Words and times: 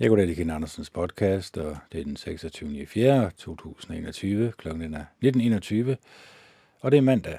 Jeg 0.00 0.08
går 0.08 0.16
til 0.16 0.36
Ken 0.36 0.50
Andersens 0.50 0.90
podcast, 0.90 1.58
og 1.58 1.76
det 1.92 2.00
er 2.00 2.04
den 2.04 2.16
26. 2.16 2.86
4. 2.86 3.30
2021, 3.36 4.52
klokken 4.58 4.94
19.21, 4.94 5.96
og 6.80 6.90
det 6.90 6.98
er 6.98 7.00
mandag. 7.00 7.38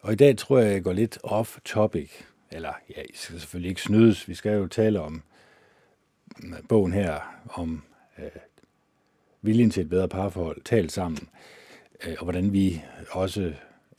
Og 0.00 0.12
i 0.12 0.16
dag 0.16 0.36
tror 0.36 0.58
jeg, 0.58 0.72
jeg 0.72 0.82
går 0.82 0.92
lidt 0.92 1.18
off 1.22 1.58
topic. 1.64 2.10
Eller, 2.52 2.72
ja, 2.96 3.02
I 3.02 3.12
skal 3.14 3.40
selvfølgelig 3.40 3.68
ikke 3.68 3.82
snydes. 3.82 4.28
Vi 4.28 4.34
skal 4.34 4.52
jo 4.52 4.66
tale 4.66 5.00
om 5.00 5.22
øh, 6.44 6.52
bogen 6.68 6.92
her, 6.92 7.20
om 7.48 7.82
øh, 8.18 8.24
viljen 9.42 9.70
til 9.70 9.82
et 9.82 9.88
bedre 9.88 10.08
parforhold, 10.08 10.62
talt 10.64 10.92
sammen, 10.92 11.28
øh, 12.06 12.14
og 12.18 12.24
hvordan 12.24 12.52
vi 12.52 12.82
også, 13.10 13.52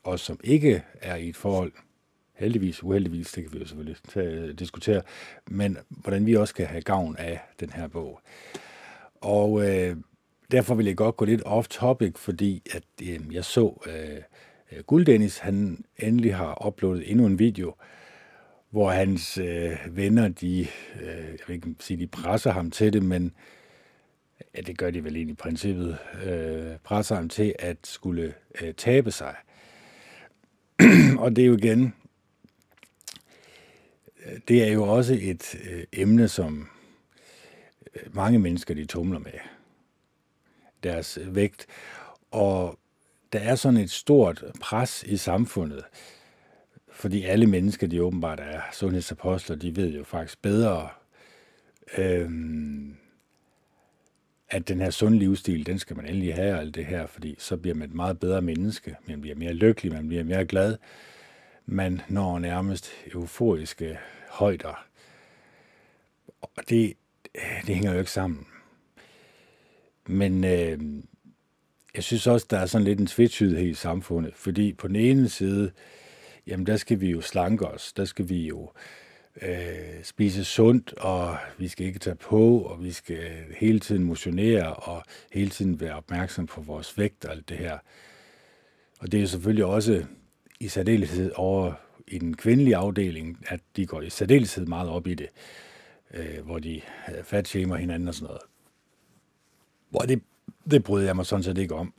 os 0.03 0.21
som 0.21 0.39
ikke 0.43 0.83
er 1.01 1.15
i 1.15 1.29
et 1.29 1.37
forhold, 1.37 1.71
heldigvis, 2.37 2.83
uheldigvis, 2.83 3.31
det 3.31 3.43
kan 3.43 3.53
vi 3.53 3.59
jo 3.59 3.65
selvfølgelig 3.65 3.97
tage, 4.09 4.31
øh, 4.31 4.53
diskutere, 4.53 5.01
men 5.47 5.77
hvordan 5.89 6.25
vi 6.25 6.35
også 6.35 6.53
kan 6.53 6.65
have 6.65 6.81
gavn 6.81 7.15
af 7.19 7.39
den 7.59 7.69
her 7.69 7.87
bog. 7.87 8.19
Og 9.21 9.69
øh, 9.69 9.97
derfor 10.51 10.75
vil 10.75 10.85
jeg 10.85 10.97
godt 10.97 11.17
gå 11.17 11.25
lidt 11.25 11.41
off 11.45 11.67
topic, 11.67 12.13
fordi 12.17 12.61
at 12.73 12.83
øh, 13.03 13.19
jeg 13.31 13.45
så 13.45 13.83
øh, 13.87 14.21
Guld 14.83 15.05
Dennis, 15.05 15.37
han 15.37 15.85
endelig 15.97 16.35
har 16.35 16.67
uploadet 16.67 17.11
endnu 17.11 17.25
en 17.25 17.39
video, 17.39 17.75
hvor 18.69 18.91
hans 18.91 19.37
øh, 19.37 19.77
venner, 19.91 20.27
de, 20.27 20.67
øh, 21.01 21.07
jeg 21.07 21.39
vil 21.47 21.55
ikke 21.55 21.75
sige, 21.79 21.97
de 21.97 22.07
presser 22.07 22.51
ham 22.51 22.71
til 22.71 22.93
det, 22.93 23.03
men 23.03 23.33
ja, 24.55 24.61
det 24.61 24.77
gør 24.77 24.91
de 24.91 25.03
vel 25.03 25.15
egentlig 25.15 25.33
i 25.33 25.35
princippet, 25.35 25.97
øh, 26.25 26.77
presser 26.83 27.15
ham 27.15 27.29
til 27.29 27.55
at 27.59 27.77
skulle 27.83 28.33
øh, 28.61 28.73
tabe 28.73 29.11
sig. 29.11 29.35
og 31.23 31.35
det 31.35 31.41
er 31.41 31.45
jo 31.47 31.57
igen, 31.57 31.93
det 34.47 34.63
er 34.67 34.71
jo 34.71 34.83
også 34.83 35.17
et 35.21 35.55
øh, 35.69 35.83
emne, 35.93 36.27
som 36.27 36.69
øh, 37.95 38.15
mange 38.15 38.39
mennesker 38.39 38.73
de 38.73 38.85
tumler 38.85 39.19
med. 39.19 39.31
Deres 40.83 41.17
øh, 41.17 41.35
vægt. 41.35 41.67
Og 42.31 42.79
der 43.33 43.39
er 43.39 43.55
sådan 43.55 43.79
et 43.79 43.91
stort 43.91 44.43
pres 44.61 45.03
i 45.03 45.17
samfundet, 45.17 45.83
fordi 46.91 47.23
alle 47.23 47.47
mennesker, 47.47 47.87
de 47.87 48.03
åbenbart 48.03 48.39
er 48.39 48.61
sundhedsapostler, 48.73 49.55
de 49.55 49.75
ved 49.75 49.93
jo 49.93 50.03
faktisk 50.03 50.41
bedre, 50.41 50.89
øhm, 51.97 52.97
at 54.49 54.67
den 54.67 54.81
her 54.81 54.89
sunde 54.89 55.19
livsstil, 55.19 55.65
den 55.65 55.79
skal 55.79 55.95
man 55.95 56.05
endelig 56.05 56.35
have, 56.35 56.59
alt 56.59 56.75
det 56.75 56.85
her, 56.85 57.07
fordi 57.07 57.35
så 57.39 57.57
bliver 57.57 57.75
man 57.75 57.89
et 57.89 57.95
meget 57.95 58.19
bedre 58.19 58.41
menneske, 58.41 58.95
man 59.07 59.21
bliver 59.21 59.35
mere 59.35 59.53
lykkelig, 59.53 59.93
man 59.93 60.07
bliver 60.07 60.23
mere 60.23 60.45
glad, 60.45 60.77
man 61.65 62.01
når 62.09 62.39
nærmest 62.39 62.89
euforiske 63.13 63.97
højder. 64.37 64.85
Og 66.41 66.49
det, 66.69 66.93
det 67.67 67.75
hænger 67.75 67.93
jo 67.93 67.99
ikke 67.99 68.11
sammen. 68.11 68.47
Men 70.07 70.43
øh, 70.43 70.79
jeg 71.95 72.03
synes 72.03 72.27
også, 72.27 72.47
der 72.49 72.57
er 72.57 72.65
sådan 72.65 72.85
lidt 72.85 72.99
en 72.99 73.07
tvetydighed 73.07 73.67
i 73.67 73.73
samfundet, 73.73 74.33
fordi 74.35 74.73
på 74.73 74.87
den 74.87 74.95
ene 74.95 75.29
side, 75.29 75.71
jamen 76.47 76.65
der 76.65 76.77
skal 76.77 77.01
vi 77.01 77.09
jo 77.09 77.21
slanke 77.21 77.67
os, 77.67 77.93
der 77.93 78.05
skal 78.05 78.29
vi 78.29 78.47
jo 78.47 78.71
øh, 79.41 80.03
spise 80.03 80.45
sundt, 80.45 80.93
og 80.93 81.37
vi 81.57 81.67
skal 81.67 81.85
ikke 81.85 81.99
tage 81.99 82.15
på, 82.15 82.59
og 82.59 82.83
vi 82.83 82.91
skal 82.91 83.43
hele 83.57 83.79
tiden 83.79 84.03
motionere, 84.03 84.73
og 84.73 85.03
hele 85.31 85.49
tiden 85.49 85.79
være 85.79 85.95
opmærksom 85.95 86.45
på 86.45 86.61
vores 86.61 86.97
vægt 86.97 87.25
og 87.25 87.31
alt 87.31 87.49
det 87.49 87.57
her. 87.57 87.77
Og 88.99 89.11
det 89.11 89.17
er 89.17 89.21
jo 89.21 89.27
selvfølgelig 89.27 89.65
også 89.65 90.05
i 90.59 90.67
særdeleshed 90.67 91.31
over 91.35 91.73
i 92.07 92.17
den 92.17 92.37
kvindelige 92.37 92.75
afdeling, 92.75 93.45
at 93.47 93.59
de 93.75 93.85
går 93.85 94.01
i 94.01 94.09
særdeleshed 94.09 94.65
meget 94.65 94.89
op 94.89 95.07
i 95.07 95.13
det, 95.13 95.27
øh, 96.13 96.45
hvor 96.45 96.59
de 96.59 96.81
fatshamer 97.23 97.75
hinanden 97.75 98.07
og 98.07 98.15
sådan 98.15 98.25
noget. 98.25 98.41
Hvor 99.89 99.99
det, 99.99 100.21
det 100.71 100.83
bryder 100.83 101.05
jeg 101.05 101.15
mig 101.15 101.25
sådan 101.25 101.43
set 101.43 101.57
ikke 101.57 101.75
om. 101.75 101.93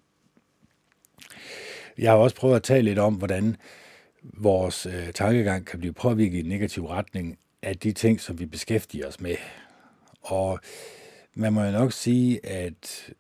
Jeg 1.99 2.11
har 2.11 2.19
også 2.19 2.37
prøvet 2.37 2.57
at 2.57 2.63
tale 2.63 2.83
lidt 2.83 2.99
om, 2.99 3.15
hvordan 3.15 3.57
vores 4.23 4.87
øh, 4.87 5.13
tankegang 5.13 5.67
kan 5.67 5.79
blive 5.79 5.93
påvirket 5.93 6.37
i 6.37 6.41
en 6.41 6.47
negativ 6.47 6.87
retning 6.87 7.39
af 7.63 7.77
de 7.77 7.93
ting, 7.93 8.21
som 8.21 8.39
vi 8.39 8.47
beskæftiger 8.47 9.09
os 9.09 9.21
med. 9.21 9.37
Og 10.21 10.61
man 11.35 11.53
må 11.53 11.63
jo 11.63 11.71
nok 11.71 11.93
sige, 11.93 12.47
at 12.47 13.13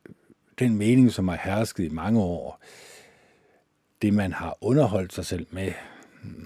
den 0.58 0.76
mening, 0.76 1.12
som 1.12 1.28
har 1.28 1.40
hersket 1.44 1.84
i 1.84 1.88
mange 1.88 2.20
år, 2.20 2.62
det 4.02 4.14
man 4.14 4.32
har 4.32 4.58
underholdt 4.60 5.12
sig 5.12 5.26
selv 5.26 5.46
med, 5.50 5.72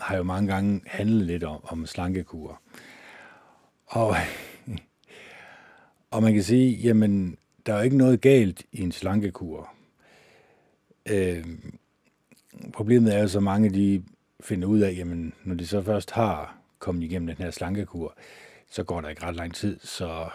har 0.00 0.16
jo 0.16 0.22
mange 0.22 0.52
gange 0.52 0.80
handlet 0.86 1.26
lidt 1.26 1.44
om, 1.44 1.60
om 1.64 1.86
slankekur. 1.86 2.60
Og, 3.86 4.16
og 6.10 6.22
man 6.22 6.34
kan 6.34 6.42
sige, 6.42 6.76
jamen, 6.76 7.36
der 7.66 7.74
er 7.74 7.82
ikke 7.82 7.96
noget 7.96 8.20
galt 8.20 8.62
i 8.72 8.82
en 8.82 8.92
slankekur. 8.92 9.72
Øh, 11.08 11.46
problemet 12.72 13.14
er 13.14 13.20
jo 13.20 13.28
så 13.28 13.40
mange, 13.40 13.70
de 13.70 14.04
finder 14.40 14.68
ud 14.68 14.80
af, 14.80 14.94
jamen, 14.96 15.32
når 15.44 15.54
de 15.54 15.66
så 15.66 15.82
først 15.82 16.10
har 16.10 16.56
kommet 16.78 17.02
igennem 17.02 17.26
den 17.26 17.44
her 17.44 17.50
slankekur, 17.50 18.16
så 18.70 18.84
går 18.84 19.00
der 19.00 19.08
ikke 19.08 19.22
ret 19.22 19.36
lang 19.36 19.54
tid, 19.54 19.80
så 19.82 20.28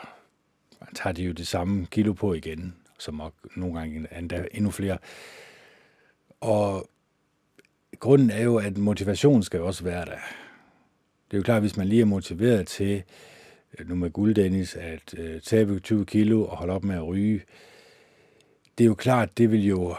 tager 0.96 1.14
de 1.14 1.24
jo 1.24 1.32
det 1.32 1.48
samme 1.48 1.86
kilo 1.86 2.14
på 2.14 2.34
igen, 2.34 2.76
som 3.00 3.22
nogle 3.56 3.80
gange 3.80 4.08
endda 4.18 4.46
endnu 4.52 4.72
flere. 4.72 4.98
Og 6.42 6.90
grunden 8.00 8.30
er 8.30 8.44
jo, 8.44 8.58
at 8.58 8.78
motivation 8.78 9.44
skal 9.44 9.62
også 9.62 9.84
være 9.84 10.06
der. 10.06 10.18
Det 11.32 11.34
er 11.34 11.38
jo 11.38 11.44
klart, 11.44 11.62
hvis 11.62 11.78
man 11.78 11.88
lige 11.88 12.02
er 12.02 12.06
motiveret 12.06 12.68
til, 12.68 13.04
nu 13.86 13.96
med 13.96 14.10
guld 14.10 14.36
Dennis, 14.36 14.76
at 14.76 15.14
øh, 15.18 15.42
tabe 15.42 15.80
20 15.80 16.06
kilo 16.06 16.46
og 16.46 16.58
holde 16.58 16.74
op 16.74 16.84
med 16.84 16.96
at 16.96 17.08
ryge, 17.08 17.42
det 18.78 18.84
er 18.84 18.88
jo 18.88 18.96
klart, 18.96 19.38
det 19.38 19.52
vil 19.52 19.66
jo, 19.66 19.96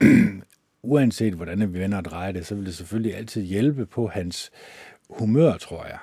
uanset 0.82 1.34
hvordan 1.34 1.74
vi 1.74 1.78
vender 1.78 1.98
og 1.98 2.04
drejer 2.04 2.32
det, 2.32 2.46
så 2.46 2.54
vil 2.54 2.66
det 2.66 2.74
selvfølgelig 2.74 3.16
altid 3.16 3.42
hjælpe 3.42 3.86
på 3.86 4.06
hans 4.06 4.50
humør, 5.10 5.56
tror 5.56 5.84
jeg. 5.84 5.98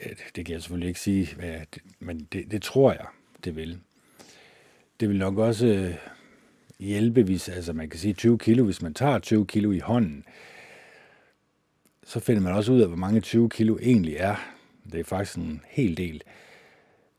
Øh, 0.00 0.16
det 0.36 0.46
kan 0.46 0.52
jeg 0.52 0.62
selvfølgelig 0.62 0.88
ikke 0.88 1.00
sige, 1.00 1.28
men 1.98 2.28
det, 2.32 2.50
det 2.50 2.62
tror 2.62 2.92
jeg, 2.92 3.06
det 3.44 3.56
vil. 3.56 3.80
Det 5.00 5.08
vil 5.08 5.18
nok 5.18 5.38
også 5.38 5.66
øh, 5.66 5.94
hjælpe, 6.80 7.22
hvis 7.22 7.48
altså 7.48 7.72
man 7.72 7.88
kan 7.88 8.00
sige 8.00 8.14
20 8.14 8.38
kilo, 8.38 8.64
hvis 8.64 8.82
man 8.82 8.94
tager 8.94 9.18
20 9.18 9.46
kilo 9.46 9.72
i 9.72 9.78
hånden, 9.78 10.24
så 12.04 12.20
finder 12.20 12.42
man 12.42 12.52
også 12.52 12.72
ud 12.72 12.80
af, 12.80 12.88
hvor 12.88 12.96
mange 12.96 13.20
20 13.20 13.48
kilo 13.50 13.78
egentlig 13.82 14.16
er. 14.16 14.36
Det 14.92 15.00
er 15.00 15.04
faktisk 15.04 15.38
en 15.38 15.62
hel 15.68 15.96
del. 15.96 16.22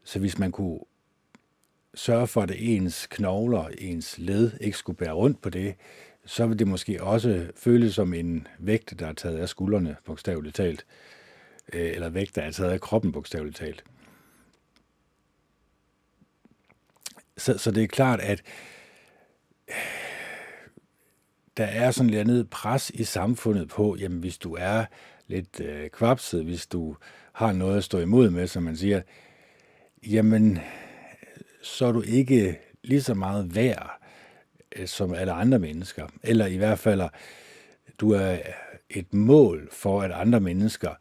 Så 0.03 0.19
hvis 0.19 0.37
man 0.37 0.51
kunne 0.51 0.79
sørge 1.93 2.27
for, 2.27 2.41
at 2.41 2.51
ens 2.55 3.07
knogler, 3.07 3.67
ens 3.77 4.17
led 4.17 4.51
ikke 4.61 4.77
skulle 4.77 4.97
bære 4.97 5.13
rundt 5.13 5.41
på 5.41 5.49
det, 5.49 5.75
så 6.25 6.47
vil 6.47 6.59
det 6.59 6.67
måske 6.67 7.03
også 7.03 7.51
føles 7.55 7.95
som 7.95 8.13
en 8.13 8.47
vægt, 8.59 8.99
der 8.99 9.07
er 9.07 9.13
taget 9.13 9.37
af 9.37 9.49
skuldrene, 9.49 9.95
bogstaveligt 10.05 10.55
talt. 10.55 10.85
Øh, 11.73 11.91
eller 11.91 12.09
vægt, 12.09 12.35
der 12.35 12.41
er 12.41 12.51
taget 12.51 12.71
af 12.71 12.81
kroppen, 12.81 13.11
bogstaveligt 13.11 13.57
talt. 13.57 13.83
Så, 17.37 17.57
så 17.57 17.71
det 17.71 17.83
er 17.83 17.87
klart, 17.87 18.19
at 18.19 18.43
der 21.57 21.65
er 21.65 21.91
sådan 21.91 22.13
et 22.13 22.17
andet 22.17 22.49
pres 22.49 22.89
i 22.89 23.03
samfundet 23.03 23.69
på, 23.69 23.95
jamen 23.99 24.19
hvis 24.19 24.37
du 24.37 24.55
er 24.59 24.85
lidt 25.27 25.59
øh, 25.59 25.89
kvapset, 25.89 26.43
hvis 26.43 26.67
du 26.67 26.95
har 27.33 27.51
noget 27.51 27.77
at 27.77 27.83
stå 27.83 27.99
imod 27.99 28.29
med, 28.29 28.47
som 28.47 28.63
man 28.63 28.77
siger, 28.77 29.01
jamen 30.07 30.59
så 31.61 31.85
er 31.85 31.91
du 31.91 32.01
ikke 32.01 32.59
lige 32.83 33.01
så 33.01 33.13
meget 33.13 33.55
værd 33.55 34.01
øh, 34.75 34.87
som 34.87 35.13
alle 35.13 35.31
andre 35.31 35.59
mennesker. 35.59 36.07
Eller 36.23 36.45
i 36.45 36.57
hvert 36.57 36.79
fald, 36.79 37.01
du 37.99 38.11
er 38.11 38.37
et 38.89 39.13
mål 39.13 39.69
for, 39.71 40.01
at 40.01 40.11
andre 40.11 40.39
mennesker 40.39 40.95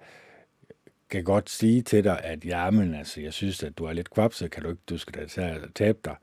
kan 1.10 1.24
godt 1.24 1.50
sige 1.50 1.82
til 1.82 2.04
dig, 2.04 2.24
at 2.24 2.44
jamen, 2.44 2.94
altså, 2.94 3.20
jeg 3.20 3.32
synes, 3.32 3.62
at 3.62 3.78
du 3.78 3.84
er 3.84 3.92
lidt 3.92 4.10
kvapset, 4.10 4.50
kan 4.50 4.62
du 4.62 4.70
ikke, 4.70 4.82
du 4.90 4.98
skal 4.98 5.14
da 5.14 5.26
tabe 5.74 5.98
dig. 6.04 6.16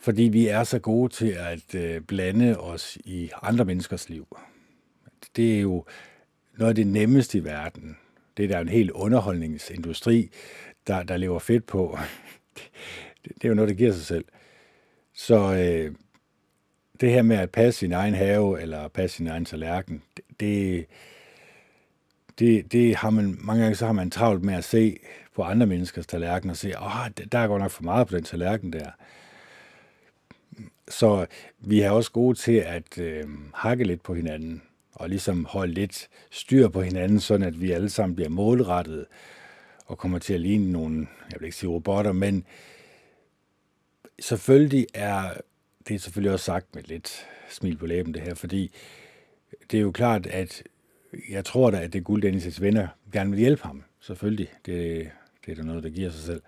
Fordi 0.00 0.22
vi 0.22 0.46
er 0.46 0.64
så 0.64 0.78
gode 0.78 1.12
til 1.12 1.36
at 1.38 1.74
øh, 1.74 2.00
blande 2.00 2.60
os 2.60 2.98
i 3.04 3.30
andre 3.42 3.64
menneskers 3.64 4.08
liv. 4.08 4.36
Det 5.36 5.56
er 5.56 5.60
jo 5.60 5.84
noget 6.58 6.68
af 6.68 6.74
det 6.74 6.86
nemmeste 6.86 7.38
i 7.38 7.44
verden. 7.44 7.96
Det 8.36 8.44
er 8.44 8.48
der 8.48 8.60
en 8.60 8.68
helt 8.68 8.90
underholdningsindustri, 8.90 10.30
der, 10.86 11.02
der 11.02 11.16
lever 11.16 11.38
fedt 11.38 11.66
på. 11.66 11.98
Det, 13.24 13.34
det 13.34 13.44
er 13.44 13.48
jo 13.48 13.54
noget, 13.54 13.68
der 13.68 13.74
giver 13.74 13.92
sig 13.92 14.06
selv. 14.06 14.24
Så 15.12 15.54
øh, 15.54 15.94
det 17.00 17.10
her 17.10 17.22
med 17.22 17.36
at 17.36 17.50
passe 17.50 17.78
sin 17.80 17.92
egen 17.92 18.14
have, 18.14 18.60
eller 18.60 18.88
passe 18.88 19.16
sin 19.16 19.26
egen 19.26 19.44
tallerken, 19.44 20.02
det, 20.40 20.86
det, 22.38 22.72
det 22.72 22.96
har 22.96 23.10
man, 23.10 23.38
mange 23.40 23.62
gange 23.62 23.76
så 23.76 23.86
har 23.86 23.92
man 23.92 24.10
travlt 24.10 24.44
med 24.44 24.54
at 24.54 24.64
se 24.64 24.98
på 25.34 25.42
andre 25.42 25.66
menneskers 25.66 26.06
tallerken 26.06 26.50
og 26.50 26.56
se, 26.56 26.72
åh, 26.82 27.06
der 27.32 27.38
er 27.38 27.46
godt 27.46 27.62
nok 27.62 27.70
for 27.70 27.82
meget 27.82 28.08
på 28.08 28.16
den 28.16 28.24
tallerken 28.24 28.72
der. 28.72 28.90
Så 30.90 31.26
vi 31.58 31.80
er 31.80 31.90
også 31.90 32.12
gode 32.12 32.38
til 32.38 32.52
at 32.52 32.98
øh, 32.98 33.24
hakke 33.54 33.84
lidt 33.84 34.02
på 34.02 34.14
hinanden, 34.14 34.62
og 34.92 35.08
ligesom 35.08 35.44
holde 35.44 35.72
lidt 35.72 36.08
styr 36.30 36.68
på 36.68 36.82
hinanden, 36.82 37.20
sådan 37.20 37.46
at 37.46 37.60
vi 37.60 37.70
alle 37.70 37.90
sammen 37.90 38.16
bliver 38.16 38.28
målrettet 38.28 39.06
og 39.86 39.98
kommer 39.98 40.18
til 40.18 40.34
at 40.34 40.40
ligne 40.40 40.72
nogle, 40.72 41.06
jeg 41.32 41.40
vil 41.40 41.46
ikke 41.46 41.56
sige 41.56 41.70
robotter, 41.70 42.12
men 42.12 42.44
selvfølgelig 44.20 44.86
er, 44.94 45.30
det 45.88 45.94
er 45.94 45.98
selvfølgelig 45.98 46.32
også 46.32 46.44
sagt 46.44 46.74
med 46.74 46.82
lidt 46.82 47.26
smil 47.50 47.76
på 47.76 47.86
læben 47.86 48.14
det 48.14 48.22
her, 48.22 48.34
fordi 48.34 48.72
det 49.70 49.76
er 49.76 49.82
jo 49.82 49.92
klart, 49.92 50.26
at 50.26 50.62
jeg 51.30 51.44
tror 51.44 51.70
da, 51.70 51.80
at 51.80 51.92
det 51.92 52.04
guld 52.04 52.24
Dennis' 52.24 52.60
venner 52.60 52.88
gerne 53.12 53.30
vil 53.30 53.38
hjælpe 53.38 53.62
ham. 53.62 53.84
Selvfølgelig. 54.00 54.48
Det, 54.66 55.10
det 55.46 55.52
er 55.52 55.56
da 55.56 55.62
noget, 55.62 55.82
der 55.82 55.90
giver 55.90 56.10
sig 56.10 56.22
selv. 56.22 56.42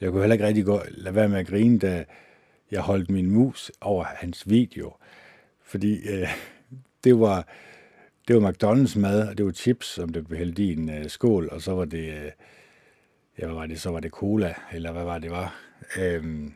Jeg 0.00 0.10
kunne 0.10 0.22
heller 0.22 0.34
ikke 0.34 0.46
rigtig 0.46 0.64
godt 0.64 0.98
lade 0.98 1.14
være 1.14 1.28
med 1.28 1.38
at 1.38 1.46
grine, 1.46 1.78
da 1.78 2.04
jeg 2.70 2.80
holdt 2.80 3.10
min 3.10 3.30
mus 3.30 3.72
over 3.80 4.04
hans 4.04 4.50
video. 4.50 4.96
Fordi 5.62 6.08
øh, 6.08 6.28
det 7.04 7.20
var, 7.20 7.46
det 8.28 8.42
var 8.42 8.50
McDonald's 8.50 8.98
mad, 8.98 9.28
og 9.28 9.38
det 9.38 9.46
var 9.46 9.52
chips, 9.52 9.86
som 9.86 10.08
det 10.08 10.26
blev 10.26 10.38
hældt 10.38 10.58
i 10.58 10.72
en 10.72 10.90
øh, 10.90 11.10
skål, 11.10 11.48
og 11.52 11.62
så 11.62 11.74
var 11.74 11.84
det, 11.84 12.08
øh, 12.08 12.30
ja, 13.38 13.46
hvad 13.46 13.54
var 13.54 13.66
det, 13.66 13.80
så 13.80 13.90
var 13.90 14.00
det 14.00 14.10
cola, 14.10 14.54
eller 14.72 14.92
hvad 14.92 15.04
var 15.04 15.18
det 15.18 15.30
var. 15.30 15.60
Øhm, 15.98 16.52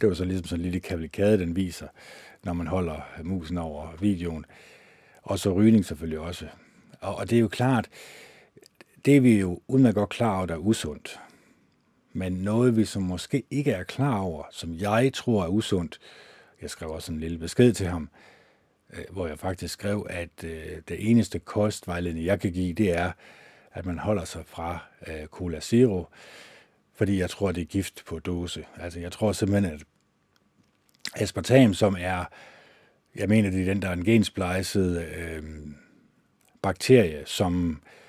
det 0.00 0.08
var 0.08 0.14
så 0.14 0.24
ligesom 0.24 0.46
sådan 0.46 0.60
en 0.60 0.64
lille 0.64 0.80
kavalkade, 0.80 1.38
den 1.38 1.56
viser, 1.56 1.88
når 2.44 2.52
man 2.52 2.66
holder 2.66 3.00
musen 3.22 3.58
over 3.58 3.96
videoen. 4.00 4.44
Og 5.22 5.38
så 5.38 5.52
rygning 5.52 5.84
selvfølgelig 5.84 6.18
også. 6.18 6.46
Og, 7.00 7.16
og 7.16 7.30
det 7.30 7.36
er 7.36 7.40
jo 7.40 7.48
klart, 7.48 7.88
det 9.04 9.16
er 9.16 9.20
vi 9.20 9.40
jo 9.40 9.60
udmærket 9.68 9.94
godt 9.94 10.10
klar 10.10 10.36
over, 10.36 10.46
der 10.46 10.54
er 10.54 10.58
usundt. 10.58 11.20
Men 12.12 12.32
noget, 12.32 12.76
vi 12.76 12.84
som 12.84 13.02
måske 13.02 13.42
ikke 13.50 13.72
er 13.72 13.82
klar 13.82 14.18
over, 14.18 14.44
som 14.50 14.74
jeg 14.74 15.10
tror 15.14 15.44
er 15.44 15.48
usundt, 15.48 15.98
jeg 16.62 16.70
skrev 16.70 16.90
også 16.90 17.12
en 17.12 17.20
lille 17.20 17.38
besked 17.38 17.72
til 17.72 17.86
ham, 17.86 18.10
øh, 18.92 19.04
hvor 19.10 19.26
jeg 19.26 19.38
faktisk 19.38 19.74
skrev, 19.74 20.06
at 20.10 20.44
øh, 20.44 20.82
det 20.88 21.10
eneste 21.10 21.38
kostvejledning, 21.38 22.26
jeg 22.26 22.40
kan 22.40 22.52
give, 22.52 22.72
det 22.72 22.90
er, 22.90 23.12
at 23.72 23.86
man 23.86 23.98
holder 23.98 24.24
sig 24.24 24.46
fra 24.46 24.78
øh, 25.06 25.26
Cola 25.26 25.60
Zero, 25.60 26.04
fordi 26.94 27.18
jeg 27.18 27.30
tror, 27.30 27.52
det 27.52 27.60
er 27.60 27.66
gift 27.66 28.04
på 28.06 28.18
dåse. 28.18 28.66
Altså, 28.76 29.00
jeg 29.00 29.12
tror 29.12 29.32
simpelthen, 29.32 29.74
at 29.74 29.84
aspartam, 31.14 31.74
som 31.74 31.96
er, 31.98 32.24
jeg 33.14 33.28
mener, 33.28 33.50
det 33.50 33.60
er 33.60 33.64
den, 33.64 33.82
der 33.82 33.88
er 33.88 33.92
en 33.92 34.04
gensplejset 34.04 35.08
øh, 35.16 35.42
bakterie, 36.62 37.22
som, 37.26 37.70
øh, 37.70 37.99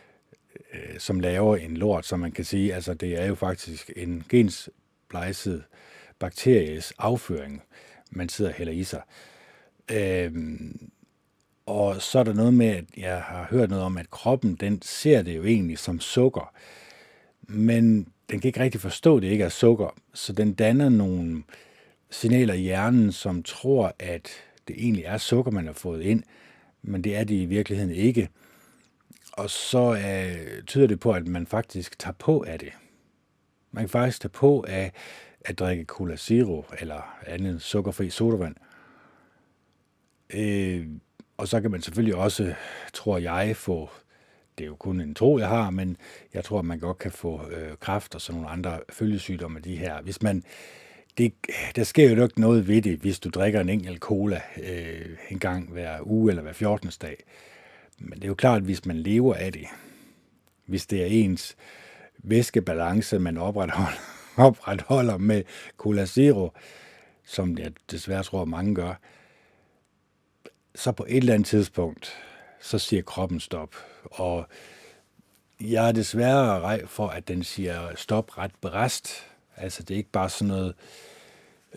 Øh, 0.74 1.00
som 1.00 1.20
laver 1.20 1.56
en 1.56 1.78
lort, 1.78 2.06
som 2.06 2.20
man 2.20 2.32
kan 2.32 2.46
sige, 2.46 2.74
altså 2.74 2.94
det 2.94 3.22
er 3.22 3.26
jo 3.26 3.36
faktisk 3.36 3.92
en 3.96 4.24
gensplejset 4.30 5.64
bakteries 6.20 6.94
afføring, 6.98 7.62
man 8.12 8.30
sidder 8.30 8.52
heller 8.52 8.74
i 8.74 8.84
sig. 8.84 9.02
Øh, 9.92 10.32
og 11.66 12.02
så 12.02 12.20
er 12.20 12.24
der 12.24 12.34
noget 12.34 12.54
med, 12.54 12.68
at 12.68 12.86
jeg 12.98 13.22
har 13.22 13.48
hørt 13.50 13.70
noget 13.70 13.86
om, 13.86 13.98
at 13.98 14.10
kroppen, 14.10 14.56
den 14.56 14.82
ser 14.82 15.22
det 15.22 15.38
jo 15.38 15.44
egentlig 15.44 15.78
som 15.78 16.00
sukker. 16.00 16.54
Men 17.42 18.08
den 18.30 18.40
kan 18.40 18.48
ikke 18.48 18.60
rigtig 18.60 18.82
forstå, 18.82 19.18
at 19.18 19.24
det 19.24 19.30
ikke 19.30 19.44
er 19.44 19.50
sukker. 19.50 19.96
Så 20.14 20.34
den 20.34 20.54
danner 20.54 20.90
nogle 20.90 21.44
signaler 22.10 22.54
i 22.54 22.62
hjernen, 22.62 23.12
som 23.12 23.44
tror, 23.44 23.96
at 24.00 24.30
det 24.68 24.76
egentlig 24.80 25.06
er 25.06 25.18
sukker, 25.18 25.52
man 25.52 25.66
har 25.66 25.74
fået 25.74 26.02
ind. 26.02 26.24
Men 26.82 27.04
det 27.04 27.16
er 27.16 27.24
det 27.24 27.36
i 27.36 27.46
virkeligheden 27.46 27.96
ikke. 27.96 28.30
Og 29.32 29.50
så 29.50 29.94
øh, 29.94 30.64
tyder 30.64 30.88
det 30.88 31.00
på, 31.00 31.12
at 31.12 31.28
man 31.28 31.48
faktisk 31.48 32.00
tager 32.00 32.14
på 32.14 32.44
af 32.48 32.60
det. 32.60 32.72
Man 33.72 33.84
kan 33.84 33.90
faktisk 33.90 34.22
tage 34.22 34.30
på 34.30 34.66
af 34.68 34.92
at 35.46 35.60
drikke 35.60 35.86
Cola 35.86 36.16
Zero 36.16 36.66
eller 36.80 37.20
andet 37.28 37.62
sukkerfri 37.62 38.10
sodavand. 38.10 38.56
Øh, 40.34 40.88
og 41.38 41.48
så 41.48 41.62
kan 41.62 41.72
man 41.72 41.82
selvfølgelig 41.82 42.16
også, 42.16 42.54
tror 42.94 43.18
jeg, 43.18 43.56
få, 43.56 43.90
det 44.58 44.64
er 44.64 44.68
jo 44.68 44.76
kun 44.76 45.02
en 45.02 45.16
tro, 45.16 45.40
jeg 45.40 45.48
har, 45.48 45.70
men 45.70 45.98
jeg 46.34 46.44
tror, 46.44 46.60
at 46.60 46.66
man 46.66 46.80
godt 46.80 46.98
kan 46.98 47.12
få 47.12 47.50
øh, 47.50 47.78
kræft 47.80 48.16
og 48.16 48.22
sådan 48.22 48.42
nogle 48.42 48.54
andre 48.54 48.80
følgesygdomme 48.90 49.58
af 49.58 49.64
de 49.64 49.76
her. 49.76 50.02
Hvis 50.02 50.22
man, 50.22 50.44
det, 51.18 51.34
der 51.76 51.84
sker 51.84 52.10
jo 52.12 52.24
ikke 52.24 52.42
noget 52.42 52.68
ved 52.68 52.82
det, 52.82 53.00
hvis 53.00 53.20
du 53.20 53.30
drikker 53.30 53.62
en 53.62 53.70
enkelt 53.70 54.00
cola 54.00 54.42
øh, 54.64 55.18
en 55.30 55.40
gang 55.40 55.72
hver 55.72 55.98
uge 56.02 56.32
eller 56.32 56.44
hver 56.44 56.54
14. 56.54 56.92
dag. 57.02 57.24
Men 58.02 58.20
det 58.20 58.24
er 58.24 58.28
jo 58.28 58.36
klart, 58.36 58.58
at 58.58 58.64
hvis 58.64 58.86
man 58.86 58.98
lever 58.98 59.36
af 59.36 59.54
det, 59.54 59.66
hvis 60.66 60.86
det 60.86 61.02
er 61.02 61.06
ens 61.06 61.56
væskebalance, 62.18 63.20
man 63.20 63.38
opretholder, 63.38 64.00
opretholder 64.48 65.18
med 65.18 65.44
Cola 65.78 66.06
Zero, 66.06 66.50
som 67.24 67.58
jeg 67.58 67.72
desværre 67.92 68.24
tror, 68.24 68.46
mange 68.46 68.76
gør, 68.76 68.94
så 70.76 70.92
på 70.92 71.06
et 71.10 71.18
eller 71.18 71.34
andet 71.34 71.48
tidspunkt, 71.48 72.14
så 72.60 72.80
siger 72.80 73.02
kroppen 73.02 73.40
stop. 73.40 73.76
Og 74.04 74.48
jeg 75.62 75.88
er 75.88 75.92
desværre 75.92 76.60
rej 76.60 76.86
for, 76.86 77.08
at 77.08 77.28
den 77.28 77.44
siger 77.44 77.96
stop 77.96 78.38
ret 78.38 78.52
berest. 78.62 79.28
Altså 79.58 79.84
det 79.84 79.94
er 79.94 79.98
ikke 79.98 80.12
bare 80.12 80.30
sådan 80.30 80.48
noget, 80.48 80.76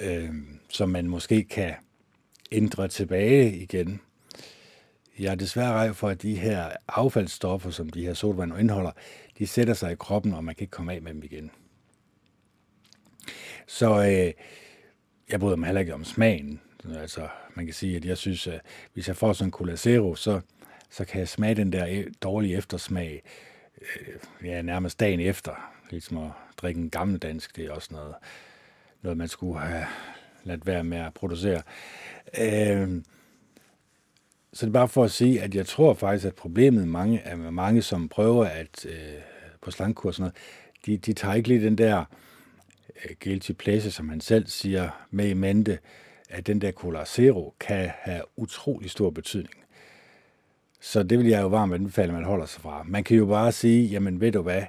øh, 0.00 0.30
som 0.68 0.88
man 0.88 1.08
måske 1.08 1.44
kan 1.44 1.74
ændre 2.52 2.88
tilbage 2.88 3.56
igen. 3.56 4.00
Jeg 5.18 5.30
er 5.30 5.34
desværre 5.34 5.72
rej 5.72 5.92
for, 5.92 6.08
at 6.08 6.22
de 6.22 6.34
her 6.34 6.70
affaldsstoffer, 6.88 7.70
som 7.70 7.88
de 7.88 8.06
her 8.06 8.14
sodavand 8.14 8.58
indeholder, 8.58 8.90
de 9.38 9.46
sætter 9.46 9.74
sig 9.74 9.92
i 9.92 9.94
kroppen, 9.94 10.34
og 10.34 10.44
man 10.44 10.54
kan 10.54 10.62
ikke 10.62 10.70
komme 10.70 10.92
af 10.92 11.02
med 11.02 11.14
dem 11.14 11.22
igen. 11.22 11.50
Så 13.66 14.02
øh, 14.02 14.32
jeg 15.30 15.40
bryder 15.40 15.56
mig 15.56 15.66
heller 15.66 15.80
ikke 15.80 15.94
om 15.94 16.04
smagen. 16.04 16.60
Altså, 16.94 17.28
man 17.54 17.64
kan 17.64 17.74
sige, 17.74 17.96
at 17.96 18.04
jeg 18.04 18.18
synes, 18.18 18.46
at 18.46 18.60
hvis 18.92 19.08
jeg 19.08 19.16
får 19.16 19.32
sådan 19.32 19.48
en 19.48 19.52
Cola 19.52 19.76
Zero, 19.76 20.14
så, 20.14 20.40
så 20.90 21.04
kan 21.04 21.20
jeg 21.20 21.28
smage 21.28 21.54
den 21.54 21.72
der 21.72 21.86
øh, 21.86 22.06
dårlige 22.22 22.56
eftersmag 22.56 23.22
øh, 23.80 24.46
ja, 24.48 24.62
nærmest 24.62 25.00
dagen 25.00 25.20
efter. 25.20 25.72
Ligesom 25.90 26.18
at 26.18 26.30
drikke 26.56 26.80
en 26.80 26.90
gammel 26.90 27.18
dansk, 27.18 27.56
det 27.56 27.64
er 27.64 27.72
også 27.72 27.88
noget, 27.92 28.14
noget 29.02 29.18
man 29.18 29.28
skulle 29.28 29.60
have 29.60 29.86
ladt 30.44 30.66
være 30.66 30.84
med 30.84 30.98
at 30.98 31.14
producere. 31.14 31.62
Øh, 32.38 33.02
så 34.54 34.66
det 34.66 34.70
er 34.70 34.72
bare 34.72 34.88
for 34.88 35.04
at 35.04 35.10
sige, 35.10 35.42
at 35.42 35.54
jeg 35.54 35.66
tror 35.66 35.94
faktisk, 35.94 36.26
at 36.26 36.34
problemet 36.34 36.88
mange, 36.88 37.20
er 37.20 37.36
med 37.36 37.50
mange, 37.50 37.82
som 37.82 38.08
prøver 38.08 38.44
at 38.44 38.86
øh, 38.86 38.94
på 39.60 39.70
slangkur 39.70 40.08
og 40.08 40.14
sådan 40.14 40.22
noget, 40.22 40.34
de, 40.86 40.96
de 40.96 41.12
tager 41.12 41.34
ikke 41.34 41.48
lige 41.48 41.64
den 41.64 41.78
der 41.78 42.04
øh, 43.04 43.16
guilty 43.24 43.52
pleasure, 43.52 43.90
som 43.90 44.08
han 44.08 44.20
selv 44.20 44.46
siger, 44.46 45.06
med 45.10 45.28
i 45.28 45.34
mente, 45.34 45.78
at 46.30 46.46
den 46.46 46.60
der 46.60 46.72
Cola 46.72 47.04
Zero 47.04 47.54
kan 47.60 47.90
have 47.98 48.22
utrolig 48.36 48.90
stor 48.90 49.10
betydning. 49.10 49.54
Så 50.80 51.02
det 51.02 51.18
vil 51.18 51.26
jeg 51.26 51.42
jo 51.42 51.46
varmt 51.46 51.74
anbefale, 51.74 52.08
at 52.08 52.14
man 52.14 52.24
holder 52.24 52.46
sig 52.46 52.62
fra. 52.62 52.82
Man 52.86 53.04
kan 53.04 53.16
jo 53.16 53.26
bare 53.26 53.52
sige, 53.52 53.86
jamen 53.86 54.20
ved 54.20 54.32
du 54.32 54.42
hvad, 54.42 54.62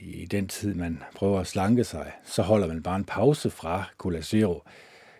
i 0.00 0.26
den 0.26 0.48
tid, 0.48 0.74
man 0.74 1.02
prøver 1.14 1.40
at 1.40 1.46
slanke 1.46 1.84
sig, 1.84 2.12
så 2.24 2.42
holder 2.42 2.66
man 2.66 2.82
bare 2.82 2.96
en 2.96 3.04
pause 3.04 3.50
fra 3.50 3.84
Cola 3.98 4.20
Zero. 4.20 4.62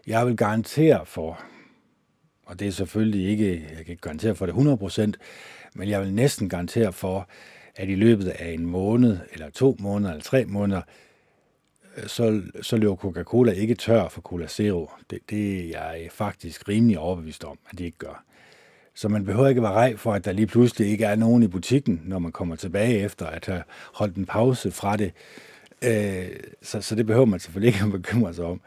Jeg 0.06 0.26
vil 0.26 0.36
garantere 0.36 1.06
for, 1.06 1.40
og 2.46 2.60
det 2.60 2.68
er 2.68 2.72
selvfølgelig 2.72 3.28
ikke, 3.28 3.52
jeg 3.52 3.84
kan 3.84 3.92
ikke 3.92 4.02
garantere 4.02 4.34
for 4.34 4.46
det 4.46 4.52
100%, 4.52 5.12
men 5.74 5.88
jeg 5.88 6.00
vil 6.00 6.12
næsten 6.12 6.48
garantere 6.48 6.92
for, 6.92 7.28
at 7.76 7.88
i 7.88 7.94
løbet 7.94 8.28
af 8.28 8.50
en 8.50 8.66
måned, 8.66 9.18
eller 9.32 9.50
to 9.50 9.76
måneder, 9.80 10.10
eller 10.10 10.24
tre 10.24 10.44
måneder, 10.44 10.82
øh, 11.96 12.06
så, 12.06 12.42
så 12.62 12.76
løber 12.76 12.96
Coca-Cola 12.96 13.52
ikke 13.52 13.74
tør 13.74 14.08
for 14.08 14.20
Cola 14.20 14.46
Zero. 14.46 14.90
Det, 15.10 15.18
det 15.30 15.70
er 15.76 15.92
jeg 15.92 16.08
faktisk 16.10 16.68
rimelig 16.68 16.98
overbevist 16.98 17.44
om, 17.44 17.58
at 17.70 17.78
de 17.78 17.84
ikke 17.84 17.98
gør. 17.98 18.24
Så 18.94 19.08
man 19.08 19.24
behøver 19.24 19.48
ikke 19.48 19.62
være 19.62 19.72
rej 19.72 19.96
for, 19.96 20.12
at 20.12 20.24
der 20.24 20.32
lige 20.32 20.46
pludselig 20.46 20.88
ikke 20.88 21.04
er 21.04 21.16
nogen 21.16 21.42
i 21.42 21.48
butikken, 21.48 22.02
når 22.04 22.18
man 22.18 22.32
kommer 22.32 22.56
tilbage 22.56 22.98
efter 22.98 23.26
at 23.26 23.46
have 23.46 23.62
holdt 23.94 24.16
en 24.16 24.26
pause 24.26 24.70
fra 24.70 24.96
det. 24.96 25.12
Øh, 25.82 26.28
så, 26.62 26.80
så 26.80 26.94
det 26.94 27.06
behøver 27.06 27.26
man 27.26 27.40
selvfølgelig 27.40 27.74
ikke 27.74 27.84
at 27.84 27.92
bekymre 27.92 28.34
sig 28.34 28.44
om. 28.44 28.60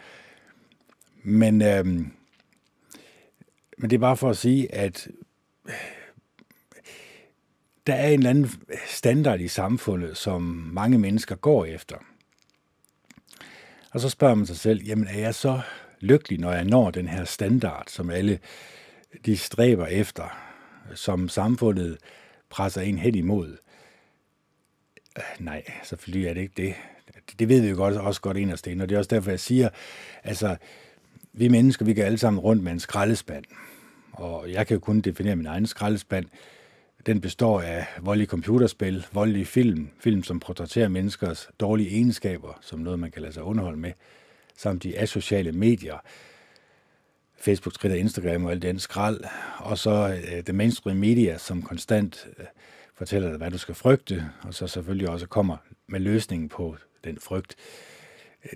Men, 1.23 1.61
øh, 1.61 1.85
men 3.79 3.89
det 3.89 3.95
er 3.95 3.99
bare 3.99 4.17
for 4.17 4.29
at 4.29 4.37
sige, 4.37 4.75
at 4.75 5.07
øh, 5.65 5.73
der 7.87 7.93
er 7.93 8.07
en 8.07 8.19
eller 8.19 8.29
anden 8.29 8.51
standard 8.87 9.39
i 9.39 9.47
samfundet, 9.47 10.17
som 10.17 10.41
mange 10.73 10.99
mennesker 10.99 11.35
går 11.35 11.65
efter. 11.65 11.95
Og 13.91 13.99
så 13.99 14.09
spørger 14.09 14.35
man 14.35 14.45
sig 14.45 14.57
selv, 14.57 14.83
jamen 14.83 15.07
er 15.07 15.19
jeg 15.19 15.35
så 15.35 15.61
lykkelig, 15.99 16.39
når 16.39 16.51
jeg 16.51 16.63
når 16.63 16.91
den 16.91 17.07
her 17.07 17.23
standard, 17.23 17.83
som 17.87 18.09
alle 18.09 18.39
de 19.25 19.37
stræber 19.37 19.85
efter, 19.85 20.39
som 20.95 21.29
samfundet 21.29 21.97
presser 22.49 22.81
en 22.81 22.97
hen 22.97 23.15
imod? 23.15 23.57
Øh, 25.17 25.23
nej, 25.45 25.63
selvfølgelig 25.83 26.27
er 26.27 26.33
det 26.33 26.41
ikke 26.41 26.53
det. 26.57 26.75
Det 27.39 27.49
ved 27.49 27.61
vi 27.61 27.69
jo 27.69 27.75
godt, 27.75 27.95
også 27.95 28.21
godt 28.21 28.37
en 28.37 28.49
af 28.49 28.53
og 28.53 28.89
det 28.89 28.91
er 28.91 28.97
også 28.97 29.15
derfor, 29.15 29.29
jeg 29.29 29.39
siger, 29.39 29.69
altså, 30.23 30.57
vi 31.33 31.47
mennesker, 31.47 31.85
vi 31.85 31.93
går 31.93 32.03
alle 32.03 32.17
sammen 32.17 32.39
rundt 32.39 32.63
med 32.63 32.71
en 32.71 32.79
skraldespand. 32.79 33.45
Og 34.19 34.51
jeg 34.51 34.67
kan 34.67 34.75
jo 34.75 34.79
kun 34.79 35.01
definere 35.01 35.35
min 35.35 35.45
egen 35.45 35.67
skraldespand. 35.67 36.25
Den 37.05 37.21
består 37.21 37.61
af 37.61 37.85
voldelige 38.01 38.27
computerspil, 38.27 39.05
voldelige 39.11 39.45
film, 39.45 39.89
film 39.99 40.23
som 40.23 40.39
portrætterer 40.39 40.87
menneskers 40.87 41.49
dårlige 41.59 41.89
egenskaber, 41.89 42.59
som 42.61 42.79
noget, 42.79 42.99
man 42.99 43.11
kan 43.11 43.21
lade 43.21 43.33
sig 43.33 43.43
underholde 43.43 43.79
med, 43.79 43.91
samt 44.57 44.83
de 44.83 44.99
asociale 44.99 45.51
medier, 45.51 45.97
Facebook, 47.37 47.73
Twitter, 47.73 47.97
Instagram 47.97 48.45
og 48.45 48.51
alt 48.51 48.61
den 48.61 48.79
skrald, 48.79 49.21
og 49.57 49.77
så 49.77 49.91
øh, 49.91 50.37
uh, 50.37 50.39
det 50.47 50.55
mainstream 50.55 50.97
media, 50.97 51.37
som 51.37 51.61
konstant 51.61 52.27
uh, 52.39 52.45
fortæller 52.95 53.29
dig, 53.29 53.37
hvad 53.37 53.51
du 53.51 53.57
skal 53.57 53.75
frygte, 53.75 54.25
og 54.43 54.53
så 54.53 54.67
selvfølgelig 54.67 55.09
også 55.09 55.27
kommer 55.27 55.57
med 55.87 55.99
løsningen 55.99 56.49
på 56.49 56.75
den 57.03 57.17
frygt. 57.19 57.55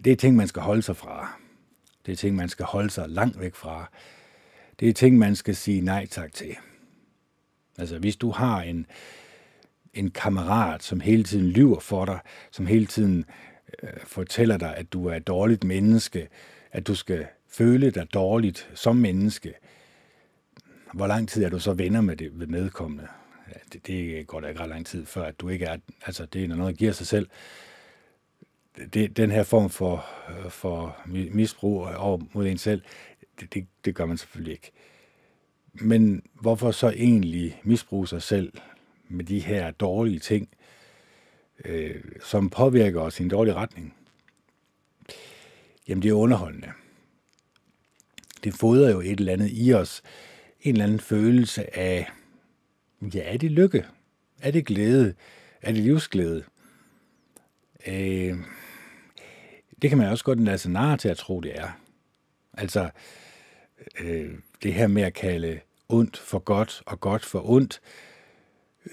Det 0.05 0.11
er 0.11 0.15
ting, 0.15 0.35
man 0.35 0.47
skal 0.47 0.61
holde 0.61 0.81
sig 0.81 0.97
fra. 0.97 1.39
Det 2.05 2.11
er 2.11 2.15
ting, 2.15 2.35
man 2.35 2.49
skal 2.49 2.65
holde 2.65 2.89
sig 2.89 3.09
langt 3.09 3.39
væk 3.39 3.55
fra. 3.55 3.89
Det 4.79 4.89
er 4.89 4.93
ting, 4.93 5.17
man 5.17 5.35
skal 5.35 5.55
sige 5.55 5.81
nej 5.81 6.05
tak 6.05 6.33
til. 6.33 6.55
Altså, 7.77 7.99
hvis 7.99 8.15
du 8.15 8.29
har 8.29 8.61
en, 8.61 8.85
en 9.93 10.11
kammerat, 10.11 10.83
som 10.83 10.99
hele 10.99 11.23
tiden 11.23 11.47
lyver 11.47 11.79
for 11.79 12.05
dig, 12.05 12.19
som 12.51 12.65
hele 12.65 12.85
tiden 12.85 13.25
øh, 13.83 13.89
fortæller 14.03 14.57
dig, 14.57 14.75
at 14.75 14.93
du 14.93 15.05
er 15.05 15.15
et 15.15 15.27
dårligt 15.27 15.63
menneske, 15.63 16.27
at 16.71 16.87
du 16.87 16.95
skal 16.95 17.25
føle 17.49 17.91
dig 17.91 18.13
dårligt 18.13 18.69
som 18.73 18.95
menneske, 18.95 19.53
hvor 20.93 21.07
lang 21.07 21.29
tid 21.29 21.43
er 21.43 21.49
du 21.49 21.59
så 21.59 21.73
venner 21.73 22.01
med 22.01 22.15
det 22.15 22.39
ved 22.39 22.47
medkommende? 22.47 23.07
Ja, 23.47 23.59
det, 23.73 23.87
det 23.87 24.27
går 24.27 24.39
da 24.39 24.47
ikke 24.47 24.61
ret 24.61 24.69
lang 24.69 24.85
tid, 24.85 25.05
før 25.05 25.23
at 25.23 25.39
du 25.39 25.49
ikke 25.49 25.65
er, 25.65 25.77
altså 26.05 26.25
det 26.25 26.43
er 26.43 26.47
noget, 26.47 26.73
der 26.73 26.77
giver 26.77 26.91
sig 26.91 27.07
selv. 27.07 27.27
Det, 28.93 29.17
den 29.17 29.31
her 29.31 29.43
form 29.43 29.69
for, 29.69 30.05
øh, 30.29 30.51
for 30.51 30.97
misbrug 31.07 31.87
over 31.87 32.19
mod 32.33 32.47
en 32.47 32.57
selv, 32.57 32.81
det, 33.39 33.53
det, 33.53 33.67
det 33.85 33.95
gør 33.95 34.05
man 34.05 34.17
selvfølgelig 34.17 34.53
ikke. 34.53 34.71
Men 35.73 36.23
hvorfor 36.33 36.71
så 36.71 36.89
egentlig 36.89 37.61
misbruge 37.63 38.07
sig 38.07 38.21
selv 38.21 38.53
med 39.07 39.25
de 39.25 39.39
her 39.39 39.71
dårlige 39.71 40.19
ting, 40.19 40.49
øh, 41.65 42.03
som 42.23 42.49
påvirker 42.49 43.01
os 43.01 43.19
i 43.19 43.23
en 43.23 43.29
dårlig 43.29 43.55
retning? 43.55 43.95
Jamen, 45.87 46.01
det 46.01 46.09
er 46.09 46.13
underholdende. 46.13 46.71
Det 48.43 48.53
fodrer 48.53 48.91
jo 48.91 49.01
et 49.01 49.19
eller 49.19 49.33
andet 49.33 49.49
i 49.51 49.73
os, 49.73 50.01
en 50.61 50.71
eller 50.71 50.85
anden 50.85 50.99
følelse 50.99 51.77
af, 51.77 52.11
ja, 53.01 53.33
er 53.33 53.37
det 53.37 53.51
lykke? 53.51 53.85
Er 54.41 54.51
det 54.51 54.65
glæde? 54.65 55.13
Er 55.61 55.71
det 55.71 55.83
livsglæde? 55.83 56.43
Øh, 57.87 58.37
det 59.81 59.89
kan 59.89 59.97
man 59.97 60.07
også 60.09 60.23
godt 60.23 60.39
lade 60.39 60.57
sig 60.57 60.71
narre 60.71 60.97
til 60.97 61.09
at 61.09 61.17
tro, 61.17 61.39
det 61.39 61.59
er. 61.59 61.79
Altså, 62.53 62.89
øh, 63.99 64.33
det 64.63 64.73
her 64.73 64.87
med 64.87 65.03
at 65.03 65.13
kalde 65.13 65.59
ondt 65.89 66.17
for 66.17 66.39
godt 66.39 66.83
og 66.85 66.99
godt 66.99 67.25
for 67.25 67.49
ondt, 67.49 67.81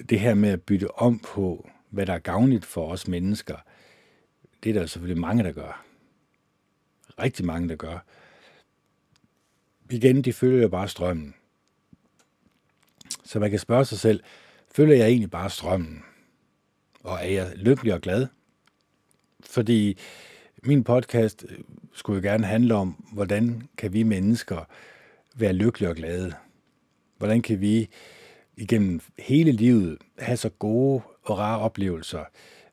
det 0.08 0.20
her 0.20 0.34
med 0.34 0.48
at 0.50 0.62
bytte 0.62 0.98
om 0.98 1.18
på, 1.18 1.70
hvad 1.90 2.06
der 2.06 2.12
er 2.12 2.18
gavnligt 2.18 2.64
for 2.64 2.92
os 2.92 3.08
mennesker, 3.08 3.56
det 4.62 4.70
er 4.70 4.80
der 4.80 4.86
selvfølgelig 4.86 5.20
mange, 5.20 5.44
der 5.44 5.52
gør. 5.52 5.84
Rigtig 7.18 7.44
mange, 7.44 7.68
der 7.68 7.76
gør. 7.76 8.04
Igen, 9.90 10.22
de 10.22 10.32
følger 10.32 10.62
jo 10.62 10.68
bare 10.68 10.88
strømmen. 10.88 11.34
Så 13.24 13.38
man 13.38 13.50
kan 13.50 13.58
spørge 13.58 13.84
sig 13.84 13.98
selv, 13.98 14.22
følger 14.74 14.96
jeg 14.96 15.06
egentlig 15.06 15.30
bare 15.30 15.50
strømmen? 15.50 16.04
Og 17.02 17.18
er 17.22 17.28
jeg 17.28 17.52
lykkelig 17.56 17.94
og 17.94 18.00
glad? 18.00 18.26
Fordi 19.40 19.98
min 20.62 20.84
podcast 20.84 21.44
øh, 21.48 21.58
skulle 21.92 22.16
jo 22.22 22.32
gerne 22.32 22.46
handle 22.46 22.74
om, 22.74 23.04
hvordan 23.12 23.68
kan 23.76 23.92
vi 23.92 24.02
mennesker 24.02 24.68
være 25.36 25.52
lykkelige 25.52 25.90
og 25.90 25.96
glade? 25.96 26.34
Hvordan 27.18 27.42
kan 27.42 27.60
vi 27.60 27.88
igennem 28.56 29.00
hele 29.18 29.52
livet 29.52 29.98
have 30.18 30.36
så 30.36 30.48
gode 30.48 31.02
og 31.22 31.38
rare 31.38 31.58
oplevelser 31.58 32.24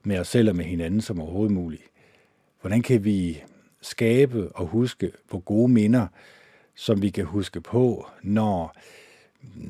med 0.04 0.20
os 0.20 0.28
selv 0.28 0.50
og 0.50 0.56
med 0.56 0.66
hinanden 0.66 1.02
som 1.02 1.22
overhovedet 1.22 1.54
muligt? 1.54 1.84
Hvordan 2.62 2.82
kan 2.82 3.04
vi 3.04 3.44
skabe 3.82 4.50
og 4.56 4.68
huske 4.68 5.12
på 5.30 5.40
gode 5.40 5.72
minder, 5.72 6.08
som 6.76 7.02
vi 7.02 7.10
kan 7.10 7.26
huske 7.26 7.62
på, 7.62 8.08
når 8.22 8.76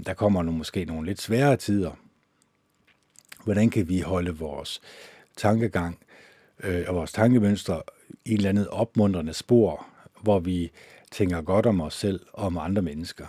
der 0.05 0.13
kommer 0.13 0.43
nu 0.43 0.51
måske 0.51 0.85
nogle 0.85 1.07
lidt 1.07 1.21
svære 1.21 1.57
tider. 1.57 1.91
Hvordan 3.43 3.69
kan 3.69 3.89
vi 3.89 3.99
holde 3.99 4.37
vores 4.37 4.81
tankegang 5.37 5.99
øh, 6.63 6.85
og 6.87 6.95
vores 6.95 7.11
tankemønstre 7.11 7.81
et 8.25 8.33
eller 8.33 8.49
andet 8.49 8.67
opmuntrende 8.67 9.33
spor, 9.33 9.87
hvor 10.21 10.39
vi 10.39 10.71
tænker 11.11 11.41
godt 11.41 11.65
om 11.65 11.81
os 11.81 11.93
selv 11.93 12.25
og 12.33 12.45
om 12.45 12.57
andre 12.57 12.81
mennesker. 12.81 13.25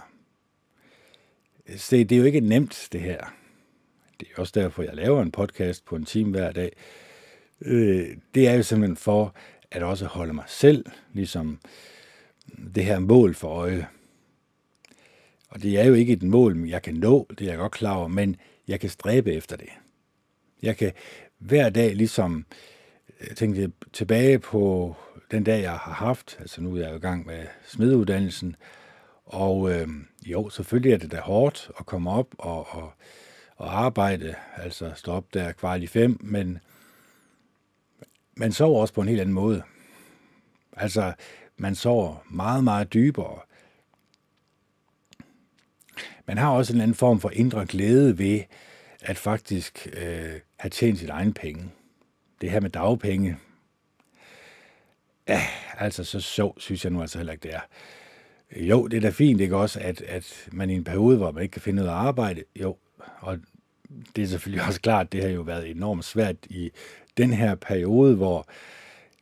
Se, 1.77 1.99
det, 1.99 2.11
det 2.11 2.17
er 2.17 2.21
jo 2.21 2.25
ikke 2.25 2.41
nemt, 2.41 2.89
det 2.93 3.01
her. 3.01 3.35
Det 4.21 4.29
er 4.29 4.41
også 4.41 4.53
derfor, 4.61 4.83
jeg 4.83 4.95
laver 4.95 5.23
en 5.23 5.31
podcast 5.31 5.85
på 5.85 5.97
en 5.97 6.05
time 6.05 6.31
hver 6.31 6.53
dag. 6.53 6.73
Øh, 7.61 8.17
det 8.35 8.49
er 8.49 8.55
jo 8.55 8.63
simpelthen 8.63 8.97
for 8.97 9.35
at 9.71 9.83
også 9.83 10.07
holde 10.07 10.33
mig 10.33 10.45
selv, 10.47 10.87
ligesom 11.13 11.61
det 12.75 12.85
her 12.85 12.99
mål 12.99 13.35
for 13.35 13.49
øje. 13.49 13.89
Og 15.49 15.63
det 15.63 15.79
er 15.81 15.85
jo 15.85 15.95
ikke 15.95 16.13
et 16.13 16.23
mål, 16.23 16.69
jeg 16.69 16.83
kan 16.83 16.95
nå, 16.95 17.27
det 17.39 17.41
er 17.41 17.51
jeg 17.51 17.59
godt 17.59 17.73
klar 17.73 17.97
over, 17.97 18.09
men 18.09 18.37
jeg 18.69 18.81
kan 18.81 18.91
stræbe 18.91 19.33
efter 19.33 19.57
det. 19.57 19.69
Jeg 20.63 20.77
kan 20.77 20.93
hver 21.39 21.71
dag 21.71 21.95
ligesom 21.97 22.47
øh, 22.51 22.78
tænke 23.37 23.73
tilbage 23.93 24.39
på 24.39 24.95
den 25.31 25.45
dag, 25.45 25.63
jeg 25.63 25.71
har 25.71 25.93
haft, 25.93 26.37
altså 26.41 26.61
nu 26.61 26.77
er 26.77 26.81
jeg 26.81 26.91
jo 26.91 26.97
i 26.97 27.01
gang 27.01 27.27
med 27.27 27.47
smeduddannelsen, 27.67 28.57
og 29.25 29.73
øh, 29.73 29.89
jo, 30.27 30.49
selvfølgelig 30.49 30.93
er 30.93 30.99
det 30.99 31.13
da 31.13 31.21
hårdt 31.21 31.71
at 31.79 31.87
komme 31.87 32.11
op 32.11 32.27
og, 32.39 32.67
og, 32.71 32.93
og 33.57 33.81
arbejde, 33.85 34.35
altså 34.57 34.93
stå 34.97 35.13
op 35.13 35.35
der 35.35 35.53
kvart 35.53 35.83
i 35.83 35.87
fem, 35.87 36.19
men 36.21 36.59
man 38.37 38.53
sover 38.53 38.81
også 38.81 38.95
på 38.95 39.01
en 39.01 39.09
helt 39.09 39.21
anden 39.21 39.35
måde. 39.35 39.63
Altså, 40.77 41.13
man 41.57 41.75
sover 41.75 42.17
meget, 42.31 42.65
meget 42.65 42.93
dybere. 42.93 43.41
Man 46.27 46.39
har 46.39 46.51
også 46.51 46.75
en 46.75 46.81
anden 46.81 46.95
form 46.95 47.21
for 47.21 47.31
indre 47.31 47.67
glæde 47.67 48.19
ved 48.19 48.41
at 49.01 49.17
faktisk 49.17 49.89
øh, 49.93 50.41
have 50.57 50.71
tjent 50.71 50.99
sit 50.99 51.11
egen 51.11 51.33
penge. 51.33 51.71
Det 52.41 52.51
her 52.51 52.61
med 52.61 52.71
dagpenge, 52.71 53.37
ja, 55.29 55.43
altså 55.79 56.05
så 56.05 56.21
så 56.21 56.53
synes 56.59 56.85
jeg 56.85 56.93
nu 56.93 57.01
altså 57.01 57.19
heller 57.19 57.33
ikke, 57.33 57.43
det 57.43 57.55
er. 57.55 57.61
Jo, 58.57 58.87
det 58.87 58.97
er 58.97 59.01
da 59.01 59.11
fint, 59.11 59.41
ikke 59.41 59.57
også, 59.57 59.81
at, 59.81 60.01
at 60.01 60.49
man 60.53 60.71
i 60.71 60.75
en 60.75 60.85
periode, 60.85 61.17
hvor 61.17 61.31
man 61.31 61.43
ikke 61.43 61.53
kan 61.53 61.63
finde 61.63 61.83
noget 61.83 61.91
arbejde, 61.91 62.45
jo, 62.57 62.77
og 63.21 63.39
det 64.17 64.25
er 64.25 64.29
selvfølgelig 64.29 64.65
også 64.69 64.81
klart, 64.81 65.07
at 65.07 65.13
det 65.13 65.23
har 65.23 65.31
jo 65.31 65.41
været 65.41 65.71
enormt 65.71 66.05
svært 66.05 66.37
i 66.51 66.71
den 67.17 67.33
her 67.33 67.55
periode, 67.55 68.17
hvor 68.17 68.47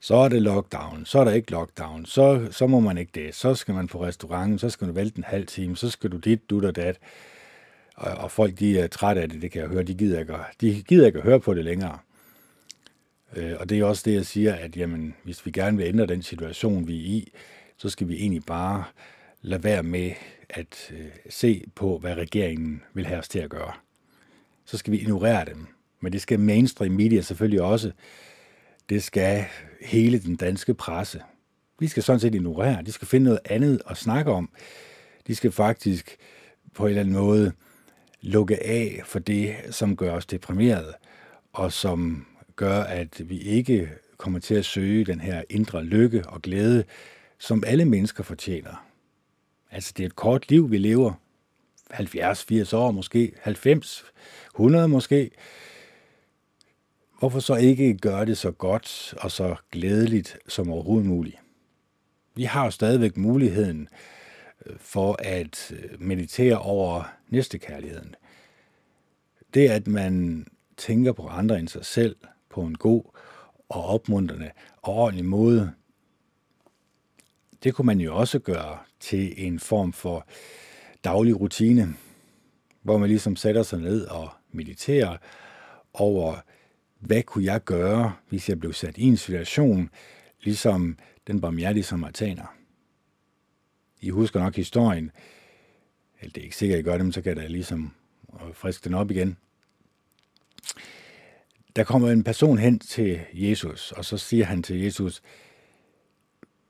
så 0.01 0.15
er 0.17 0.29
det 0.29 0.43
lockdown, 0.43 1.07
så 1.07 1.19
er 1.19 1.25
der 1.25 1.33
ikke 1.33 1.51
lockdown, 1.51 2.07
så, 2.07 2.49
så 2.51 2.67
må 2.67 2.81
man 2.81 2.99
ikke 2.99 3.13
det, 3.15 3.35
så 3.35 3.55
skal 3.55 3.75
man 3.75 3.87
på 3.87 4.05
restauranten, 4.05 4.59
så 4.59 4.71
skal 4.71 4.89
du 4.89 4.93
vælte 4.93 5.19
en 5.19 5.25
halv 5.25 5.47
time, 5.47 5.77
så 5.77 5.91
skal 5.91 6.11
du 6.11 6.17
dit, 6.17 6.51
du 6.51 6.67
og 6.67 6.77
dat. 6.77 6.99
Og, 7.97 8.13
og 8.13 8.31
folk, 8.31 8.59
de 8.59 8.79
er 8.79 8.87
trætte 8.87 9.23
af 9.23 9.29
det, 9.29 9.43
det 9.43 9.51
kan 9.51 9.61
jeg 9.61 9.69
høre, 9.69 9.83
de 9.83 9.95
gider 9.95 10.21
ikke, 10.21 10.35
de 10.61 10.83
gider 10.83 11.07
ikke 11.07 11.19
at 11.19 11.25
høre 11.25 11.41
på 11.41 11.55
det 11.55 11.65
længere. 11.65 11.99
Øh, 13.37 13.53
og 13.61 13.69
det 13.69 13.79
er 13.79 13.85
også 13.85 14.03
det, 14.05 14.15
jeg 14.15 14.27
siger, 14.27 14.55
at 14.55 14.77
jamen, 14.77 15.15
hvis 15.25 15.47
vi 15.47 15.51
gerne 15.51 15.77
vil 15.77 15.87
ændre 15.87 16.07
den 16.07 16.23
situation, 16.23 16.89
vi 16.89 16.97
er 17.01 17.17
i, 17.17 17.33
så 17.77 17.89
skal 17.89 18.09
vi 18.09 18.15
egentlig 18.15 18.45
bare 18.45 18.85
lade 19.43 19.65
være 19.65 19.83
med 19.83 20.13
at 20.51 20.91
øh, 20.93 21.07
se 21.29 21.65
på, 21.75 21.99
hvad 21.99 22.15
regeringen 22.15 22.83
vil 22.95 23.07
have 23.07 23.19
os 23.19 23.29
til 23.29 23.39
at 23.39 23.51
gøre. 23.51 23.73
Så 24.65 24.79
skal 24.79 24.93
vi 24.93 24.99
ignorere 24.99 25.45
dem. 25.45 25.67
Men 26.01 26.13
det 26.13 26.23
skal 26.23 26.41
mainstream 26.41 26.93
media 26.93 27.21
selvfølgelig 27.21 27.63
også 27.63 27.93
det 28.89 29.03
skal 29.03 29.45
hele 29.81 30.19
den 30.19 30.37
danske 30.37 30.75
presse. 30.75 31.23
De 31.81 31.89
skal 31.89 32.03
sådan 32.03 32.21
set 32.21 32.35
ignorere. 32.35 32.83
De 32.83 32.93
skal 32.93 33.09
finde 33.09 33.25
noget 33.25 33.41
andet 33.45 33.83
at 33.91 33.97
snakke 33.97 34.31
om. 34.31 34.51
De 35.27 35.35
skal 35.35 35.53
faktisk 35.53 36.17
på 36.75 36.85
en 36.85 36.89
eller 36.89 37.01
anden 37.01 37.15
måde 37.15 37.53
lukke 38.21 38.67
af 38.67 39.03
for 39.05 39.19
det, 39.19 39.57
som 39.71 39.97
gør 39.97 40.13
os 40.13 40.27
deprimerede, 40.27 40.95
og 41.53 41.73
som 41.73 42.27
gør, 42.57 42.81
at 42.81 43.31
vi 43.31 43.39
ikke 43.39 43.91
kommer 44.17 44.39
til 44.39 44.55
at 44.55 44.65
søge 44.65 45.05
den 45.05 45.21
her 45.21 45.43
indre 45.51 45.85
lykke 45.85 46.29
og 46.29 46.43
glæde, 46.43 46.85
som 47.39 47.65
alle 47.67 47.85
mennesker 47.85 48.25
fortjener. 48.25 48.87
Altså, 49.71 49.93
det 49.97 50.03
er 50.03 50.07
et 50.07 50.17
kort 50.17 50.51
liv, 50.51 50.71
vi 50.71 50.79
lever. 50.79 51.13
70, 51.91 52.45
80 52.45 52.73
år 52.73 52.91
måske, 52.91 53.33
90, 53.43 54.05
100 54.55 54.89
måske 54.89 55.31
hvorfor 57.19 57.41
så 57.41 57.55
ikke 57.55 57.95
gøre 57.95 58.25
det 58.25 58.39
så 58.39 58.51
godt 58.51 59.15
og 59.21 59.31
så 59.31 59.57
glædeligt 59.73 60.39
som 60.49 60.71
overhovedet 60.71 61.07
muligt? 61.07 61.37
Vi 62.35 62.45
har 62.45 62.65
jo 62.65 62.71
stadigvæk 62.71 63.17
muligheden 63.17 63.89
øh, 64.67 64.77
for 64.79 65.17
at 65.19 65.73
øh, 65.73 66.03
meditere 66.03 66.59
over 66.59 67.05
næstekærligheden. 67.29 68.15
Det, 69.55 69.69
at 69.69 69.87
man 69.87 70.47
tænker 70.77 71.13
på 71.13 71.27
andre 71.27 71.59
end 71.59 71.69
sig 71.69 71.85
selv 71.85 72.17
på 72.57 72.63
en 72.63 72.75
god 72.75 73.03
og 73.69 73.85
opmuntrende 73.85 74.51
og 74.83 74.95
ordentlig 74.95 75.25
måde, 75.25 75.73
det 77.65 77.75
kunne 77.75 77.87
man 77.87 78.01
jo 78.01 78.17
også 78.17 78.39
gøre 78.39 78.79
til 79.01 79.47
en 79.47 79.59
form 79.59 79.93
for 79.93 80.27
daglig 81.05 81.41
rutine, 81.41 81.95
hvor 82.83 82.99
man 82.99 83.09
ligesom 83.09 83.37
sætter 83.37 83.63
sig 83.63 83.79
ned 83.79 84.07
og 84.07 84.31
mediterer 84.51 85.17
over 85.95 86.37
hvad 86.99 87.23
kunne 87.23 87.45
jeg 87.45 87.65
gøre, 87.65 88.13
hvis 88.29 88.49
jeg 88.49 88.61
blev 88.61 88.73
sat 88.73 88.99
i 88.99 89.03
en 89.03 89.17
situation, 89.17 89.91
ligesom 90.41 90.99
den 91.27 91.41
barmhjertige 91.41 91.85
samaritaner. 91.85 92.57
I 94.01 94.11
husker 94.11 94.41
nok 94.41 94.57
historien, 94.57 95.11
eller 96.21 96.33
det 96.33 96.41
er 96.41 96.45
ikke 96.45 96.57
sikkert, 96.57 96.77
at 96.79 96.81
I 96.81 96.85
gør 96.85 96.97
det, 96.97 97.05
men 97.05 97.13
så 97.13 97.23
kan 97.23 97.37
jeg 97.37 97.43
da 97.43 97.47
ligesom 97.47 97.95
friske 98.53 98.85
den 98.85 98.95
op 98.95 99.11
igen 99.11 99.37
der 101.77 101.85
kommer 101.85 102.11
en 102.11 102.25
person 102.25 102.59
hen 102.59 102.79
til 102.79 103.21
Jesus, 103.33 103.93
og 103.93 104.05
så 104.05 104.19
siger 104.19 104.45
han 104.45 104.63
til 104.63 104.81
Jesus, 104.81 105.23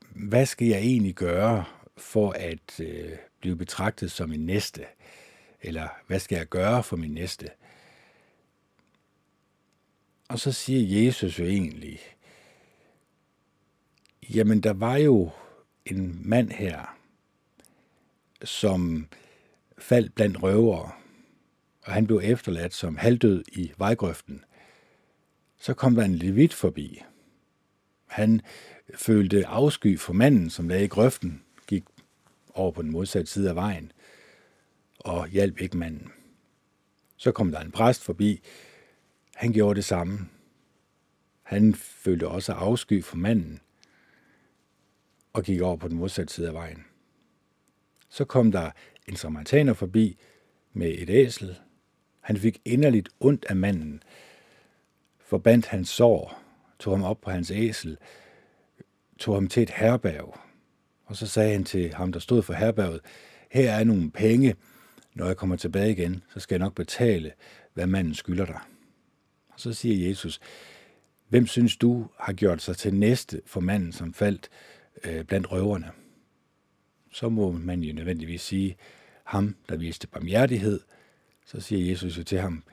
hvad 0.09 0.45
skal 0.45 0.67
jeg 0.67 0.79
egentlig 0.79 1.15
gøre 1.15 1.65
for 1.97 2.31
at 2.31 2.79
øh, 2.79 3.11
blive 3.39 3.55
betragtet 3.55 4.11
som 4.11 4.29
min 4.29 4.45
næste? 4.45 4.85
Eller 5.61 5.87
hvad 6.07 6.19
skal 6.19 6.35
jeg 6.35 6.47
gøre 6.47 6.83
for 6.83 6.95
min 6.95 7.11
næste? 7.11 7.49
Og 10.29 10.39
så 10.39 10.51
siger 10.51 11.05
Jesus 11.05 11.39
jo 11.39 11.45
egentlig, 11.45 11.99
jamen 14.29 14.61
der 14.61 14.73
var 14.73 14.97
jo 14.97 15.29
en 15.85 16.29
mand 16.29 16.51
her, 16.51 16.97
som 18.43 19.07
faldt 19.77 20.15
blandt 20.15 20.43
røvere, 20.43 20.91
og 21.83 21.93
han 21.93 22.07
blev 22.07 22.21
efterladt 22.23 22.73
som 22.73 22.97
halvdød 22.97 23.43
i 23.51 23.71
vejgrøften. 23.77 24.43
Så 25.59 25.73
kom 25.73 25.95
der 25.95 26.03
en 26.03 26.15
levit 26.15 26.53
forbi. 26.53 27.01
Han 28.07 28.41
følte 28.95 29.47
afsky 29.47 29.99
for 29.99 30.13
manden, 30.13 30.49
som 30.49 30.69
lagde 30.69 30.85
i 30.85 30.87
grøften, 30.87 31.43
gik 31.67 31.83
over 32.53 32.71
på 32.71 32.81
den 32.81 32.91
modsatte 32.91 33.31
side 33.31 33.49
af 33.49 33.55
vejen 33.55 33.91
og 34.99 35.27
hjalp 35.27 35.61
ikke 35.61 35.77
manden. 35.77 36.11
Så 37.17 37.31
kom 37.31 37.51
der 37.51 37.59
en 37.59 37.71
præst 37.71 38.03
forbi. 38.03 38.41
Han 39.35 39.53
gjorde 39.53 39.75
det 39.75 39.85
samme. 39.85 40.29
Han 41.43 41.75
følte 41.75 42.27
også 42.27 42.53
afsky 42.53 43.03
for 43.03 43.17
manden 43.17 43.59
og 45.33 45.43
gik 45.43 45.61
over 45.61 45.77
på 45.77 45.87
den 45.87 45.97
modsatte 45.97 46.33
side 46.33 46.47
af 46.47 46.53
vejen. 46.53 46.85
Så 48.09 48.25
kom 48.25 48.51
der 48.51 48.71
en 49.07 49.15
samaritaner 49.15 49.73
forbi 49.73 50.17
med 50.73 50.95
et 50.97 51.09
æsel. 51.09 51.59
Han 52.19 52.37
fik 52.37 52.61
inderligt 52.65 53.09
ondt 53.19 53.45
af 53.49 53.55
manden, 53.55 54.03
forbandt 55.27 55.65
hans 55.65 55.89
sår, 55.89 56.43
tog 56.79 56.93
ham 56.93 57.03
op 57.03 57.21
på 57.21 57.31
hans 57.31 57.51
æsel, 57.51 57.97
tog 59.19 59.35
ham 59.35 59.47
til 59.47 59.63
et 59.63 59.69
herberg, 59.69 60.39
og 61.05 61.15
så 61.15 61.27
sagde 61.27 61.51
han 61.51 61.63
til 61.63 61.93
ham, 61.93 62.11
der 62.11 62.19
stod 62.19 62.41
for 62.41 62.53
herberget, 62.53 63.01
her 63.51 63.71
er 63.71 63.83
nogle 63.83 64.11
penge, 64.11 64.55
når 65.13 65.25
jeg 65.25 65.37
kommer 65.37 65.55
tilbage 65.55 65.91
igen, 65.91 66.23
så 66.33 66.39
skal 66.39 66.55
jeg 66.55 66.59
nok 66.59 66.75
betale, 66.75 67.31
hvad 67.73 67.87
manden 67.87 68.13
skylder 68.13 68.45
dig. 68.45 68.59
Og 69.49 69.59
så 69.59 69.73
siger 69.73 70.07
Jesus, 70.07 70.39
hvem 71.27 71.47
synes 71.47 71.77
du 71.77 72.07
har 72.19 72.33
gjort 72.33 72.61
sig 72.61 72.77
til 72.77 72.93
næste 72.93 73.41
for 73.45 73.59
manden, 73.59 73.91
som 73.91 74.13
faldt 74.13 74.49
øh, 75.03 75.23
blandt 75.23 75.51
røverne? 75.51 75.91
Så 77.11 77.29
må 77.29 77.51
man 77.51 77.81
jo 77.81 77.93
nødvendigvis 77.93 78.41
sige, 78.41 78.77
ham, 79.23 79.55
der 79.69 79.77
viste 79.77 80.07
barmhjertighed, 80.07 80.79
så 81.45 81.61
siger 81.61 81.89
Jesus 81.89 82.17
jo 82.17 82.23
til 82.23 82.39
ham, 82.39 82.63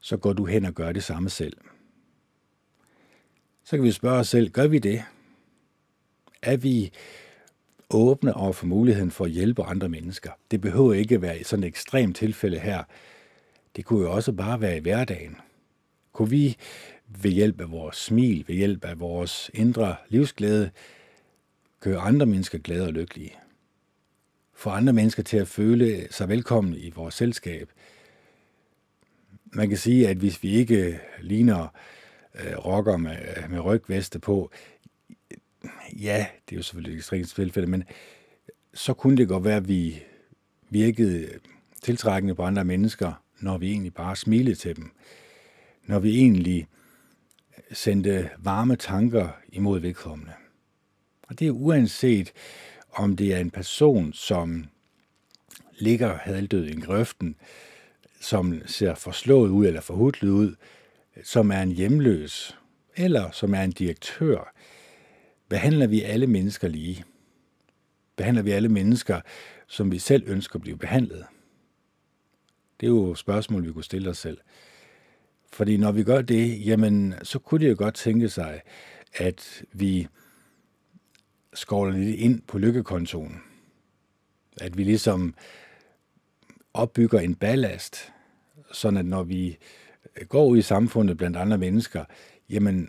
så 0.00 0.16
går 0.16 0.32
du 0.32 0.44
hen 0.44 0.64
og 0.64 0.74
gør 0.74 0.92
det 0.92 1.04
samme 1.04 1.30
selv. 1.30 1.56
Så 3.64 3.76
kan 3.76 3.84
vi 3.84 3.92
spørge 3.92 4.18
os 4.18 4.28
selv, 4.28 4.50
gør 4.50 4.66
vi 4.66 4.78
det? 4.78 5.04
Er 6.42 6.56
vi 6.56 6.92
åbne 7.90 8.34
over 8.34 8.52
for 8.52 8.66
muligheden 8.66 9.10
for 9.10 9.24
at 9.24 9.30
hjælpe 9.30 9.62
andre 9.62 9.88
mennesker? 9.88 10.30
Det 10.50 10.60
behøver 10.60 10.92
ikke 10.92 11.14
at 11.14 11.22
være 11.22 11.40
i 11.40 11.44
sådan 11.44 11.62
et 11.64 11.68
ekstremt 11.68 12.16
tilfælde 12.16 12.58
her. 12.58 12.84
Det 13.76 13.84
kunne 13.84 14.00
jo 14.00 14.12
også 14.12 14.32
bare 14.32 14.60
være 14.60 14.76
i 14.76 14.80
hverdagen. 14.80 15.36
Kunne 16.12 16.30
vi 16.30 16.56
ved 17.08 17.30
hjælp 17.30 17.60
af 17.60 17.70
vores 17.70 17.96
smil, 17.96 18.44
ved 18.48 18.54
hjælp 18.54 18.84
af 18.84 19.00
vores 19.00 19.50
indre 19.54 19.96
livsglæde, 20.08 20.70
gøre 21.80 21.98
andre 21.98 22.26
mennesker 22.26 22.58
glade 22.58 22.86
og 22.86 22.92
lykkelige? 22.92 23.32
Få 24.52 24.70
andre 24.70 24.92
mennesker 24.92 25.22
til 25.22 25.36
at 25.36 25.48
føle 25.48 26.06
sig 26.10 26.28
velkomne 26.28 26.78
i 26.78 26.90
vores 26.90 27.14
selskab. 27.14 27.70
Man 29.44 29.68
kan 29.68 29.78
sige, 29.78 30.08
at 30.08 30.16
hvis 30.16 30.42
vi 30.42 30.50
ikke 30.50 31.00
ligner 31.20 31.68
øh, 32.34 32.56
rocker 32.56 32.96
med, 32.96 33.16
øh, 33.36 33.50
med 33.50 33.60
rygveste 33.60 34.18
på, 34.18 34.50
ja, 36.00 36.26
det 36.48 36.52
er 36.52 36.56
jo 36.56 36.62
selvfølgelig 36.62 36.92
et 36.92 36.98
ekstremt 36.98 37.28
tilfælde, 37.28 37.70
men 37.70 37.84
så 38.74 38.94
kunne 38.94 39.16
det 39.16 39.28
godt 39.28 39.44
være, 39.44 39.56
at 39.56 39.68
vi 39.68 40.02
virkede 40.70 41.28
tiltrækkende 41.82 42.34
på 42.34 42.42
andre 42.42 42.64
mennesker, 42.64 43.22
når 43.40 43.58
vi 43.58 43.70
egentlig 43.70 43.94
bare 43.94 44.16
smilede 44.16 44.54
til 44.54 44.76
dem. 44.76 44.90
Når 45.86 45.98
vi 45.98 46.18
egentlig 46.18 46.66
sendte 47.72 48.30
varme 48.38 48.76
tanker 48.76 49.28
imod 49.48 49.80
vedkommende. 49.80 50.32
Og 51.22 51.38
det 51.38 51.46
er 51.46 51.50
uanset, 51.50 52.32
om 52.92 53.16
det 53.16 53.34
er 53.34 53.38
en 53.38 53.50
person, 53.50 54.12
som 54.12 54.64
ligger 55.78 56.16
halvdød 56.16 56.66
i 56.66 56.80
grøften, 56.80 57.36
som 58.20 58.62
ser 58.66 58.94
forslået 58.94 59.50
ud 59.50 59.66
eller 59.66 59.80
forhudlet 59.80 60.30
ud, 60.30 60.54
som 61.22 61.50
er 61.50 61.62
en 61.62 61.72
hjemløs, 61.72 62.58
eller 62.96 63.30
som 63.30 63.54
er 63.54 63.62
en 63.62 63.72
direktør, 63.72 64.54
behandler 65.48 65.86
vi 65.86 66.02
alle 66.02 66.26
mennesker 66.26 66.68
lige? 66.68 67.04
Behandler 68.16 68.42
vi 68.42 68.50
alle 68.50 68.68
mennesker, 68.68 69.20
som 69.66 69.92
vi 69.92 69.98
selv 69.98 70.22
ønsker 70.26 70.56
at 70.56 70.62
blive 70.62 70.78
behandlet? 70.78 71.26
Det 72.80 72.86
er 72.86 72.90
jo 72.90 73.12
et 73.12 73.18
spørgsmål, 73.18 73.66
vi 73.66 73.72
kunne 73.72 73.84
stille 73.84 74.10
os 74.10 74.18
selv. 74.18 74.38
Fordi 75.52 75.76
når 75.76 75.92
vi 75.92 76.04
gør 76.04 76.22
det, 76.22 76.66
jamen, 76.66 77.14
så 77.22 77.38
kunne 77.38 77.64
det 77.64 77.70
jo 77.70 77.76
godt 77.78 77.94
tænke 77.94 78.28
sig, 78.28 78.60
at 79.14 79.64
vi 79.72 80.08
skovler 81.54 81.98
lidt 81.98 82.18
ind 82.18 82.42
på 82.42 82.58
lykkekontoen. 82.58 83.40
At 84.60 84.78
vi 84.78 84.84
ligesom 84.84 85.34
opbygger 86.74 87.20
en 87.20 87.34
ballast, 87.34 88.12
sådan 88.72 88.96
at 88.96 89.06
når 89.06 89.22
vi 89.22 89.58
går 90.28 90.46
ud 90.46 90.58
i 90.58 90.62
samfundet 90.62 91.16
blandt 91.16 91.36
andre 91.36 91.58
mennesker, 91.58 92.04
jamen 92.50 92.88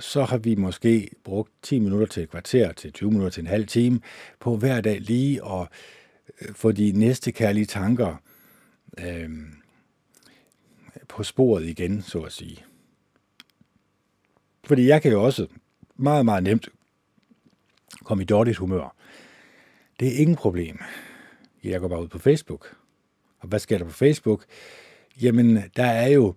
så 0.00 0.24
har 0.24 0.38
vi 0.38 0.54
måske 0.54 1.10
brugt 1.24 1.52
10 1.62 1.78
minutter 1.78 2.06
til 2.06 2.22
et 2.22 2.30
kvarter, 2.30 2.72
til 2.72 2.92
20 2.92 3.10
minutter 3.10 3.30
til 3.30 3.40
en 3.40 3.46
halv 3.46 3.66
time, 3.66 4.00
på 4.40 4.56
hver 4.56 4.80
dag 4.80 5.00
lige 5.00 5.44
at 5.46 5.68
øh, 6.40 6.54
få 6.54 6.72
de 6.72 6.92
næste 6.92 7.32
kærlige 7.32 7.66
tanker 7.66 8.16
øh, 8.98 9.30
på 11.08 11.22
sporet 11.22 11.64
igen, 11.64 12.02
så 12.02 12.20
at 12.20 12.32
sige. 12.32 12.64
Fordi 14.64 14.86
jeg 14.86 15.02
kan 15.02 15.12
jo 15.12 15.24
også 15.24 15.46
meget, 15.96 16.24
meget 16.24 16.42
nemt 16.42 16.68
komme 18.04 18.22
i 18.22 18.26
dårligt 18.26 18.56
humør. 18.56 18.96
Det 20.00 20.08
er 20.08 20.18
ingen 20.20 20.36
problem. 20.36 20.78
Jeg 21.64 21.80
går 21.80 21.88
bare 21.88 22.02
ud 22.02 22.08
på 22.08 22.18
Facebook. 22.18 22.76
Og 23.38 23.48
hvad 23.48 23.58
sker 23.58 23.78
der 23.78 23.84
på 23.84 23.90
Facebook? 23.90 24.44
Jamen, 25.22 25.62
der 25.76 25.84
er 25.84 26.08
jo 26.08 26.34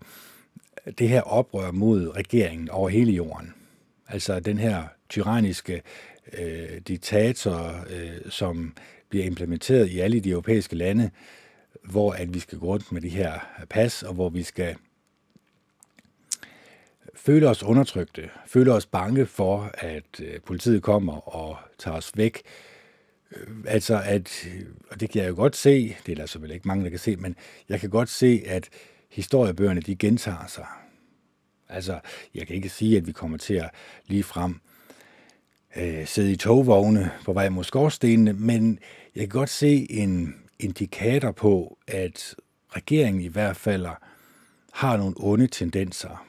det 0.92 1.10
her 1.10 1.22
oprør 1.22 1.72
mod 1.72 2.16
regeringen 2.16 2.70
over 2.70 2.90
hele 2.90 3.12
jorden. 3.12 3.54
Altså 4.08 4.40
den 4.40 4.58
her 4.58 4.84
tyranniske 5.10 5.82
øh, 6.34 6.82
diktator, 6.88 7.86
øh, 7.90 8.32
som 8.32 8.74
bliver 9.10 9.26
implementeret 9.26 9.90
i 9.90 10.00
alle 10.00 10.20
de 10.20 10.30
europæiske 10.30 10.76
lande, 10.76 11.10
hvor 11.84 12.12
at 12.12 12.34
vi 12.34 12.40
skal 12.40 12.60
gå 12.60 12.66
rundt 12.66 12.92
med 12.92 13.02
de 13.02 13.10
her 13.10 13.40
pas, 13.70 14.04
og 14.04 14.14
hvor 14.14 14.30
vi 14.30 14.44
skal 14.44 14.76
føle 17.16 17.50
os 17.50 17.64
undertrykte, 17.64 18.30
føle 18.48 18.74
os 18.74 18.86
bange 18.86 19.26
for, 19.26 19.72
at 19.74 20.20
øh, 20.20 20.40
politiet 20.46 20.84
kommer 20.84 21.36
og 21.36 21.58
tager 21.78 21.98
os 21.98 22.12
væk. 22.16 22.42
Øh, 23.32 23.48
altså 23.68 24.02
at, 24.06 24.48
og 24.92 25.00
det 25.00 25.10
kan 25.10 25.22
jeg 25.22 25.30
jo 25.30 25.36
godt 25.36 25.56
se, 25.56 25.96
det 26.06 26.12
er 26.12 26.16
der 26.16 26.26
selvfølgelig 26.26 26.56
ikke 26.56 26.68
mange, 26.68 26.84
der 26.84 26.90
kan 26.90 27.00
se, 27.00 27.16
men 27.16 27.36
jeg 27.70 27.80
kan 27.80 27.90
godt 27.90 28.10
se, 28.10 28.44
at 28.46 28.70
historiebøgerne, 29.10 29.82
de 29.82 29.96
gentager 29.96 30.48
sig. 30.48 30.66
Altså, 31.70 32.00
jeg 32.36 32.48
kan 32.48 32.56
ikke 32.56 32.70
sige, 32.70 32.98
at 32.98 33.08
vi 33.08 33.12
kommer 33.12 33.38
til 33.38 33.54
at 33.54 33.70
lige 34.08 34.24
frem 34.24 34.60
øh, 35.76 36.08
sidde 36.08 36.32
i 36.32 36.36
togvogne 36.36 37.12
på 37.26 37.34
vej 37.34 37.50
mod 37.50 37.64
skorstenene, 37.64 38.34
men 38.34 38.80
jeg 39.16 39.22
kan 39.22 39.40
godt 39.40 39.50
se 39.50 39.92
en 39.92 40.36
indikator 40.60 41.32
på, 41.32 41.78
at 41.88 42.36
regeringen 42.70 43.24
i 43.24 43.28
hvert 43.28 43.58
fald 43.58 43.86
har 44.74 44.98
nogle 44.98 45.16
onde 45.18 45.48
tendenser. 45.48 46.26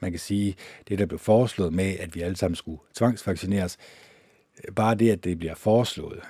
Man 0.00 0.10
kan 0.10 0.20
sige, 0.20 0.56
det 0.88 0.98
der 0.98 1.06
blev 1.06 1.18
foreslået 1.18 1.72
med, 1.72 1.96
at 1.98 2.14
vi 2.14 2.20
alle 2.20 2.36
sammen 2.36 2.56
skulle 2.56 2.80
tvangsvaccineres, 2.94 3.78
øh, 4.64 4.74
bare 4.74 4.94
det, 4.94 5.10
at 5.10 5.24
det 5.24 5.38
bliver 5.38 5.54
foreslået, 5.54 6.20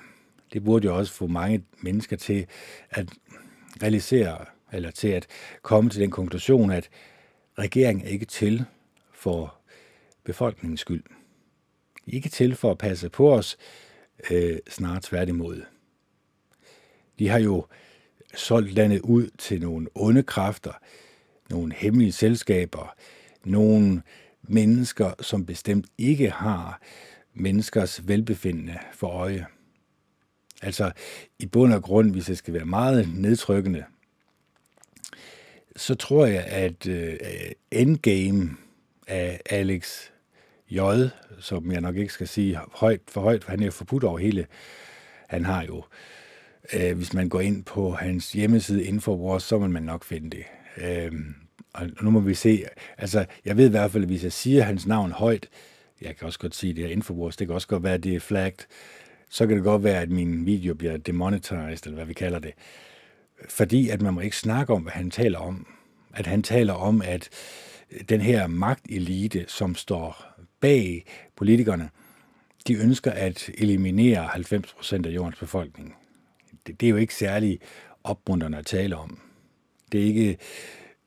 det 0.53 0.63
burde 0.63 0.87
jo 0.87 0.97
også 0.97 1.13
få 1.13 1.27
mange 1.27 1.63
mennesker 1.81 2.17
til 2.17 2.45
at 2.89 3.09
realisere, 3.83 4.45
eller 4.73 4.91
til 4.91 5.07
at 5.07 5.27
komme 5.61 5.89
til 5.89 6.01
den 6.01 6.11
konklusion, 6.11 6.71
at 6.71 6.89
regeringen 7.59 8.05
er 8.05 8.09
ikke 8.09 8.25
til 8.25 8.65
for 9.13 9.55
befolkningens 10.23 10.81
skyld. 10.81 11.03
Ikke 12.07 12.29
til 12.29 12.55
for 12.55 12.71
at 12.71 12.77
passe 12.77 13.09
på 13.09 13.33
os, 13.33 13.57
øh, 14.31 14.57
snart 14.69 15.03
tværtimod. 15.03 15.61
De 17.19 17.29
har 17.29 17.39
jo 17.39 17.65
solgt 18.35 18.73
landet 18.73 19.01
ud 19.01 19.29
til 19.37 19.61
nogle 19.61 19.87
onde 19.95 20.23
kræfter, 20.23 20.73
nogle 21.49 21.73
hemmelige 21.73 22.11
selskaber, 22.11 22.95
nogle 23.43 24.01
mennesker, 24.41 25.13
som 25.21 25.45
bestemt 25.45 25.85
ikke 25.97 26.29
har 26.29 26.81
menneskers 27.33 28.07
velbefindende 28.07 28.77
for 28.93 29.07
øje. 29.07 29.45
Altså 30.61 30.91
i 31.39 31.45
bund 31.45 31.73
og 31.73 31.83
grund, 31.83 32.11
hvis 32.11 32.25
det 32.25 32.37
skal 32.37 32.53
være 32.53 32.65
meget 32.65 33.09
nedtrykkende, 33.15 33.83
så 35.75 35.95
tror 35.95 36.25
jeg, 36.25 36.43
at 36.43 36.87
øh, 36.87 37.17
Endgame 37.71 38.49
af 39.07 39.41
Alex 39.49 40.09
J, 40.69 40.79
som 41.39 41.71
jeg 41.71 41.81
nok 41.81 41.95
ikke 41.95 42.13
skal 42.13 42.27
sige 42.27 42.59
højt 42.73 43.01
for 43.07 43.21
højt, 43.21 43.43
for 43.43 43.51
han 43.51 43.59
er 43.59 43.65
jo 43.65 43.71
forbudt 43.71 44.03
over 44.03 44.17
hele. 44.17 44.47
Han 45.27 45.45
har 45.45 45.63
jo, 45.63 45.83
øh, 46.73 46.97
hvis 46.97 47.13
man 47.13 47.29
går 47.29 47.39
ind 47.39 47.63
på 47.63 47.91
hans 47.91 48.31
hjemmeside 48.31 48.83
Infowars, 48.83 49.43
så 49.43 49.57
vil 49.57 49.69
man 49.69 49.83
nok 49.83 50.03
finde 50.03 50.29
det. 50.37 50.43
Øh, 50.77 51.11
og 51.73 51.89
nu 52.01 52.09
må 52.09 52.19
vi 52.19 52.33
se, 52.33 52.63
altså 52.97 53.25
jeg 53.45 53.57
ved 53.57 53.67
i 53.67 53.69
hvert 53.69 53.91
fald, 53.91 54.03
at 54.03 54.09
hvis 54.09 54.23
jeg 54.23 54.33
siger 54.33 54.63
hans 54.63 54.87
navn 54.87 55.11
højt, 55.11 55.49
jeg 56.01 56.15
kan 56.15 56.25
også 56.27 56.39
godt 56.39 56.55
sige 56.55 56.73
det 56.73 56.83
her 56.83 56.91
Infowars, 56.91 57.37
det 57.37 57.47
kan 57.47 57.53
også 57.53 57.67
godt 57.67 57.83
være, 57.83 57.93
at 57.93 58.03
det 58.03 58.15
er 58.15 58.19
flagged, 58.19 58.65
så 59.29 59.47
kan 59.47 59.55
det 59.55 59.63
godt 59.63 59.83
være, 59.83 60.01
at 60.01 60.09
min 60.09 60.45
video 60.45 60.73
bliver 60.73 60.97
demonetized, 60.97 61.85
eller 61.85 61.95
hvad 61.95 62.05
vi 62.05 62.13
kalder 62.13 62.39
det. 62.39 62.53
Fordi 63.47 63.89
at 63.89 64.01
man 64.01 64.13
må 64.13 64.21
ikke 64.21 64.37
snakke 64.37 64.73
om, 64.73 64.81
hvad 64.81 64.93
han 64.93 65.11
taler 65.11 65.39
om. 65.39 65.67
At 66.13 66.27
han 66.27 66.43
taler 66.43 66.73
om, 66.73 67.01
at 67.01 67.29
øh, 67.91 68.01
den 68.09 68.21
her 68.21 68.47
magtelite, 68.47 69.45
som 69.47 69.75
står 69.75 70.25
bag 70.59 71.05
politikerne, 71.35 71.89
de 72.67 72.73
ønsker 72.73 73.11
at 73.11 73.49
eliminere 73.57 74.27
90 74.27 74.73
procent 74.73 75.05
af 75.05 75.11
jordens 75.11 75.39
befolkning. 75.39 75.95
Det, 76.67 76.81
det 76.81 76.87
er 76.87 76.89
jo 76.89 76.97
ikke 76.97 77.15
særlig 77.15 77.59
opmuntrende 78.03 78.57
at 78.57 78.65
tale 78.65 78.97
om. 78.97 79.19
Det 79.91 80.01
er 80.01 80.05
ikke 80.05 80.37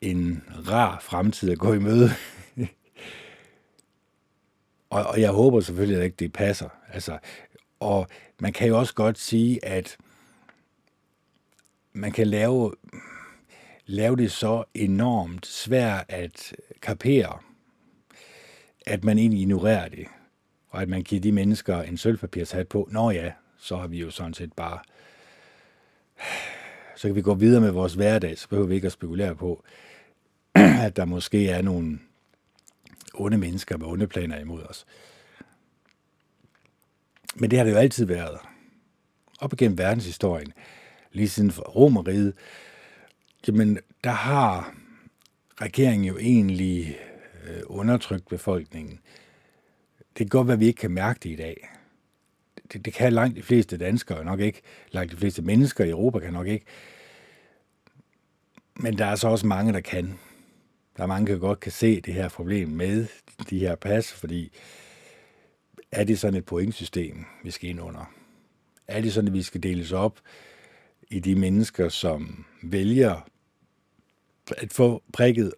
en 0.00 0.42
rar 0.68 0.98
fremtid 1.02 1.50
at 1.50 1.58
gå 1.58 1.72
i 1.72 1.78
møde. 1.78 2.10
og, 4.90 5.04
og 5.04 5.20
jeg 5.20 5.30
håber 5.30 5.60
selvfølgelig 5.60 5.98
at 5.98 6.04
ikke, 6.04 6.16
det 6.16 6.32
passer. 6.32 6.68
Altså, 6.92 7.18
og 7.80 8.06
man 8.40 8.52
kan 8.52 8.68
jo 8.68 8.78
også 8.78 8.94
godt 8.94 9.18
sige, 9.18 9.64
at 9.64 9.96
man 11.92 12.12
kan 12.12 12.26
lave, 12.26 12.72
lave 13.86 14.16
det 14.16 14.32
så 14.32 14.64
enormt 14.74 15.46
svært 15.46 16.04
at 16.08 16.56
kapere, 16.82 17.38
at 18.86 19.04
man 19.04 19.18
egentlig 19.18 19.40
ignorerer 19.40 19.88
det, 19.88 20.06
og 20.68 20.82
at 20.82 20.88
man 20.88 21.02
giver 21.02 21.20
de 21.20 21.32
mennesker 21.32 21.82
en 21.82 21.96
sølvpapirshat 21.96 22.68
på. 22.68 22.88
Nå 22.90 23.10
ja, 23.10 23.32
så 23.58 23.76
har 23.76 23.86
vi 23.86 23.98
jo 23.98 24.10
sådan 24.10 24.34
set 24.34 24.52
bare... 24.52 24.78
Så 26.96 27.08
kan 27.08 27.14
vi 27.14 27.22
gå 27.22 27.34
videre 27.34 27.60
med 27.60 27.70
vores 27.70 27.94
hverdag, 27.94 28.38
så 28.38 28.48
behøver 28.48 28.68
vi 28.68 28.74
ikke 28.74 28.86
at 28.86 28.92
spekulere 28.92 29.34
på, 29.34 29.64
at 30.86 30.96
der 30.96 31.04
måske 31.04 31.48
er 31.48 31.62
nogle 31.62 31.98
onde 33.14 33.38
mennesker 33.38 33.76
med 33.76 33.86
onde 33.86 34.06
planer 34.06 34.38
imod 34.38 34.62
os. 34.62 34.86
Men 37.34 37.50
det 37.50 37.58
har 37.58 37.64
det 37.64 37.72
jo 37.72 37.76
altid 37.76 38.04
været. 38.04 38.38
Op 39.40 39.52
igennem 39.52 39.78
verdenshistorien, 39.78 40.52
lige 41.12 41.28
siden 41.28 41.50
for 41.50 41.62
Romeriet, 41.62 42.34
jamen 43.46 43.78
der 44.04 44.10
har 44.10 44.74
regeringen 45.60 46.04
jo 46.04 46.18
egentlig 46.18 46.98
øh, 47.44 47.62
undertrykt 47.66 48.28
befolkningen. 48.28 49.00
Det 49.98 50.16
kan 50.16 50.28
godt 50.28 50.46
være, 50.46 50.54
at 50.54 50.60
vi 50.60 50.66
ikke 50.66 50.80
kan 50.80 50.90
mærke 50.90 51.20
det 51.22 51.30
i 51.30 51.36
dag. 51.36 51.68
Det, 52.72 52.84
det 52.84 52.94
kan 52.94 53.12
langt 53.12 53.36
de 53.36 53.42
fleste 53.42 53.76
danskere 53.76 54.24
nok 54.24 54.40
ikke. 54.40 54.62
Langt 54.90 55.12
de 55.12 55.16
fleste 55.16 55.42
mennesker 55.42 55.84
i 55.84 55.90
Europa 55.90 56.18
kan 56.18 56.32
nok 56.32 56.46
ikke. 56.46 56.66
Men 58.76 58.98
der 58.98 59.06
er 59.06 59.14
så 59.14 59.28
også 59.28 59.46
mange, 59.46 59.72
der 59.72 59.80
kan. 59.80 60.18
Der 60.96 61.02
er 61.02 61.06
mange, 61.06 61.32
der 61.32 61.38
godt 61.38 61.60
kan 61.60 61.72
se 61.72 62.00
det 62.00 62.14
her 62.14 62.28
problem 62.28 62.68
med 62.68 63.06
de 63.50 63.58
her 63.58 63.74
pas, 63.74 64.12
fordi 64.12 64.52
er 65.92 66.04
det 66.04 66.18
sådan 66.18 66.38
et 66.38 66.44
pointsystem, 66.44 67.24
vi 67.44 67.50
skal 67.50 67.70
ind 67.70 67.80
under? 67.80 68.12
Er 68.88 69.00
det 69.00 69.12
sådan, 69.12 69.28
at 69.28 69.34
vi 69.34 69.42
skal 69.42 69.62
deles 69.62 69.92
op 69.92 70.20
i 71.12 71.20
de 71.20 71.34
mennesker, 71.34 71.88
som 71.88 72.44
vælger 72.62 73.28
at 74.56 74.72
få 74.72 75.02
prikket, 75.12 75.52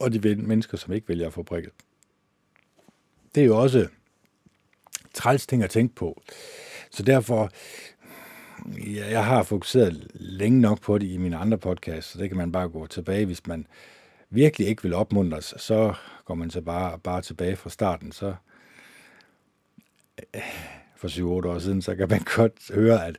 og 0.00 0.12
de 0.12 0.34
mennesker, 0.34 0.78
som 0.78 0.92
ikke 0.92 1.08
vælger 1.08 1.26
at 1.26 1.32
få 1.32 1.42
prikket? 1.42 1.72
Det 3.34 3.40
er 3.40 3.44
jo 3.44 3.58
også 3.58 3.88
træls 5.14 5.46
ting 5.46 5.62
at 5.62 5.70
tænke 5.70 5.94
på. 5.94 6.22
Så 6.90 7.02
derfor, 7.02 7.50
jeg 8.88 9.24
har 9.24 9.42
fokuseret 9.42 10.06
længe 10.14 10.60
nok 10.60 10.80
på 10.80 10.98
det 10.98 11.06
i 11.06 11.16
mine 11.16 11.36
andre 11.36 11.58
podcasts, 11.58 12.12
så 12.12 12.18
det 12.18 12.30
kan 12.30 12.36
man 12.36 12.52
bare 12.52 12.68
gå 12.68 12.86
tilbage, 12.86 13.26
hvis 13.26 13.46
man 13.46 13.66
virkelig 14.30 14.68
ikke 14.68 14.82
vil 14.82 14.94
opmuntres, 14.94 15.54
så 15.56 15.94
går 16.24 16.34
man 16.34 16.50
så 16.50 16.60
bare, 16.60 16.98
bare 16.98 17.22
tilbage 17.22 17.56
fra 17.56 17.70
starten, 17.70 18.12
så 18.12 18.34
øh, 20.34 20.42
for 20.96 21.08
7-8 21.08 21.48
år 21.48 21.58
siden, 21.58 21.82
så 21.82 21.94
kan 21.94 22.08
man 22.10 22.20
godt 22.36 22.70
høre, 22.74 23.06
at 23.06 23.18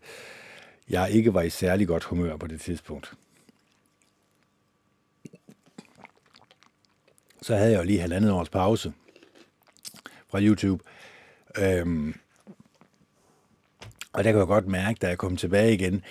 jeg 0.90 1.12
ikke 1.12 1.34
var 1.34 1.42
i 1.42 1.50
særlig 1.50 1.88
godt 1.88 2.04
humør 2.04 2.38
på 2.38 2.48
det 2.48 2.62
tidspunkt. 2.62 3.14
Så 7.42 7.56
havde 7.56 7.72
jeg 7.72 7.80
jo 7.80 7.84
lige 7.84 8.00
halvandet 8.00 8.32
års 8.32 8.50
pause 8.50 8.94
fra 10.28 10.42
YouTube. 10.42 10.84
Øhm, 11.58 12.16
og 14.14 14.24
der 14.24 14.32
kan 14.32 14.40
jeg 14.40 14.48
godt 14.48 14.68
mærke, 14.68 14.98
da 15.02 15.08
jeg 15.08 15.18
kom 15.18 15.38
tilbage 15.38 15.74
igen, 15.74 16.04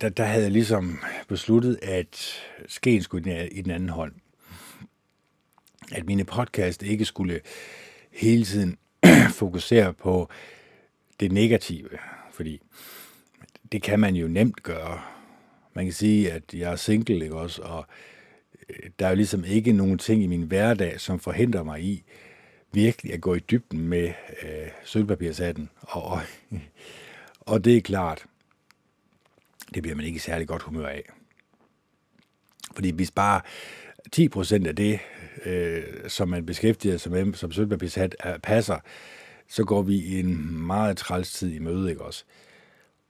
der, 0.00 0.08
der 0.08 0.24
havde 0.24 0.42
jeg 0.42 0.52
ligesom 0.52 0.98
besluttet, 1.28 1.78
at 1.82 2.42
skeen 2.66 3.02
skulle 3.02 3.48
i 3.48 3.62
den 3.62 3.70
anden 3.70 3.88
hånd. 3.88 4.12
At 5.92 6.06
mine 6.06 6.24
podcast 6.24 6.82
ikke 6.82 7.04
skulle 7.04 7.40
hele 8.12 8.44
tiden 8.44 8.78
fokusere 9.40 9.94
på 9.94 10.28
det 11.20 11.32
negative, 11.32 11.88
fordi 12.32 12.60
det 13.72 13.82
kan 13.82 14.00
man 14.00 14.14
jo 14.14 14.28
nemt 14.28 14.62
gøre. 14.62 15.00
Man 15.74 15.84
kan 15.84 15.92
sige, 15.92 16.32
at 16.32 16.54
jeg 16.54 16.72
er 16.72 16.76
single, 16.76 17.24
ikke 17.24 17.36
også, 17.36 17.62
og 17.62 17.86
øh, 18.68 18.90
der 18.98 19.06
er 19.06 19.10
jo 19.10 19.16
ligesom 19.16 19.44
ikke 19.44 19.72
nogen 19.72 19.98
ting 19.98 20.22
i 20.22 20.26
min 20.26 20.42
hverdag, 20.42 21.00
som 21.00 21.20
forhindrer 21.20 21.62
mig 21.62 21.82
i 21.84 22.04
virkelig 22.72 23.12
at 23.12 23.20
gå 23.20 23.34
i 23.34 23.38
dybden 23.38 23.88
med 23.88 24.12
øh, 24.42 24.68
sølvpapirshatten. 24.84 25.70
Og, 25.80 26.04
og, 26.04 26.20
og 27.52 27.64
det 27.64 27.76
er 27.76 27.80
klart, 27.80 28.26
det 29.74 29.82
bliver 29.82 29.96
man 29.96 30.06
ikke 30.06 30.16
i 30.16 30.18
særlig 30.18 30.48
godt 30.48 30.62
humør 30.62 30.86
af. 30.86 31.02
Fordi 32.74 32.90
hvis 32.90 33.10
bare 33.10 33.40
10% 34.16 34.66
af 34.66 34.76
det, 34.76 34.98
øh, 35.44 35.84
som 36.08 36.28
man 36.28 36.46
beskæftiger 36.46 36.96
sig 36.96 37.12
med, 37.12 37.34
som 37.34 37.52
sølvpapirshat 37.52 38.16
øh, 38.26 38.38
passer, 38.38 38.78
så 39.48 39.64
går 39.64 39.82
vi 39.82 39.94
i 39.94 40.20
en 40.20 40.58
meget 40.66 40.96
træls 40.96 41.32
tid 41.32 41.52
i 41.52 41.58
møde, 41.58 41.90
ikke 41.90 42.02
også? 42.02 42.24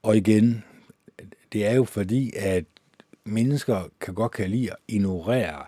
Og 0.01 0.17
igen, 0.17 0.63
det 1.53 1.67
er 1.67 1.75
jo 1.75 1.83
fordi, 1.83 2.31
at 2.35 2.65
mennesker 3.23 3.89
kan 4.01 4.13
godt 4.13 4.31
kan 4.31 4.49
lide 4.49 4.71
at 4.71 4.77
ignorere 4.87 5.65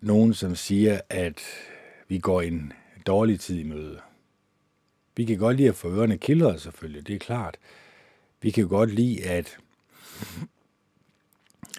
nogen, 0.00 0.34
som 0.34 0.54
siger, 0.56 1.00
at 1.08 1.42
vi 2.08 2.18
går 2.18 2.42
en 2.42 2.72
dårlig 3.06 3.40
tid 3.40 3.58
i 3.58 3.62
møde. 3.62 4.00
Vi 5.16 5.24
kan 5.24 5.38
godt 5.38 5.56
lide 5.56 5.68
at 5.68 5.74
få 5.74 5.90
ørerne 5.90 6.18
kildret 6.18 6.60
selvfølgelig, 6.60 7.06
det 7.06 7.14
er 7.14 7.18
klart. 7.18 7.56
Vi 8.42 8.50
kan 8.50 8.68
godt 8.68 8.94
lide 8.94 9.24
at 9.24 9.58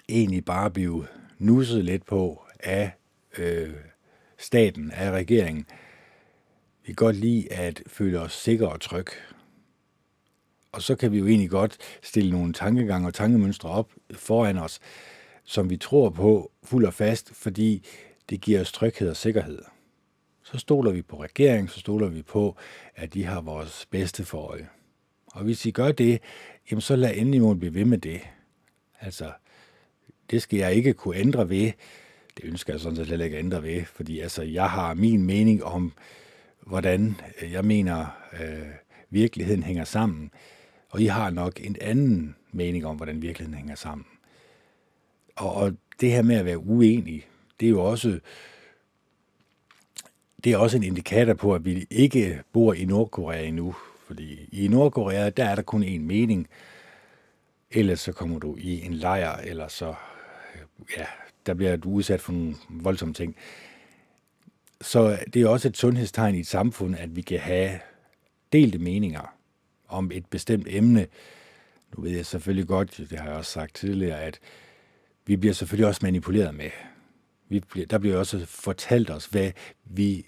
egentlig 0.08 0.44
bare 0.44 0.70
blive 0.70 1.06
nusset 1.38 1.84
lidt 1.84 2.06
på 2.06 2.44
af 2.60 2.92
øh, 3.38 3.74
staten, 4.38 4.90
af 4.90 5.10
regeringen. 5.10 5.66
Vi 6.82 6.86
kan 6.86 6.94
godt 6.94 7.16
lide 7.16 7.52
at 7.52 7.82
føle 7.86 8.20
os 8.20 8.32
sikre 8.32 8.68
og 8.68 8.80
trygge. 8.80 9.12
Og 10.72 10.82
så 10.82 10.94
kan 10.96 11.12
vi 11.12 11.18
jo 11.18 11.26
egentlig 11.26 11.50
godt 11.50 11.76
stille 12.02 12.30
nogle 12.30 12.52
tankegange 12.52 13.08
og 13.08 13.14
tankemønstre 13.14 13.68
op 13.68 13.92
foran 14.14 14.58
os, 14.58 14.80
som 15.44 15.70
vi 15.70 15.76
tror 15.76 16.10
på 16.10 16.52
fuld 16.64 16.86
og 16.86 16.94
fast, 16.94 17.34
fordi 17.34 17.86
det 18.30 18.40
giver 18.40 18.60
os 18.60 18.72
tryghed 18.72 19.08
og 19.08 19.16
sikkerhed. 19.16 19.62
Så 20.42 20.58
stoler 20.58 20.92
vi 20.92 21.02
på 21.02 21.22
regeringen, 21.22 21.68
så 21.68 21.80
stoler 21.80 22.08
vi 22.08 22.22
på, 22.22 22.56
at 22.94 23.14
de 23.14 23.24
har 23.24 23.40
vores 23.40 23.86
bedste 23.90 24.24
for 24.24 24.38
øje. 24.38 24.68
Og 25.26 25.44
hvis 25.44 25.66
I 25.66 25.70
gør 25.70 25.92
det, 25.92 26.20
jamen 26.70 26.80
så 26.80 26.96
lad 26.96 27.16
endelig 27.16 27.40
må 27.40 27.54
blive 27.54 27.74
ved 27.74 27.84
med 27.84 27.98
det. 27.98 28.20
Altså, 29.00 29.32
det 30.30 30.42
skal 30.42 30.58
jeg 30.58 30.74
ikke 30.74 30.92
kunne 30.92 31.16
ændre 31.16 31.48
ved. 31.48 31.72
Det 32.36 32.44
ønsker 32.44 32.72
jeg 32.72 32.80
sådan 32.80 32.96
set 32.96 33.06
heller 33.06 33.24
ikke 33.24 33.36
at 33.36 33.44
ændre 33.44 33.62
ved, 33.62 33.84
fordi 33.84 34.20
altså, 34.20 34.42
jeg 34.42 34.70
har 34.70 34.94
min 34.94 35.24
mening 35.24 35.64
om, 35.64 35.92
hvordan 36.66 37.16
jeg 37.42 37.64
mener, 37.64 38.06
øh, 38.40 38.68
virkeligheden 39.10 39.62
hænger 39.62 39.84
sammen. 39.84 40.30
Og 40.92 41.00
I 41.00 41.06
har 41.06 41.30
nok 41.30 41.60
en 41.60 41.76
anden 41.80 42.36
mening 42.52 42.86
om, 42.86 42.96
hvordan 42.96 43.22
virkeligheden 43.22 43.58
hænger 43.58 43.74
sammen. 43.74 44.06
Og, 45.36 45.54
og 45.54 45.76
det 46.00 46.10
her 46.10 46.22
med 46.22 46.36
at 46.36 46.44
være 46.44 46.58
uenig, 46.58 47.26
det 47.60 47.66
er 47.66 47.70
jo 47.70 47.84
også 47.84 48.20
det 50.44 50.52
er 50.52 50.56
også 50.56 50.76
en 50.76 50.82
indikator 50.82 51.34
på, 51.34 51.54
at 51.54 51.64
vi 51.64 51.86
ikke 51.90 52.42
bor 52.52 52.72
i 52.72 52.84
Nordkorea 52.84 53.42
endnu. 53.42 53.74
Fordi 54.06 54.48
i 54.52 54.68
Nordkorea, 54.68 55.30
der 55.30 55.44
er 55.44 55.54
der 55.54 55.62
kun 55.62 55.82
én 55.82 56.00
mening. 56.00 56.48
Ellers 57.70 58.00
så 58.00 58.12
kommer 58.12 58.38
du 58.38 58.56
i 58.58 58.86
en 58.86 58.94
lejr, 58.94 59.36
eller 59.36 59.68
så, 59.68 59.94
ja, 60.98 61.04
der 61.46 61.54
bliver 61.54 61.76
du 61.76 61.90
udsat 61.90 62.20
for 62.20 62.32
nogle 62.32 62.54
voldsomme 62.70 63.14
ting. 63.14 63.36
Så 64.80 65.18
det 65.34 65.42
er 65.42 65.48
også 65.48 65.68
et 65.68 65.76
sundhedstegn 65.76 66.34
i 66.34 66.40
et 66.40 66.46
samfund, 66.46 66.96
at 66.96 67.16
vi 67.16 67.22
kan 67.22 67.38
have 67.38 67.78
delte 68.52 68.78
meninger 68.78 69.34
om 69.92 70.10
et 70.14 70.26
bestemt 70.26 70.66
emne. 70.70 71.06
Nu 71.96 72.02
ved 72.02 72.10
jeg 72.10 72.26
selvfølgelig 72.26 72.68
godt, 72.68 72.96
det 73.10 73.18
har 73.18 73.28
jeg 73.28 73.36
også 73.36 73.52
sagt 73.52 73.74
tidligere, 73.74 74.20
at 74.20 74.40
vi 75.26 75.36
bliver 75.36 75.54
selvfølgelig 75.54 75.88
også 75.88 76.00
manipuleret 76.02 76.54
med. 76.54 76.70
Vi 77.48 77.60
bliver, 77.60 77.86
der 77.86 77.98
bliver 77.98 78.16
også 78.16 78.46
fortalt 78.46 79.10
os, 79.10 79.26
hvad 79.26 79.50
vi 79.84 80.24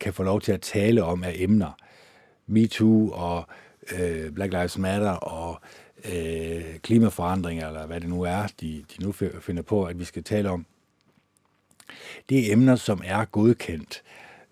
kan 0.00 0.14
få 0.14 0.22
lov 0.22 0.40
til 0.40 0.52
at 0.52 0.60
tale 0.60 1.04
om 1.04 1.24
af 1.24 1.32
emner. 1.36 1.76
MeToo 2.46 3.10
og 3.10 3.48
øh, 3.98 4.32
Black 4.32 4.52
Lives 4.52 4.78
Matter 4.78 5.10
og 5.10 5.60
øh, 6.12 6.78
klimaforandringer, 6.78 7.66
eller 7.66 7.86
hvad 7.86 8.00
det 8.00 8.08
nu 8.08 8.22
er, 8.22 8.46
de, 8.60 8.84
de 8.96 9.02
nu 9.02 9.12
finder 9.40 9.62
på, 9.62 9.84
at 9.84 9.98
vi 9.98 10.04
skal 10.04 10.24
tale 10.24 10.50
om. 10.50 10.66
Det 12.28 12.48
er 12.48 12.52
emner, 12.52 12.76
som 12.76 13.02
er 13.04 13.24
godkendt 13.24 14.02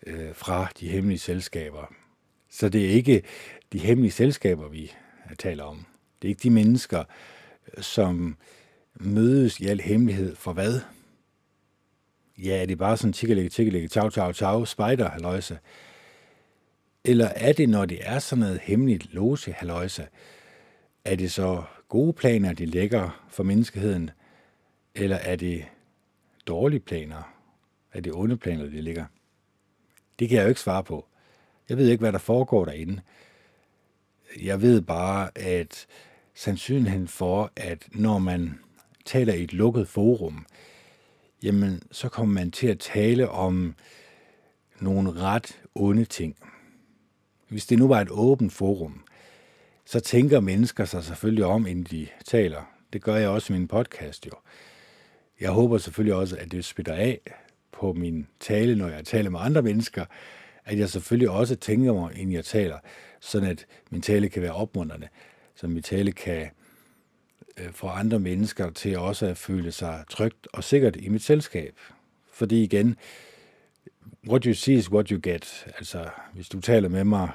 øh, 0.07 0.35
fra 0.35 0.68
de 0.81 0.88
hemmelige 0.88 1.18
selskaber. 1.18 1.92
Så 2.51 2.68
det 2.68 2.87
er 2.87 2.90
ikke 2.90 3.22
de 3.72 3.78
hemmelige 3.78 4.12
selskaber, 4.12 4.68
vi 4.68 4.92
taler 5.38 5.64
om. 5.64 5.87
Det 6.22 6.28
er 6.28 6.30
ikke 6.30 6.42
de 6.42 6.50
mennesker, 6.50 7.04
som 7.80 8.37
mødes 8.94 9.61
i 9.61 9.66
al 9.66 9.80
hemmelighed 9.80 10.37
for 10.37 10.52
hvad? 10.52 10.80
Ja, 12.38 12.62
er 12.62 12.66
det 12.66 12.78
bare 12.78 12.96
sådan 12.96 13.12
tikkelægge, 13.12 13.50
tikkelægge, 13.50 13.88
ciao, 13.88 14.11
ciao, 14.11 14.32
ciao, 14.32 14.64
spider, 14.64 15.11
halløjse? 15.11 15.58
Eller 17.04 17.26
er 17.26 17.52
det, 17.52 17.68
når 17.68 17.85
det 17.85 17.98
er 18.02 18.18
sådan 18.18 18.40
noget 18.40 18.61
hemmeligt 18.61 19.14
loge, 19.14 19.52
halløjse, 19.52 20.06
er 21.04 21.16
det 21.16 21.32
så 21.32 21.62
gode 21.88 22.12
planer, 22.12 22.52
de 22.52 22.66
lægger 22.66 23.24
for 23.28 23.42
menneskeheden, 23.42 24.11
eller 24.94 25.16
er 25.16 25.37
det 25.37 25.64
dårlige 26.46 26.80
planer? 26.80 27.35
Er 27.92 28.00
det 28.00 28.12
onde 28.12 28.37
planer, 28.37 28.64
de 28.64 28.82
ligger? 28.82 29.04
Det 30.18 30.28
kan 30.28 30.37
jeg 30.37 30.44
jo 30.44 30.48
ikke 30.48 30.61
svare 30.61 30.85
på. 30.85 31.06
Jeg 31.68 31.76
ved 31.76 31.88
ikke, 31.88 32.00
hvad 32.00 32.12
der 32.12 32.18
foregår 32.18 32.64
derinde. 32.64 33.00
Jeg 34.40 34.62
ved 34.62 34.80
bare, 34.80 35.30
at 35.34 35.86
sandsynligheden 36.34 37.08
for, 37.08 37.52
at 37.56 37.86
når 37.92 38.18
man 38.18 38.58
taler 39.04 39.34
i 39.34 39.42
et 39.44 39.52
lukket 39.52 39.88
forum, 39.88 40.46
jamen 41.42 41.82
så 41.90 42.08
kommer 42.08 42.34
man 42.34 42.50
til 42.50 42.66
at 42.66 42.78
tale 42.78 43.28
om 43.28 43.74
nogle 44.80 45.12
ret 45.12 45.60
onde 45.74 46.04
ting. 46.04 46.36
Hvis 47.48 47.66
det 47.66 47.78
nu 47.78 47.88
var 47.88 48.00
et 48.00 48.10
åbent 48.10 48.52
forum, 48.52 49.02
så 49.84 50.00
tænker 50.00 50.40
mennesker 50.40 50.84
sig 50.84 51.04
selvfølgelig 51.04 51.44
om, 51.44 51.66
inden 51.66 51.84
de 51.84 52.06
taler. 52.24 52.62
Det 52.92 53.02
gør 53.02 53.16
jeg 53.16 53.28
også 53.28 53.52
i 53.52 53.58
min 53.58 53.68
podcast 53.68 54.26
jo. 54.26 54.32
Jeg 55.40 55.50
håber 55.50 55.78
selvfølgelig 55.78 56.14
også, 56.14 56.36
at 56.36 56.52
det 56.52 56.64
spiller 56.64 56.94
af 56.94 57.20
på 57.72 57.92
min 57.92 58.26
tale, 58.40 58.76
når 58.76 58.88
jeg 58.88 59.04
taler 59.04 59.30
med 59.30 59.40
andre 59.42 59.62
mennesker, 59.62 60.04
at 60.64 60.79
jeg 60.79 60.88
selvfølgelig 60.88 61.31
også 61.31 61.57
tænker 61.57 61.92
mig, 61.92 62.18
inden 62.18 62.35
jeg 62.35 62.44
taler, 62.44 62.79
sådan 63.20 63.48
at 63.48 63.66
min 63.90 64.03
tale 64.03 64.29
kan 64.29 64.42
være 64.42 64.53
opmuntrende, 64.53 65.09
så 65.55 65.66
min 65.66 65.83
tale 65.83 66.12
kan 66.12 66.51
øh, 67.57 67.72
få 67.72 67.87
andre 67.87 68.18
mennesker 68.18 68.70
til 68.70 68.98
også 68.98 69.27
at 69.27 69.37
føle 69.37 69.72
sig 69.72 70.05
trygt 70.11 70.48
og 70.53 70.64
sikkert 70.64 70.96
i 70.96 71.09
mit 71.09 71.22
selskab. 71.22 71.75
Fordi 72.33 72.62
igen, 72.62 72.96
what 74.29 74.44
you 74.44 74.55
see 74.55 74.75
is 74.75 74.90
what 74.90 75.09
you 75.09 75.20
get. 75.22 75.66
Altså, 75.79 76.11
hvis 76.35 76.48
du 76.48 76.61
taler 76.61 76.88
med 76.88 77.05
mig, 77.05 77.31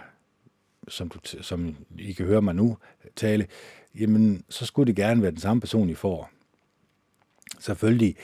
som, 0.88 1.10
du, 1.10 1.20
som 1.42 1.76
I 2.00 2.12
kan 2.12 2.26
høre 2.26 2.42
mig 2.42 2.56
nu 2.56 2.78
tale, 3.16 3.48
jamen, 3.96 4.44
så 4.50 4.66
skulle 4.66 4.88
det 4.88 4.96
gerne 4.96 5.22
være 5.22 5.32
den 5.32 5.40
samme 5.40 5.62
person, 5.62 5.90
I 5.90 5.94
får. 5.94 6.30
Selvfølgelig, 7.60 8.16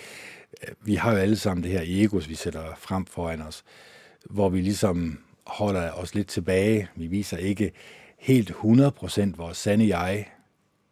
øh, 0.68 0.76
vi 0.82 0.96
har 0.96 1.12
jo 1.12 1.18
alle 1.18 1.36
sammen 1.36 1.64
det 1.64 1.72
her 1.72 1.84
egos, 1.86 2.30
vi 2.30 2.36
sætter 2.36 2.76
frem 2.76 3.06
foran 3.06 3.42
os, 3.42 3.64
hvor 4.30 4.50
vi 4.50 4.62
ligesom 4.62 5.20
holder 5.48 5.92
os 5.92 6.16
lidt 6.16 6.28
tilbage. 6.28 6.90
Vi 6.96 7.08
viser 7.08 7.38
ikke 7.38 7.72
helt 8.18 8.52
100% 8.52 9.38
vores 9.38 9.58
sande 9.58 9.98
jeg. 9.98 10.30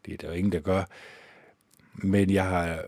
Det 0.06 0.14
er 0.14 0.18
der 0.18 0.28
jo 0.28 0.34
ingen, 0.34 0.52
der 0.52 0.60
gør. 0.60 0.84
Men 1.94 2.30
jeg 2.30 2.46
har, 2.46 2.86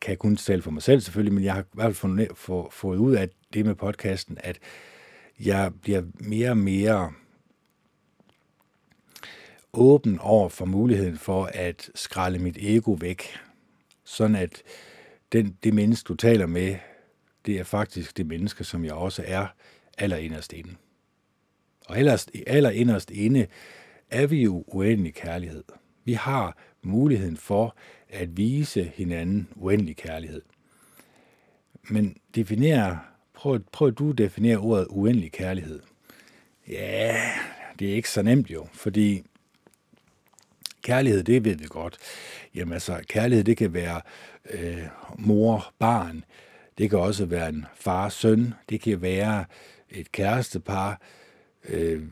kan 0.00 0.16
kun 0.16 0.36
tale 0.36 0.62
for 0.62 0.70
mig 0.70 0.82
selv 0.82 1.00
selvfølgelig, 1.00 1.34
men 1.34 1.44
jeg 1.44 1.54
har 1.54 1.62
i 1.62 1.64
hvert 1.72 1.96
fald 1.96 2.34
fået, 2.34 2.72
fået 2.72 2.96
ud 2.98 3.14
af 3.14 3.28
det 3.52 3.66
med 3.66 3.74
podcasten, 3.74 4.38
at 4.40 4.58
jeg 5.40 5.72
bliver 5.82 6.02
mere 6.20 6.50
og 6.50 6.56
mere 6.56 7.12
åben 9.72 10.18
over 10.18 10.48
for 10.48 10.64
muligheden 10.64 11.18
for 11.18 11.50
at 11.54 11.90
skralde 11.94 12.38
mit 12.38 12.56
ego 12.60 12.92
væk. 12.92 13.22
Sådan 14.04 14.36
at 14.36 14.62
den, 15.32 15.56
det 15.64 15.74
menneske, 15.74 16.08
du 16.08 16.14
taler 16.14 16.46
med, 16.46 16.76
det 17.48 17.58
er 17.58 17.64
faktisk 17.64 18.16
det 18.16 18.26
menneske, 18.26 18.64
som 18.64 18.84
jeg 18.84 18.92
også 18.92 19.24
er 19.26 19.46
allerinderst 19.98 20.52
inde. 20.52 20.74
Og 21.86 21.98
ellers, 21.98 22.26
allerinderst 22.46 23.10
inde 23.10 23.46
er 24.10 24.26
vi 24.26 24.42
jo 24.42 24.64
uendelig 24.66 25.14
kærlighed. 25.14 25.64
Vi 26.04 26.12
har 26.12 26.56
muligheden 26.82 27.36
for 27.36 27.76
at 28.08 28.36
vise 28.36 28.92
hinanden 28.94 29.48
uendelig 29.56 29.96
kærlighed. 29.96 30.42
Men 31.90 32.16
definere, 32.34 33.00
prøv, 33.34 33.60
prøv 33.72 33.92
du 33.92 34.10
at 34.10 34.18
definere 34.18 34.56
ordet 34.56 34.86
uendelig 34.90 35.32
kærlighed. 35.32 35.80
Ja, 36.68 37.30
det 37.78 37.90
er 37.90 37.94
ikke 37.94 38.10
så 38.10 38.22
nemt 38.22 38.50
jo, 38.50 38.66
fordi 38.72 39.22
kærlighed, 40.82 41.22
det 41.22 41.44
ved 41.44 41.56
vi 41.56 41.66
godt. 41.68 41.98
Jamen 42.54 42.72
altså, 42.72 43.00
kærlighed, 43.08 43.44
det 43.44 43.56
kan 43.56 43.74
være 43.74 44.00
øh, 44.50 44.86
mor, 45.18 45.72
barn. 45.78 46.24
Det 46.78 46.90
kan 46.90 46.98
også 46.98 47.24
være 47.26 47.48
en 47.48 47.66
far, 47.74 48.08
søn. 48.08 48.54
Det 48.68 48.80
kan 48.80 49.02
være 49.02 49.44
et 49.90 50.12
kærestepar. 50.12 51.00
Øh, 51.68 52.02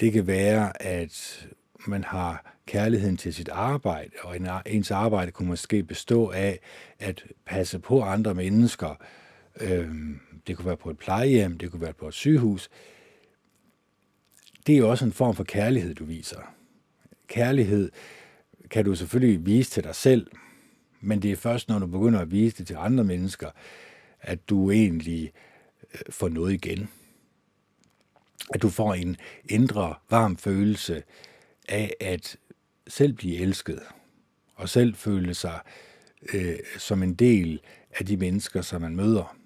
det 0.00 0.12
kan 0.12 0.26
være, 0.26 0.82
at 0.82 1.46
man 1.86 2.04
har 2.04 2.56
kærligheden 2.66 3.16
til 3.16 3.34
sit 3.34 3.48
arbejde, 3.48 4.10
og 4.22 4.36
ens 4.66 4.90
arbejde 4.90 5.32
kunne 5.32 5.48
måske 5.48 5.82
bestå 5.82 6.30
af 6.30 6.60
at 6.98 7.24
passe 7.46 7.78
på 7.78 8.02
andre 8.02 8.34
mennesker. 8.34 8.94
Øh, 9.60 9.88
det 10.46 10.56
kunne 10.56 10.66
være 10.66 10.76
på 10.76 10.90
et 10.90 10.98
plejehjem, 10.98 11.58
det 11.58 11.70
kunne 11.70 11.82
være 11.82 11.92
på 11.92 12.08
et 12.08 12.14
sygehus. 12.14 12.70
Det 14.66 14.78
er 14.78 14.84
også 14.84 15.04
en 15.04 15.12
form 15.12 15.34
for 15.34 15.44
kærlighed, 15.44 15.94
du 15.94 16.04
viser. 16.04 16.40
Kærlighed 17.26 17.90
kan 18.70 18.84
du 18.84 18.94
selvfølgelig 18.94 19.46
vise 19.46 19.70
til 19.70 19.84
dig 19.84 19.94
selv, 19.94 20.26
men 21.00 21.22
det 21.22 21.32
er 21.32 21.36
først, 21.36 21.68
når 21.68 21.78
du 21.78 21.86
begynder 21.86 22.20
at 22.20 22.30
vise 22.30 22.56
det 22.58 22.66
til 22.66 22.76
andre 22.78 23.04
mennesker, 23.04 23.50
at 24.26 24.48
du 24.48 24.70
egentlig 24.70 25.32
øh, 25.94 26.00
får 26.10 26.28
noget 26.28 26.52
igen. 26.52 26.88
At 28.54 28.62
du 28.62 28.70
får 28.70 28.94
en 28.94 29.16
indre 29.50 29.94
varm 30.10 30.36
følelse 30.36 31.02
af 31.68 31.94
at 32.00 32.36
selv 32.88 33.12
blive 33.12 33.36
elsket, 33.36 33.82
og 34.54 34.68
selv 34.68 34.94
føle 34.94 35.34
sig 35.34 35.60
øh, 36.34 36.58
som 36.78 37.02
en 37.02 37.14
del 37.14 37.60
af 37.90 38.06
de 38.06 38.16
mennesker, 38.16 38.62
som 38.62 38.80
man 38.80 38.96
møder. 38.96 39.36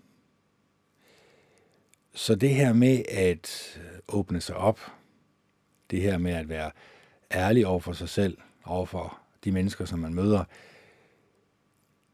Så 2.15 2.35
det 2.35 2.55
her 2.55 2.73
med 2.73 3.03
at 3.09 3.79
åbne 4.09 4.41
sig 4.41 4.57
op, 4.57 4.81
det 5.91 6.03
her 6.03 6.19
med 6.19 6.33
at 6.33 6.49
være 6.49 6.71
ærlig 7.33 7.67
over 7.67 7.81
for 7.81 7.93
sig 7.93 8.09
selv, 8.09 8.39
over 8.65 8.87
for 8.87 9.21
de 9.45 9.53
mennesker, 9.53 9.85
som 9.85 9.99
man 9.99 10.15
møder, 10.15 10.45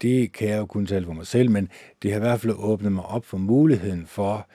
det 0.01 0.31
kan 0.31 0.49
jeg 0.49 0.57
jo 0.57 0.65
kun 0.65 0.85
tale 0.85 1.05
for 1.05 1.13
mig 1.13 1.27
selv, 1.27 1.51
men 1.51 1.69
det 2.03 2.11
har 2.11 2.17
i 2.17 2.19
hvert 2.19 2.41
fald 2.41 2.53
åbnet 2.57 2.91
mig 2.91 3.05
op 3.05 3.25
for 3.25 3.37
muligheden 3.37 4.07
for 4.07 4.47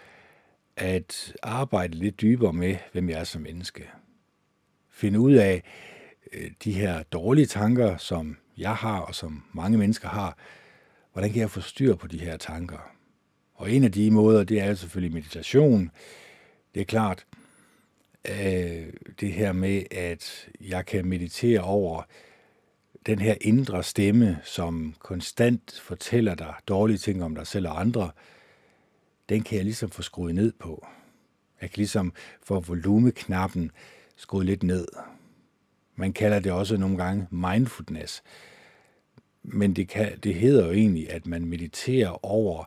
at 0.76 1.34
arbejde 1.42 1.94
lidt 1.94 2.20
dybere 2.20 2.52
med, 2.52 2.76
hvem 2.92 3.08
jeg 3.08 3.20
er 3.20 3.24
som 3.24 3.42
menneske. 3.42 3.88
Finde 4.90 5.20
ud 5.20 5.32
af, 5.32 5.62
øh, 6.32 6.50
de 6.64 6.72
her 6.72 7.02
dårlige 7.02 7.46
tanker, 7.46 7.96
som 7.96 8.36
jeg 8.56 8.74
har, 8.74 9.00
og 9.00 9.14
som 9.14 9.42
mange 9.52 9.78
mennesker 9.78 10.08
har, 10.08 10.36
hvordan 11.12 11.30
kan 11.30 11.40
jeg 11.40 11.50
få 11.50 11.60
styr 11.60 11.94
på 11.94 12.06
de 12.06 12.18
her 12.18 12.36
tanker? 12.36 12.92
Og 13.54 13.72
en 13.72 13.84
af 13.84 13.92
de 13.92 14.10
måder, 14.10 14.44
det 14.44 14.60
er 14.60 14.74
selvfølgelig 14.74 15.14
meditation. 15.14 15.90
Det 16.74 16.80
er 16.80 16.84
klart, 16.84 17.26
øh, 18.28 18.86
det 19.20 19.32
her 19.32 19.52
med, 19.52 19.82
at 19.90 20.48
jeg 20.60 20.86
kan 20.86 21.06
meditere 21.06 21.60
over 21.60 22.02
den 23.06 23.18
her 23.18 23.34
indre 23.40 23.82
stemme, 23.82 24.38
som 24.44 24.94
konstant 24.98 25.80
fortæller 25.82 26.34
dig 26.34 26.54
dårlige 26.68 26.98
ting 26.98 27.24
om 27.24 27.34
dig 27.34 27.46
selv 27.46 27.68
og 27.68 27.80
andre, 27.80 28.10
den 29.28 29.42
kan 29.42 29.56
jeg 29.56 29.64
ligesom 29.64 29.90
få 29.90 30.02
skruet 30.02 30.34
ned 30.34 30.52
på. 30.58 30.86
Jeg 31.60 31.70
kan 31.70 31.76
ligesom 31.76 32.12
få 32.42 32.60
volumeknappen 32.60 33.70
skruet 34.16 34.46
lidt 34.46 34.62
ned. 34.62 34.86
Man 35.96 36.12
kalder 36.12 36.40
det 36.40 36.52
også 36.52 36.76
nogle 36.76 36.96
gange 36.96 37.26
mindfulness. 37.30 38.22
Men 39.42 39.76
det, 39.76 39.88
kan, 39.88 40.18
det 40.18 40.34
hedder 40.34 40.66
jo 40.66 40.72
egentlig, 40.72 41.12
at 41.12 41.26
man 41.26 41.44
mediterer 41.44 42.24
over, 42.26 42.64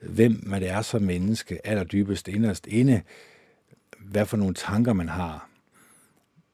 hvem 0.00 0.40
man 0.42 0.62
er 0.62 0.82
som 0.82 1.02
menneske, 1.02 1.66
allerdybest 1.66 2.28
inderst 2.28 2.66
inde, 2.66 3.02
hvad 3.98 4.26
for 4.26 4.36
nogle 4.36 4.54
tanker 4.54 4.92
man 4.92 5.08
har, 5.08 5.48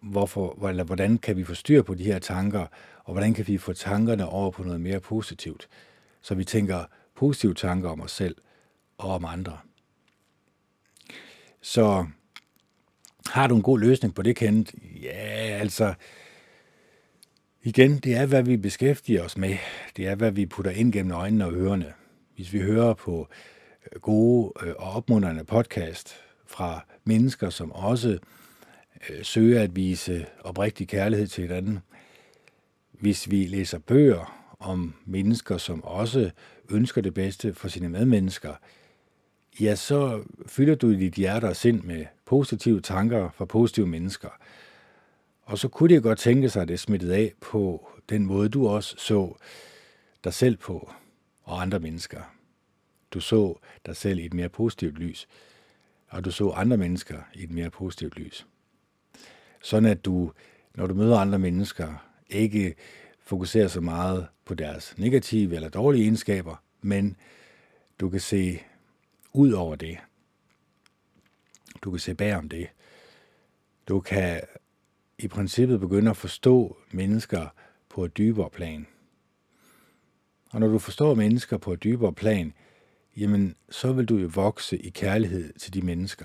hvorfor, 0.01 0.69
eller 0.69 0.85
hvordan 0.85 1.19
kan 1.19 1.37
vi 1.37 1.45
få 1.45 1.55
styr 1.55 1.83
på 1.83 1.95
de 1.95 2.05
her 2.05 2.19
tanker, 2.19 2.67
og 3.09 3.13
hvordan 3.15 3.35
kan 3.35 3.47
vi 3.47 3.59
få 3.59 3.73
tankerne 3.73 4.29
over 4.29 4.51
på 4.51 4.63
noget 4.63 4.81
mere 4.81 5.01
positivt, 5.01 5.69
så 6.21 6.35
vi 6.35 6.45
tænker 6.45 6.85
positive 7.15 7.55
tanker 7.55 7.89
om 7.89 8.01
os 8.01 8.13
selv 8.13 8.37
og 8.99 9.11
om 9.11 9.25
andre. 9.25 9.59
Så 11.61 12.07
har 13.27 13.47
du 13.47 13.57
en 13.57 13.63
god 13.63 13.79
løsning 13.79 14.15
på 14.15 14.23
det, 14.23 14.37
Kent? 14.37 14.75
Ja, 15.03 15.59
altså, 15.61 15.95
Igen, 17.63 17.99
det 17.99 18.17
er, 18.17 18.27
hvad 18.27 18.43
vi 18.43 18.57
beskæftiger 18.57 19.23
os 19.25 19.37
med. 19.37 19.57
Det 19.97 20.07
er, 20.07 20.15
hvad 20.15 20.31
vi 20.31 20.47
putter 20.47 20.71
ind 20.71 20.93
gennem 20.93 21.13
øjnene 21.13 21.47
og 21.47 21.53
ørerne. 21.53 21.93
Hvis 22.35 22.53
vi 22.53 22.61
hører 22.61 22.95
på 22.95 23.29
øh, 23.93 24.01
gode 24.01 24.53
øh, 24.63 24.75
og 24.79 24.93
opmuntrende 24.93 25.45
podcast 25.45 26.15
fra 26.47 26.87
mennesker, 27.05 27.51
som 27.51 27.73
også 27.73 28.19
øh, 29.11 29.25
søger 29.25 29.63
at 29.63 29.77
vise 29.77 30.27
oprigtig 30.41 30.89
kærlighed 30.89 31.27
til 31.27 31.43
hinanden. 31.43 31.79
Hvis 33.01 33.31
vi 33.31 33.47
læser 33.47 33.79
bøger 33.79 34.55
om 34.59 34.95
mennesker, 35.05 35.59
som 35.59 35.85
også 35.85 36.31
ønsker 36.71 37.01
det 37.01 37.15
bedste 37.15 37.55
for 37.55 37.69
sine 37.69 37.89
medmennesker, 37.89 38.55
ja, 39.61 39.75
så 39.75 40.25
fylder 40.47 40.75
du 40.75 40.95
dit 40.95 41.15
hjerte 41.15 41.45
og 41.45 41.57
sind 41.57 41.83
med 41.83 42.07
positive 42.25 42.81
tanker 42.81 43.31
fra 43.31 43.45
positive 43.45 43.87
mennesker. 43.87 44.29
Og 45.43 45.59
så 45.59 45.69
kunne 45.69 45.95
det 45.95 46.03
godt 46.03 46.19
tænke 46.19 46.49
sig, 46.49 46.63
at 46.63 46.69
det 46.69 46.81
smittede 46.81 47.15
af 47.15 47.33
på 47.41 47.91
den 48.09 48.27
måde, 48.27 48.49
du 48.49 48.69
også 48.69 48.95
så 48.99 49.35
dig 50.25 50.35
selv 50.35 50.57
på 50.57 50.93
og 51.43 51.63
andre 51.63 51.79
mennesker. 51.79 52.21
Du 53.11 53.21
så 53.21 53.55
dig 53.87 53.97
selv 53.97 54.19
i 54.19 54.27
et 54.27 54.35
mere 54.35 54.49
positivt 54.49 54.99
lys, 54.99 55.29
og 56.09 56.25
du 56.25 56.31
så 56.31 56.51
andre 56.51 56.77
mennesker 56.77 57.19
i 57.35 57.43
et 57.43 57.51
mere 57.51 57.71
positivt 57.71 58.19
lys. 58.19 58.47
Sådan 59.63 59.89
at 59.89 60.05
du, 60.05 60.33
når 60.75 60.87
du 60.87 60.95
møder 60.95 61.19
andre 61.19 61.39
mennesker, 61.39 62.08
ikke 62.29 62.75
fokuserer 63.21 63.69
så 63.69 63.81
meget 63.81 64.27
på 64.45 64.55
deres 64.55 64.99
negative 64.99 65.55
eller 65.55 65.69
dårlige 65.69 66.03
egenskaber, 66.03 66.63
men 66.81 67.17
du 68.01 68.11
kan 68.11 68.21
se 68.21 68.63
ud 69.33 69.53
over 69.53 69.77
det. 69.77 69.99
Du 71.83 71.91
kan 71.91 72.01
se 72.01 72.15
bag 72.15 72.35
om 72.35 72.49
det. 72.49 72.69
Du 73.89 74.01
kan 74.01 74.41
i 75.19 75.29
princippet 75.29 75.81
begynde 75.81 76.11
at 76.11 76.17
forstå 76.17 76.77
mennesker 76.91 77.47
på 77.89 78.05
et 78.05 78.19
dybere 78.19 78.51
plan. 78.51 78.87
Og 80.53 80.61
når 80.61 80.69
du 80.69 80.79
forstår 80.79 81.15
mennesker 81.15 81.57
på 81.57 81.73
et 81.73 81.83
dybere 81.85 82.13
plan, 82.13 82.53
jamen 83.17 83.55
så 83.71 83.93
vil 83.93 84.07
du 84.07 84.17
jo 84.17 84.31
vokse 84.35 84.79
i 84.79 84.91
kærlighed 84.91 85.53
til 85.53 85.75
de 85.75 85.83
mennesker. 85.83 86.25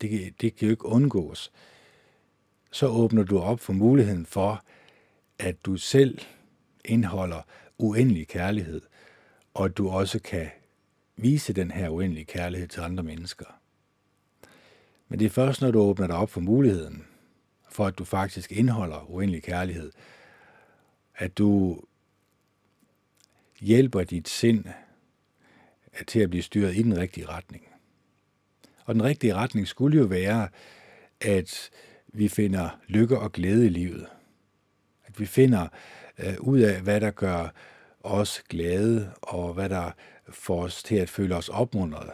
Det, 0.00 0.34
det 0.40 0.56
kan 0.56 0.66
jo 0.66 0.70
ikke 0.70 0.86
undgås. 0.86 1.52
Så 2.70 2.86
åbner 2.86 3.22
du 3.22 3.38
op 3.38 3.60
for 3.60 3.72
muligheden 3.72 4.26
for, 4.26 4.64
at 5.38 5.66
du 5.66 5.76
selv 5.76 6.18
indeholder 6.84 7.42
uendelig 7.78 8.28
kærlighed, 8.28 8.80
og 9.54 9.64
at 9.64 9.76
du 9.76 9.88
også 9.88 10.18
kan 10.18 10.48
vise 11.16 11.52
den 11.52 11.70
her 11.70 11.88
uendelige 11.88 12.24
kærlighed 12.24 12.68
til 12.68 12.80
andre 12.80 13.02
mennesker. 13.02 13.60
Men 15.08 15.18
det 15.18 15.26
er 15.26 15.30
først, 15.30 15.60
når 15.60 15.70
du 15.70 15.80
åbner 15.80 16.06
dig 16.06 16.16
op 16.16 16.30
for 16.30 16.40
muligheden, 16.40 17.04
for 17.68 17.86
at 17.86 17.98
du 17.98 18.04
faktisk 18.04 18.52
indeholder 18.52 19.10
uendelig 19.10 19.42
kærlighed, 19.42 19.92
at 21.14 21.38
du 21.38 21.80
hjælper 23.60 24.04
dit 24.04 24.28
sind 24.28 24.64
til 26.06 26.20
at 26.20 26.30
blive 26.30 26.42
styret 26.42 26.76
i 26.76 26.82
den 26.82 26.98
rigtige 26.98 27.28
retning. 27.28 27.68
Og 28.84 28.94
den 28.94 29.02
rigtige 29.02 29.34
retning 29.34 29.68
skulle 29.68 29.98
jo 29.98 30.04
være, 30.04 30.48
at 31.20 31.70
vi 32.06 32.28
finder 32.28 32.78
lykke 32.86 33.18
og 33.18 33.32
glæde 33.32 33.66
i 33.66 33.68
livet. 33.68 34.06
Vi 35.18 35.26
finder 35.26 35.68
øh, 36.18 36.34
ud 36.40 36.58
af, 36.58 36.80
hvad 36.80 37.00
der 37.00 37.10
gør 37.10 37.48
os 38.00 38.42
glade, 38.48 39.12
og 39.22 39.54
hvad 39.54 39.68
der 39.68 39.90
får 40.28 40.62
os 40.62 40.82
til 40.82 40.96
at 40.96 41.10
føle 41.10 41.36
os 41.36 41.48
opmuntret. 41.48 42.10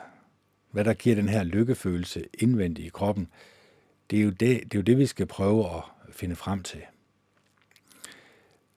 Hvad 0.70 0.84
der 0.84 0.94
giver 0.94 1.16
den 1.16 1.28
her 1.28 1.44
lykkefølelse 1.44 2.24
indvendigt 2.38 2.86
i 2.86 2.90
kroppen. 2.90 3.28
Det 4.10 4.18
er 4.18 4.22
jo 4.22 4.30
det, 4.30 4.40
det, 4.40 4.74
er 4.74 4.78
jo 4.78 4.82
det 4.82 4.98
vi 4.98 5.06
skal 5.06 5.26
prøve 5.26 5.76
at 5.76 5.82
finde 6.12 6.36
frem 6.36 6.62
til. 6.62 6.80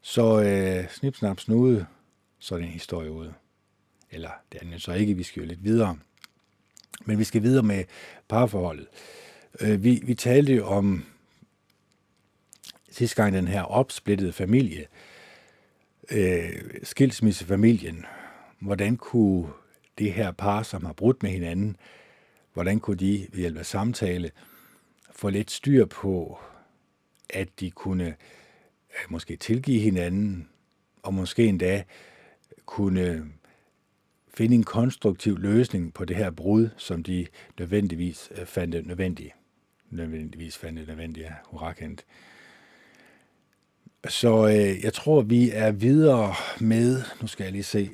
Så 0.02 0.42
øh, 0.42 0.90
snip, 0.90 1.16
snap, 1.16 1.40
snude, 1.40 1.86
så 2.40 2.56
er 2.56 2.60
den 2.60 2.68
historie 2.68 3.12
ude. 3.12 3.34
Eller 4.12 4.30
det 4.52 4.62
er 4.62 4.66
den 4.66 4.80
så 4.80 4.94
ikke, 4.94 5.14
vi 5.14 5.24
skal 5.24 5.42
jo 5.42 5.48
lidt 5.48 5.64
videre. 5.64 5.98
Men 7.06 7.20
vi 7.20 7.24
skal 7.24 7.44
videre 7.44 7.64
med 7.64 7.84
parforholdet. 8.28 8.88
Øh, 9.62 9.84
vi, 9.84 10.02
vi 10.04 10.14
talte 10.14 10.54
jo 10.54 10.68
om 10.68 11.06
sidste 12.98 13.24
gang 13.24 13.34
den 13.34 13.48
her 13.48 13.62
opsplittede 13.62 14.34
familie, 14.34 14.86
øh, 16.12 16.50
skilsmissefamilien. 16.84 18.06
Hvordan 18.60 18.98
kunne 18.98 19.48
det 19.98 20.14
her 20.14 20.32
par, 20.32 20.64
som 20.64 20.86
har 20.86 20.94
brudt 20.94 21.24
med 21.24 21.32
hinanden, 21.32 21.78
hvordan 22.54 22.80
kunne 22.80 22.98
de 22.98 23.28
ved 23.32 23.40
hjælp 23.40 23.58
af 23.58 23.66
samtale 23.66 24.32
få 25.12 25.30
lidt 25.30 25.52
styr 25.52 25.86
på, 25.86 26.40
at 27.30 27.60
de 27.60 27.72
kunne 27.72 28.08
øh, 28.08 29.10
måske 29.10 29.36
tilgive 29.36 29.80
hinanden, 29.80 30.50
og 31.04 31.14
måske 31.14 31.46
endda 31.46 31.84
kunne 32.66 33.32
finde 34.34 34.56
en 34.56 34.64
konstruktiv 34.64 35.38
løsning 35.38 35.94
på 35.94 36.06
det 36.06 36.16
her 36.16 36.32
brud, 36.32 36.70
som 36.78 37.04
de 37.04 37.28
nødvendigvis 37.60 38.30
øh, 38.38 38.46
fandt 38.46 38.74
det 38.74 38.86
nødvendigt. 38.86 39.34
Nødvendigvis 39.90 40.58
fandt 40.58 40.80
det 40.80 40.88
nødvendigt, 40.88 41.26
ja, 41.26 41.34
hurrakendt. 41.46 42.06
Så 44.10 44.48
øh, 44.48 44.84
jeg 44.84 44.94
tror, 44.94 45.22
vi 45.22 45.50
er 45.52 45.72
videre 45.72 46.34
med, 46.60 47.04
nu 47.22 47.28
skal 47.28 47.44
jeg 47.44 47.52
lige 47.52 47.64
se, 47.64 47.90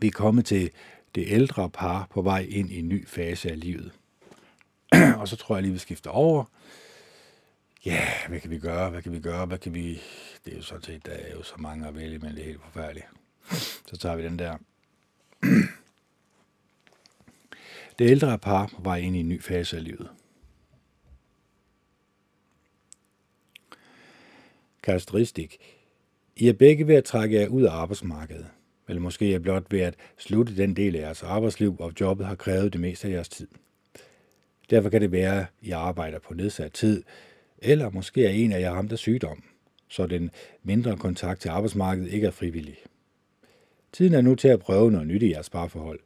vi 0.00 0.06
er 0.06 0.10
kommet 0.10 0.44
til 0.44 0.70
det 1.14 1.24
ældre 1.26 1.70
par 1.70 2.06
på 2.10 2.22
vej 2.22 2.46
ind 2.48 2.70
i 2.70 2.78
en 2.78 2.88
ny 2.88 3.08
fase 3.08 3.50
af 3.50 3.60
livet. 3.60 3.92
og 5.20 5.28
så 5.28 5.36
tror 5.36 5.56
jeg 5.56 5.62
lige, 5.62 5.72
vi 5.72 5.78
skifter 5.78 6.10
over 6.10 6.44
ja, 7.86 7.92
yeah, 7.92 8.28
hvad 8.28 8.40
kan 8.40 8.50
vi 8.50 8.58
gøre, 8.58 8.90
hvad 8.90 9.02
kan 9.02 9.12
vi 9.12 9.20
gøre, 9.20 9.46
hvad 9.46 9.58
kan 9.58 9.74
vi... 9.74 10.02
Det 10.44 10.52
er 10.52 10.56
jo 10.56 10.62
sådan 10.62 10.82
set, 10.82 11.06
der 11.06 11.12
er 11.12 11.32
jo 11.32 11.42
så 11.42 11.54
mange 11.58 11.88
at 11.88 11.94
vælge, 11.94 12.18
men 12.18 12.30
det 12.30 12.40
er 12.40 12.44
helt 12.44 12.60
forfærdeligt. 12.62 13.06
Så 13.90 13.96
tager 13.96 14.16
vi 14.16 14.24
den 14.24 14.38
der. 14.38 14.56
Det 17.98 18.10
ældre 18.10 18.38
par 18.38 18.66
på 18.66 18.82
vej 18.82 18.96
ind 18.96 19.16
i 19.16 19.20
en 19.20 19.28
ny 19.28 19.42
fase 19.42 19.76
af 19.76 19.84
livet. 19.84 20.10
Karakteristik. 24.82 25.56
I 26.36 26.48
er 26.48 26.52
begge 26.52 26.86
ved 26.86 26.94
at 26.94 27.04
trække 27.04 27.40
jer 27.40 27.48
ud 27.48 27.62
af 27.62 27.72
arbejdsmarkedet, 27.72 28.46
eller 28.88 29.02
måske 29.02 29.34
er 29.34 29.38
blot 29.38 29.64
ved 29.70 29.80
at 29.80 29.94
slutte 30.18 30.56
den 30.56 30.76
del 30.76 30.96
af 30.96 31.00
jeres 31.00 31.22
arbejdsliv, 31.22 31.72
hvor 31.72 31.92
jobbet 32.00 32.26
har 32.26 32.34
krævet 32.34 32.72
det 32.72 32.80
meste 32.80 33.08
af 33.08 33.12
jeres 33.12 33.28
tid. 33.28 33.48
Derfor 34.70 34.88
kan 34.88 35.00
det 35.00 35.12
være, 35.12 35.40
at 35.40 35.46
I 35.60 35.70
arbejder 35.70 36.18
på 36.18 36.34
nedsat 36.34 36.72
tid, 36.72 37.02
eller 37.58 37.90
måske 37.90 38.26
er 38.26 38.30
en 38.30 38.52
af 38.52 38.60
jer 38.60 38.72
ramt 38.72 38.92
af 38.92 38.98
sygdom, 38.98 39.42
så 39.88 40.06
den 40.06 40.30
mindre 40.62 40.96
kontakt 40.96 41.40
til 41.40 41.48
arbejdsmarkedet 41.48 42.12
ikke 42.12 42.26
er 42.26 42.30
frivillig. 42.30 42.76
Tiden 43.92 44.14
er 44.14 44.20
nu 44.20 44.34
til 44.34 44.48
at 44.48 44.60
prøve 44.60 44.90
noget 44.90 45.06
nyt 45.06 45.22
i 45.22 45.30
jeres 45.30 45.50
parforhold. 45.50 46.00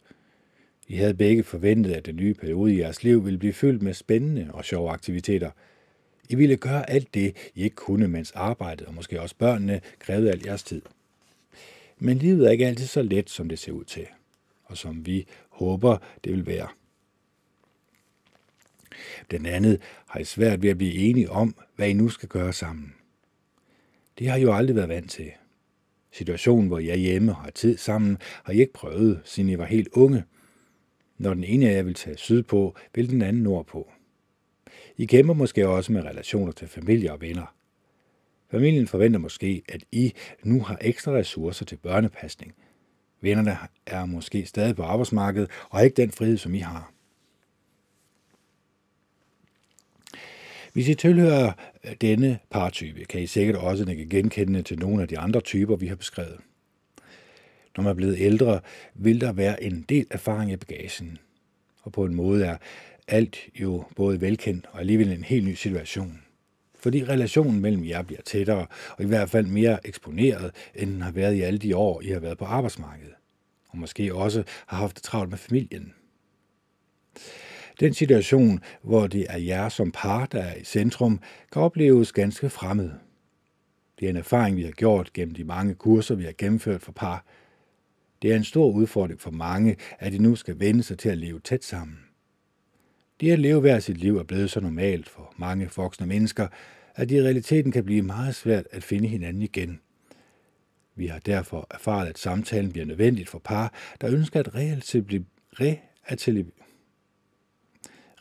I 0.89 0.97
havde 0.97 1.15
begge 1.15 1.43
forventet, 1.43 1.93
at 1.93 2.07
den 2.07 2.17
nye 2.17 2.35
periode 2.35 2.75
i 2.75 2.81
jeres 2.81 3.03
liv 3.03 3.25
ville 3.25 3.39
blive 3.39 3.53
fyldt 3.53 3.83
med 3.83 3.95
spændende 3.95 4.51
og 4.53 4.65
sjove 4.65 4.91
aktiviteter. 4.91 5.51
I 6.29 6.35
ville 6.35 6.57
gøre 6.57 6.91
alt 6.91 7.15
det, 7.15 7.37
I 7.55 7.63
ikke 7.63 7.77
kunne, 7.77 8.09
mens 8.09 8.33
arbejdet 8.33 8.87
og 8.87 8.95
måske 8.95 9.21
også 9.21 9.37
børnene 9.37 9.81
krævede 9.99 10.31
al 10.31 10.43
jeres 10.47 10.63
tid. 10.63 10.83
Men 11.99 12.19
livet 12.19 12.47
er 12.47 12.51
ikke 12.51 12.67
altid 12.67 12.87
så 12.87 13.03
let, 13.03 13.31
som 13.31 13.49
det 13.49 13.59
ser 13.59 13.73
ud 13.73 13.85
til, 13.85 14.07
og 14.65 14.77
som 14.79 15.07
vi 15.07 15.27
håber, 15.49 15.99
det 16.25 16.33
vil 16.33 16.47
være. 16.47 16.69
Den 19.31 19.47
andet 19.47 19.81
har 20.07 20.21
I 20.21 20.25
svært 20.25 20.63
ved 20.63 20.71
at 20.71 20.79
blive 20.79 20.95
enige 20.95 21.31
om, 21.31 21.57
hvad 21.77 21.89
I 21.89 21.93
nu 21.93 22.09
skal 22.09 22.29
gøre 22.29 22.53
sammen. 22.53 22.95
Det 24.19 24.29
har 24.29 24.37
I 24.37 24.43
jo 24.43 24.55
aldrig 24.55 24.77
været 24.77 24.89
vant 24.89 25.11
til. 25.11 25.33
Situationen, 26.13 26.69
hvor 26.69 26.79
I 26.79 26.89
er 26.89 26.97
hjemme 26.97 27.33
og 27.33 27.37
har 27.37 27.51
tid 27.51 27.77
sammen, 27.77 28.19
har 28.45 28.53
I 28.53 28.61
ikke 28.61 28.73
prøvet, 28.73 29.21
siden 29.25 29.51
I 29.51 29.59
var 29.59 29.65
helt 29.65 29.89
unge. 29.93 30.25
Når 31.19 31.35
den 31.35 31.45
ene 31.45 31.69
af 31.69 31.77
jer 31.77 31.83
vil 31.83 31.95
tage 31.95 32.17
sydpå, 32.17 32.77
vil 32.95 33.11
den 33.11 33.23
anden 33.23 33.43
nordpå. 33.43 33.93
I 34.97 35.07
kæmper 35.07 35.35
måske 35.35 35.69
også 35.69 35.93
med 35.93 36.03
relationer 36.03 36.53
til 36.53 36.69
familie 36.69 37.13
og 37.13 37.21
venner. 37.21 37.55
Familien 38.51 38.87
forventer 38.87 39.19
måske, 39.19 39.63
at 39.69 39.85
I 39.93 40.13
nu 40.43 40.63
har 40.63 40.79
ekstra 40.81 41.13
ressourcer 41.13 41.65
til 41.65 41.77
børnepasning. 41.77 42.55
Vennerne 43.21 43.59
er 43.87 44.05
måske 44.05 44.47
stadig 44.47 44.77
på 44.77 44.83
arbejdsmarkedet 44.83 45.51
og 45.71 45.79
har 45.79 45.85
ikke 45.85 45.97
den 45.97 46.11
frihed, 46.11 46.37
som 46.37 46.55
I 46.55 46.59
har. 46.59 46.93
Hvis 50.73 50.89
I 50.89 50.95
tilhører 50.95 51.53
denne 52.01 52.39
partype, 52.51 53.05
kan 53.05 53.23
I 53.23 53.27
sikkert 53.27 53.57
også 53.57 53.85
ikke 53.91 54.07
genkende 54.07 54.63
til 54.63 54.79
nogle 54.79 55.03
af 55.03 55.09
de 55.09 55.19
andre 55.19 55.41
typer, 55.41 55.77
vi 55.77 55.87
har 55.87 55.97
beskrevet. 55.97 56.41
Når 57.77 57.83
man 57.83 57.91
er 57.91 57.95
blevet 57.95 58.17
ældre, 58.19 58.61
vil 58.95 59.21
der 59.21 59.33
være 59.33 59.63
en 59.63 59.85
del 59.89 60.07
erfaring 60.11 60.53
i 60.53 60.57
bagagen. 60.57 61.19
Og 61.83 61.93
på 61.93 62.05
en 62.05 62.15
måde 62.15 62.45
er 62.45 62.57
alt 63.09 63.39
jo 63.55 63.85
både 63.97 64.21
velkendt 64.21 64.67
og 64.73 64.81
alligevel 64.81 65.13
en 65.13 65.25
helt 65.25 65.47
ny 65.47 65.55
situation. 65.55 66.21
Fordi 66.75 67.05
relationen 67.05 67.61
mellem 67.61 67.85
jer 67.85 68.03
bliver 68.03 68.23
tættere, 68.23 68.67
og 68.91 69.05
i 69.05 69.07
hvert 69.07 69.31
fald 69.31 69.47
mere 69.47 69.87
eksponeret, 69.87 70.55
end 70.75 70.91
den 70.91 71.03
har 71.03 71.11
været 71.11 71.35
i 71.35 71.41
alle 71.41 71.59
de 71.59 71.77
år, 71.77 72.01
I 72.01 72.09
har 72.09 72.21
været 72.21 72.39
på 72.39 72.45
arbejdsmarkedet. 72.45 73.15
Og 73.69 73.79
måske 73.79 74.15
også 74.15 74.45
har 74.67 74.77
haft 74.77 74.97
det 74.97 75.03
travlt 75.03 75.31
med 75.31 75.39
familien. 75.39 75.93
Den 77.81 77.95
situation, 77.95 78.61
hvor 78.83 79.07
det 79.07 79.27
er 79.29 79.39
jer 79.39 79.69
som 79.69 79.93
par, 79.93 80.27
der 80.27 80.43
er 80.43 80.55
i 80.55 80.65
centrum, 80.65 81.21
kan 81.53 81.63
opleves 81.63 82.13
ganske 82.13 82.51
fremmed. 82.51 82.91
Det 83.99 84.07
er 84.07 84.11
en 84.11 84.17
erfaring, 84.17 84.57
vi 84.57 84.63
har 84.63 84.71
gjort 84.71 85.13
gennem 85.13 85.35
de 85.35 85.45
mange 85.45 85.75
kurser, 85.75 86.15
vi 86.15 86.25
har 86.25 86.35
gennemført 86.39 86.83
for 86.83 86.93
par. 86.93 87.25
Det 88.23 88.33
er 88.33 88.37
en 88.37 88.45
stor 88.45 88.71
udfordring 88.71 89.21
for 89.21 89.31
mange, 89.31 89.77
at 89.99 90.13
de 90.13 90.19
nu 90.19 90.37
skal 90.37 90.61
vende 90.61 90.83
sig 90.83 90.99
til 90.99 91.09
at 91.09 91.19
leve 91.19 91.41
tæt 91.41 91.65
sammen. 91.65 92.04
Det 93.25 93.33
at 93.33 93.39
leve 93.39 93.61
hver 93.61 93.81
sit 93.81 93.97
liv 93.97 94.17
er 94.17 94.23
blevet 94.23 94.51
så 94.51 94.61
normalt 94.61 95.09
for 95.09 95.35
mange 95.37 95.71
voksne 95.77 96.07
mennesker, 96.07 96.49
at 96.95 97.09
det 97.09 97.17
i 97.17 97.23
realiteten 97.23 97.73
kan 97.73 97.85
blive 97.85 98.03
meget 98.03 98.35
svært 98.35 98.67
at 98.71 98.85
finde 98.85 99.09
hinanden 99.09 99.43
igen. 99.43 99.81
Vi 100.95 101.07
har 101.07 101.19
derfor 101.19 101.67
erfaret, 101.71 102.07
at 102.07 102.19
samtalen 102.19 102.73
bliver 102.73 102.87
nødvendigt 102.87 103.29
for 103.29 103.39
par, 103.39 103.75
der 104.01 104.11
ønsker 104.11 104.41
at 104.41 104.55
reatili... 104.55 105.25
reatili... 105.61 106.45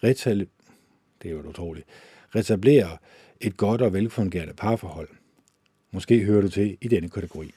retale, 0.03 0.47
det 1.21 1.31
er 1.31 1.33
jo 1.33 1.41
utroligt, 1.41 1.87
retablere 2.35 2.97
et 3.41 3.57
godt 3.57 3.81
og 3.81 3.93
velfungerende 3.93 4.53
parforhold. 4.53 5.09
Måske 5.91 6.23
hører 6.23 6.41
du 6.41 6.49
til 6.49 6.77
i 6.81 6.87
denne 6.87 7.09
kategori. 7.09 7.53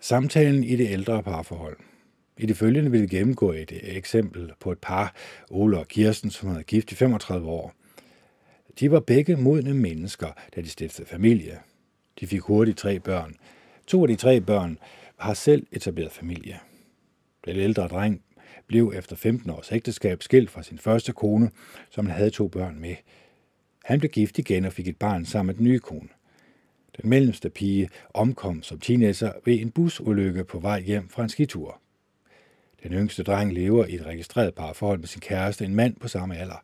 Samtalen 0.00 0.64
i 0.64 0.76
det 0.76 0.90
ældre 0.90 1.22
parforhold. 1.22 1.76
I 2.38 2.46
det 2.46 2.56
følgende 2.56 2.90
vil 2.90 3.02
vi 3.02 3.06
gennemgå 3.06 3.52
et 3.52 3.80
eksempel 3.82 4.52
på 4.60 4.72
et 4.72 4.78
par, 4.78 5.14
Ole 5.50 5.78
og 5.78 5.88
Kirsten, 5.88 6.30
som 6.30 6.48
havde 6.48 6.62
gift 6.62 6.92
i 6.92 6.94
35 6.94 7.48
år. 7.48 7.74
De 8.80 8.90
var 8.90 9.00
begge 9.00 9.36
modne 9.36 9.74
mennesker, 9.74 10.28
da 10.56 10.60
de 10.60 10.68
stiftede 10.68 11.08
familie. 11.08 11.58
De 12.20 12.26
fik 12.26 12.40
hurtigt 12.40 12.78
tre 12.78 13.00
børn. 13.00 13.34
To 13.86 14.02
af 14.02 14.08
de 14.08 14.16
tre 14.16 14.40
børn 14.40 14.78
har 15.16 15.34
selv 15.34 15.66
etableret 15.72 16.12
familie. 16.12 16.58
Den 17.44 17.56
ældre 17.56 17.88
dreng 17.88 18.22
blev 18.66 18.92
efter 18.96 19.16
15 19.16 19.50
års 19.50 19.72
ægteskab 19.72 20.22
skilt 20.22 20.50
fra 20.50 20.62
sin 20.62 20.78
første 20.78 21.12
kone, 21.12 21.50
som 21.90 22.06
han 22.06 22.16
havde 22.16 22.30
to 22.30 22.48
børn 22.48 22.80
med. 22.80 22.94
Han 23.84 23.98
blev 23.98 24.10
gift 24.10 24.38
igen 24.38 24.64
og 24.64 24.72
fik 24.72 24.88
et 24.88 24.96
barn 24.96 25.24
sammen 25.24 25.46
med 25.46 25.54
den 25.54 25.64
nye 25.64 25.78
kone. 25.78 26.08
Den 27.02 27.10
mellemste 27.10 27.50
pige 27.50 27.88
omkom 28.14 28.62
som 28.62 28.80
teenager 28.80 29.32
ved 29.44 29.60
en 29.60 29.70
busulykke 29.70 30.44
på 30.44 30.58
vej 30.58 30.80
hjem 30.80 31.08
fra 31.08 31.22
en 31.22 31.28
skitur. 31.28 31.80
Den 32.82 32.92
yngste 32.92 33.22
dreng 33.22 33.52
lever 33.52 33.86
i 33.86 33.94
et 33.94 34.06
registreret 34.06 34.54
parforhold 34.54 34.98
med 34.98 35.08
sin 35.08 35.20
kæreste, 35.20 35.64
en 35.64 35.74
mand 35.74 35.96
på 35.96 36.08
samme 36.08 36.36
alder. 36.36 36.62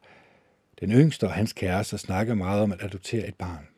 Den 0.80 0.92
yngste 0.92 1.24
og 1.24 1.32
hans 1.32 1.52
kæreste 1.52 1.98
snakker 1.98 2.34
meget 2.34 2.62
om 2.62 2.72
at 2.72 2.82
adoptere 2.82 3.28
et 3.28 3.34
barn. 3.34 3.68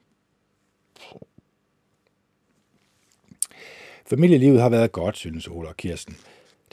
Familielivet 4.06 4.60
har 4.60 4.68
været 4.68 4.92
godt, 4.92 5.16
synes 5.16 5.48
Ola 5.48 5.68
og 5.68 5.76
Kirsten. 5.76 6.16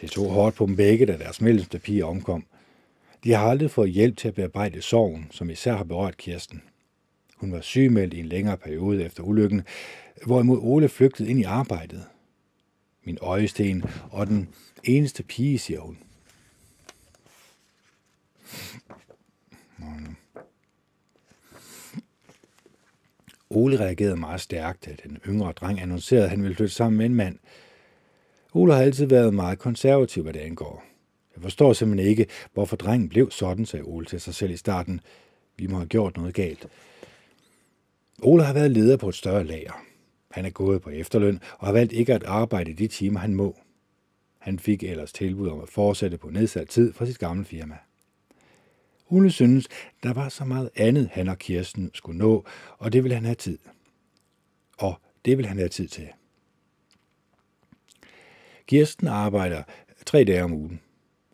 Det 0.01 0.11
tog 0.11 0.31
hårdt 0.31 0.55
på 0.55 0.65
dem 0.65 0.75
begge, 0.75 1.05
da 1.05 1.17
deres 1.17 1.41
mellemste 1.41 1.79
pige 1.79 2.05
omkom. 2.05 2.45
De 3.23 3.31
har 3.31 3.47
aldrig 3.47 3.71
fået 3.71 3.89
hjælp 3.89 4.17
til 4.17 4.27
at 4.27 4.33
bearbejde 4.33 4.81
sorgen, 4.81 5.27
som 5.31 5.49
især 5.49 5.75
har 5.75 5.83
berørt 5.83 6.17
Kirsten. 6.17 6.61
Hun 7.37 7.51
var 7.51 7.61
sygemeldt 7.61 8.13
i 8.13 8.19
en 8.19 8.25
længere 8.25 8.57
periode 8.57 9.03
efter 9.03 9.23
ulykken, 9.23 9.61
hvorimod 10.25 10.57
Ole 10.61 10.89
flygtede 10.89 11.29
ind 11.29 11.39
i 11.39 11.43
arbejdet. 11.43 12.03
Min 13.03 13.17
øjesten 13.21 13.83
og 14.11 14.27
den 14.27 14.49
eneste 14.83 15.23
pige, 15.23 15.59
siger 15.59 15.79
hun. 15.79 15.97
Ole 23.49 23.79
reagerede 23.79 24.15
meget 24.15 24.41
stærkt, 24.41 24.85
da 24.85 24.95
den 25.03 25.17
yngre 25.27 25.51
dreng 25.51 25.81
annoncerede, 25.81 26.23
at 26.23 26.29
han 26.29 26.43
ville 26.43 26.55
flytte 26.55 26.73
sammen 26.73 26.97
med 26.97 27.05
en 27.05 27.15
mand. 27.15 27.39
Ole 28.53 28.73
har 28.73 28.81
altid 28.81 29.05
været 29.05 29.33
meget 29.33 29.59
konservativ, 29.59 30.23
hvad 30.23 30.33
det 30.33 30.39
angår. 30.39 30.83
Jeg 31.35 31.43
forstår 31.43 31.73
simpelthen 31.73 32.09
ikke, 32.09 32.27
hvorfor 32.53 32.75
drengen 32.75 33.09
blev 33.09 33.31
sådan, 33.31 33.65
sagde 33.65 33.83
Ole 33.83 34.05
til 34.05 34.21
sig 34.21 34.35
selv 34.35 34.51
i 34.51 34.57
starten. 34.57 35.01
Vi 35.57 35.67
må 35.67 35.77
have 35.77 35.87
gjort 35.87 36.17
noget 36.17 36.33
galt. 36.33 36.67
Ole 38.21 38.43
har 38.43 38.53
været 38.53 38.71
leder 38.71 38.97
på 38.97 39.09
et 39.09 39.15
større 39.15 39.43
lager. 39.43 39.85
Han 40.31 40.45
er 40.45 40.49
gået 40.49 40.81
på 40.81 40.89
efterløn 40.89 41.39
og 41.57 41.67
har 41.67 41.73
valgt 41.73 41.93
ikke 41.93 42.13
at 42.13 42.23
arbejde 42.23 42.71
i 42.71 42.73
de 42.73 42.87
timer, 42.87 43.19
han 43.19 43.35
må. 43.35 43.57
Han 44.43 44.59
fik 44.59 44.83
ellers 44.83 45.13
tilbud 45.13 45.49
om 45.49 45.61
at 45.61 45.69
fortsætte 45.69 46.17
på 46.17 46.29
nedsat 46.29 46.69
tid 46.69 46.93
fra 46.93 47.05
sit 47.05 47.19
gamle 47.19 47.45
firma. 47.45 47.77
Ole 49.09 49.31
synes, 49.31 49.67
der 50.03 50.13
var 50.13 50.29
så 50.29 50.45
meget 50.45 50.69
andet, 50.75 51.09
han 51.11 51.29
og 51.29 51.37
Kirsten 51.37 51.91
skulle 51.93 52.17
nå, 52.17 52.45
og 52.77 52.93
det 52.93 53.03
ville 53.03 53.15
han 53.15 53.25
have 53.25 53.35
tid. 53.35 53.57
Og 54.77 54.95
det 55.25 55.37
vil 55.37 55.45
han 55.45 55.57
have 55.57 55.69
tid 55.69 55.87
til. 55.87 56.07
Kirsten 58.67 59.07
arbejder 59.07 59.63
tre 60.05 60.23
dage 60.23 60.43
om 60.43 60.53
ugen. 60.53 60.81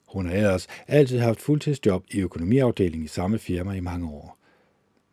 Hun 0.07 0.25
har 0.25 0.35
ellers 0.35 0.67
altid 0.87 1.19
haft 1.19 1.41
fuldtidsjob 1.41 2.05
i 2.11 2.19
økonomiafdelingen 2.19 3.05
i 3.05 3.07
samme 3.07 3.39
firma 3.39 3.73
i 3.73 3.79
mange 3.79 4.09
år. 4.09 4.37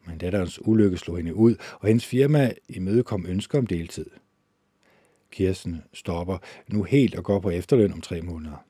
Men 0.07 0.19
datterens 0.19 0.67
ulykke 0.67 0.97
slog 0.97 1.17
hende 1.17 1.35
ud, 1.35 1.57
og 1.81 1.89
hendes 1.89 2.07
firma 2.07 2.53
imødekom 2.69 3.27
ønsker 3.27 3.59
om 3.59 3.67
deltid. 3.67 4.07
Kirsten 5.37 5.83
stopper 5.93 6.39
nu 6.69 6.83
helt 6.83 7.15
og 7.15 7.25
går 7.25 7.39
på 7.41 7.51
efterløn 7.51 7.93
om 7.93 8.01
tre 8.01 8.23
måneder. 8.23 8.67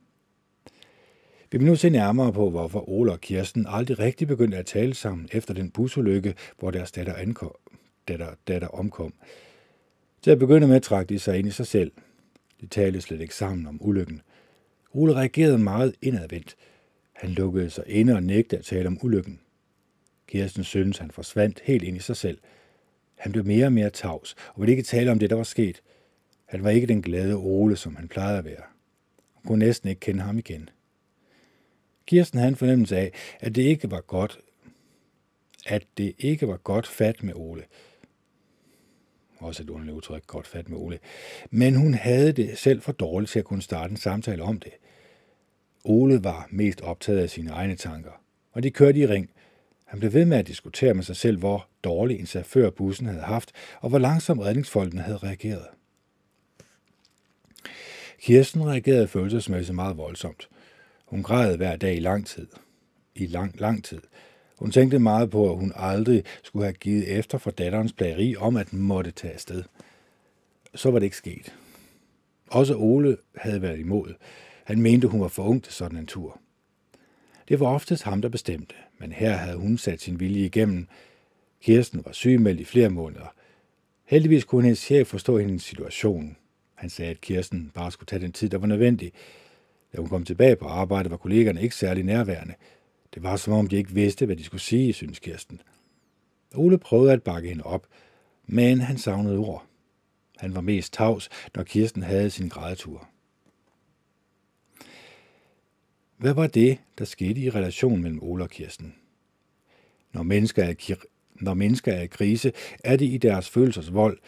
Vi 1.51 1.59
vil 1.59 1.67
nu 1.67 1.77
se 1.77 1.91
nærmere 1.91 2.33
på, 2.33 2.51
hvorfor 2.51 2.89
Ole 2.89 3.13
og 3.13 3.21
Kirsten 3.21 3.67
aldrig 3.69 3.99
rigtig 3.99 4.29
begyndte 4.29 4.57
at 4.57 4.67
tale 4.67 4.95
sammen 4.95 5.29
efter 5.33 5.55
den 5.55 5.71
busulykke, 5.71 6.35
hvor 6.59 6.71
deres 6.71 6.93
datter, 6.93 7.15
ankom, 7.15 7.55
datter, 8.09 8.35
datter 8.49 8.69
omkom. 8.69 9.15
Til 10.23 10.31
at 10.31 10.39
begynde 10.39 10.67
med 10.67 10.81
trak 10.81 11.09
de 11.09 11.19
sig 11.19 11.39
ind 11.39 11.49
i 11.49 11.51
sig 11.51 11.67
selv. 11.67 11.93
De 12.61 12.67
talte 12.67 13.01
slet 13.01 13.21
ikke 13.21 13.35
sammen 13.35 13.67
om 13.67 13.79
ulykken. 13.83 14.21
Ole 14.93 15.15
reagerede 15.15 15.59
meget 15.59 15.95
indadvendt. 16.03 16.57
Han 17.13 17.31
lukkede 17.31 17.71
sig 17.71 17.85
inde 17.87 18.15
og 18.15 18.23
nægtede 18.23 18.59
at 18.59 18.65
tale 18.65 18.87
om 18.87 18.99
ulykken. 19.03 19.41
Kirsten 20.29 20.65
syntes, 20.65 20.99
han 20.99 21.11
forsvandt 21.11 21.61
helt 21.65 21.83
ind 21.83 21.97
i 21.97 22.01
sig 22.01 22.17
selv. 22.17 22.39
Han 23.15 23.33
blev 23.33 23.45
mere 23.45 23.67
og 23.67 23.73
mere 23.73 23.91
tavs 23.91 24.37
og 24.55 24.61
ville 24.61 24.73
ikke 24.73 24.83
tale 24.83 25.11
om 25.11 25.19
det, 25.19 25.31
der 25.31 25.37
var 25.37 25.43
sket. 25.43 25.83
Han 26.47 26.65
var 26.65 26.71
ikke 26.71 26.87
den 26.87 27.03
glade 27.03 27.35
Ole, 27.35 27.77
som 27.77 27.97
han 27.97 28.09
plejede 28.09 28.39
at 28.39 28.45
være. 28.45 28.63
Hun 29.35 29.43
kunne 29.47 29.59
næsten 29.59 29.89
ikke 29.89 30.01
kende 30.01 30.21
ham 30.21 30.39
igen. 30.39 30.69
Kirsten 32.07 32.39
havde 32.39 32.49
en 32.49 32.57
fornemmelse 32.57 32.97
af, 32.97 33.13
at 33.41 33.55
det 33.55 33.63
ikke 33.63 33.91
var 33.91 34.01
godt, 34.01 34.39
at 35.67 35.87
det 35.99 36.15
ikke 36.19 36.49
var 36.49 36.57
godt 36.57 36.87
fat 36.87 37.23
med 37.23 37.35
Ole. 37.35 37.63
Også 39.39 39.63
et 39.63 39.71
underligt 39.71 39.97
udtryk, 39.97 40.27
godt 40.27 40.47
fat 40.47 40.69
med 40.69 40.79
Ole. 40.79 40.99
Men 41.51 41.75
hun 41.75 41.95
havde 41.95 42.33
det 42.33 42.59
selv 42.59 42.81
for 42.83 42.93
dårligt 42.93 43.31
til 43.31 43.39
at 43.39 43.45
kunne 43.45 43.63
starte 43.63 43.91
en 43.91 43.97
samtale 43.97 44.43
om 44.43 44.61
det. 44.61 44.73
Ole 45.85 46.25
var 46.25 46.47
mest 46.51 46.81
optaget 46.81 47.19
af 47.19 47.31
sine 47.31 47.51
egne 47.51 47.77
tanker, 47.77 48.23
og 48.53 48.63
de 48.63 48.71
kørte 48.71 48.99
i 48.99 49.07
ring. 49.07 49.31
Han 49.85 49.99
blev 50.01 50.13
ved 50.13 50.25
med 50.25 50.39
at 50.39 50.47
diskutere 50.47 50.95
med 50.95 51.03
sig 51.03 51.17
selv, 51.17 51.39
hvor 51.39 51.69
dårlig 51.85 52.21
en 52.21 52.27
chauffør 52.27 52.71
bussen 52.71 53.07
havde 53.07 53.23
haft, 53.23 53.53
og 53.81 53.89
hvor 53.89 53.99
langsom 53.99 54.39
redningsfolkene 54.39 55.03
havde 55.03 55.19
reageret. 55.19 55.67
Kirsten 58.27 58.67
reagerede 58.67 59.09
følelsesmæssigt 59.09 59.75
meget 59.75 59.97
voldsomt. 59.97 60.49
Hun 61.07 61.23
græd 61.23 61.57
hver 61.57 61.77
dag 61.77 61.97
i 61.97 62.01
lang 62.01 62.27
tid. 62.27 62.47
I 63.15 63.27
lang, 63.27 63.61
lang 63.61 63.85
tid. 63.85 64.01
Hun 64.59 64.71
tænkte 64.71 64.99
meget 64.99 65.31
på, 65.31 65.51
at 65.51 65.59
hun 65.59 65.73
aldrig 65.77 66.25
skulle 66.43 66.65
have 66.65 66.73
givet 66.73 67.19
efter 67.19 67.39
for 67.39 67.51
datterens 67.51 67.93
plageri 67.93 68.37
om, 68.37 68.57
at 68.57 68.71
den 68.71 68.79
måtte 68.79 69.11
tage 69.11 69.35
afsted. 69.35 69.63
Så 70.75 70.91
var 70.91 70.99
det 70.99 71.07
ikke 71.07 71.17
sket. 71.17 71.55
Også 72.51 72.77
Ole 72.77 73.17
havde 73.37 73.63
været 73.63 73.79
imod. 73.79 74.15
Han 74.65 74.83
mente, 74.83 75.09
hun 75.09 75.21
var 75.21 75.29
for 75.29 75.45
ung 75.45 75.65
til 75.65 75.73
sådan 75.73 75.99
en 75.99 76.07
tur. 76.07 76.41
Det 77.49 77.61
var 77.61 77.67
oftest 77.67 78.03
ham, 78.03 78.23
der 78.23 78.29
bestemte, 78.29 78.75
men 78.99 79.13
her 79.13 79.33
havde 79.33 79.57
hun 79.57 79.79
sat 79.79 80.01
sin 80.01 80.21
vilje 80.21 80.45
igennem. 80.45 80.89
Kirsten 81.63 82.05
var 82.05 82.13
sygemeldt 82.13 82.61
i 82.61 82.65
flere 82.65 82.91
måneder. 82.91 83.35
Heldigvis 84.05 84.45
kunne 84.45 84.63
hendes 84.63 84.79
chef 84.79 85.07
forstå 85.07 85.39
hendes 85.39 85.63
situation. 85.63 86.37
Han 86.77 86.91
sagde, 86.91 87.11
at 87.11 87.21
Kirsten 87.21 87.71
bare 87.75 87.93
skulle 87.93 88.07
tage 88.07 88.23
den 88.23 88.33
tid, 88.33 88.49
der 88.49 88.59
var 88.59 88.67
nødvendig. 88.67 89.13
Da 89.93 90.01
hun 90.01 90.09
kom 90.09 90.25
tilbage 90.25 90.57
på 90.57 90.67
arbejde, 90.67 91.11
var 91.11 91.17
kollegerne 91.17 91.63
ikke 91.63 91.75
særlig 91.75 92.05
nærværende. 92.05 92.55
Det 93.15 93.23
var 93.23 93.37
som 93.37 93.53
om, 93.53 93.67
de 93.67 93.77
ikke 93.77 93.91
vidste, 93.91 94.27
hvad 94.27 94.37
de 94.37 94.45
skulle 94.45 94.61
sige, 94.61 94.93
synes 94.93 95.19
Kirsten. 95.19 95.61
Ole 96.55 96.79
prøvede 96.79 97.13
at 97.13 97.23
bakke 97.23 97.49
hende 97.49 97.65
op, 97.65 97.87
men 98.47 98.81
han 98.81 98.99
savnede 98.99 99.39
ord. 99.39 99.67
Han 100.37 100.55
var 100.55 100.61
mest 100.61 100.93
tavs, 100.93 101.29
når 101.55 101.63
Kirsten 101.63 102.03
havde 102.03 102.31
sin 102.31 102.49
grædetur. 102.49 103.09
Hvad 106.17 106.35
var 106.35 106.47
det, 106.47 106.79
der 106.99 107.05
skete 107.05 107.41
i 107.41 107.51
relationen 107.51 108.03
mellem 108.03 108.23
Ole 108.23 108.45
og 108.45 108.51
Kirsten? 108.51 108.95
Når 110.13 110.23
mennesker 110.23 110.65
er, 110.65 110.95
når 111.35 111.55
mennesker 111.55 111.93
er 111.93 112.03
i 112.03 112.07
krise, 112.07 112.53
er 112.85 112.97
det 112.97 113.07
i 113.07 113.19
deres 113.19 113.49
følelsers 113.49 113.95
vold. 113.95 114.19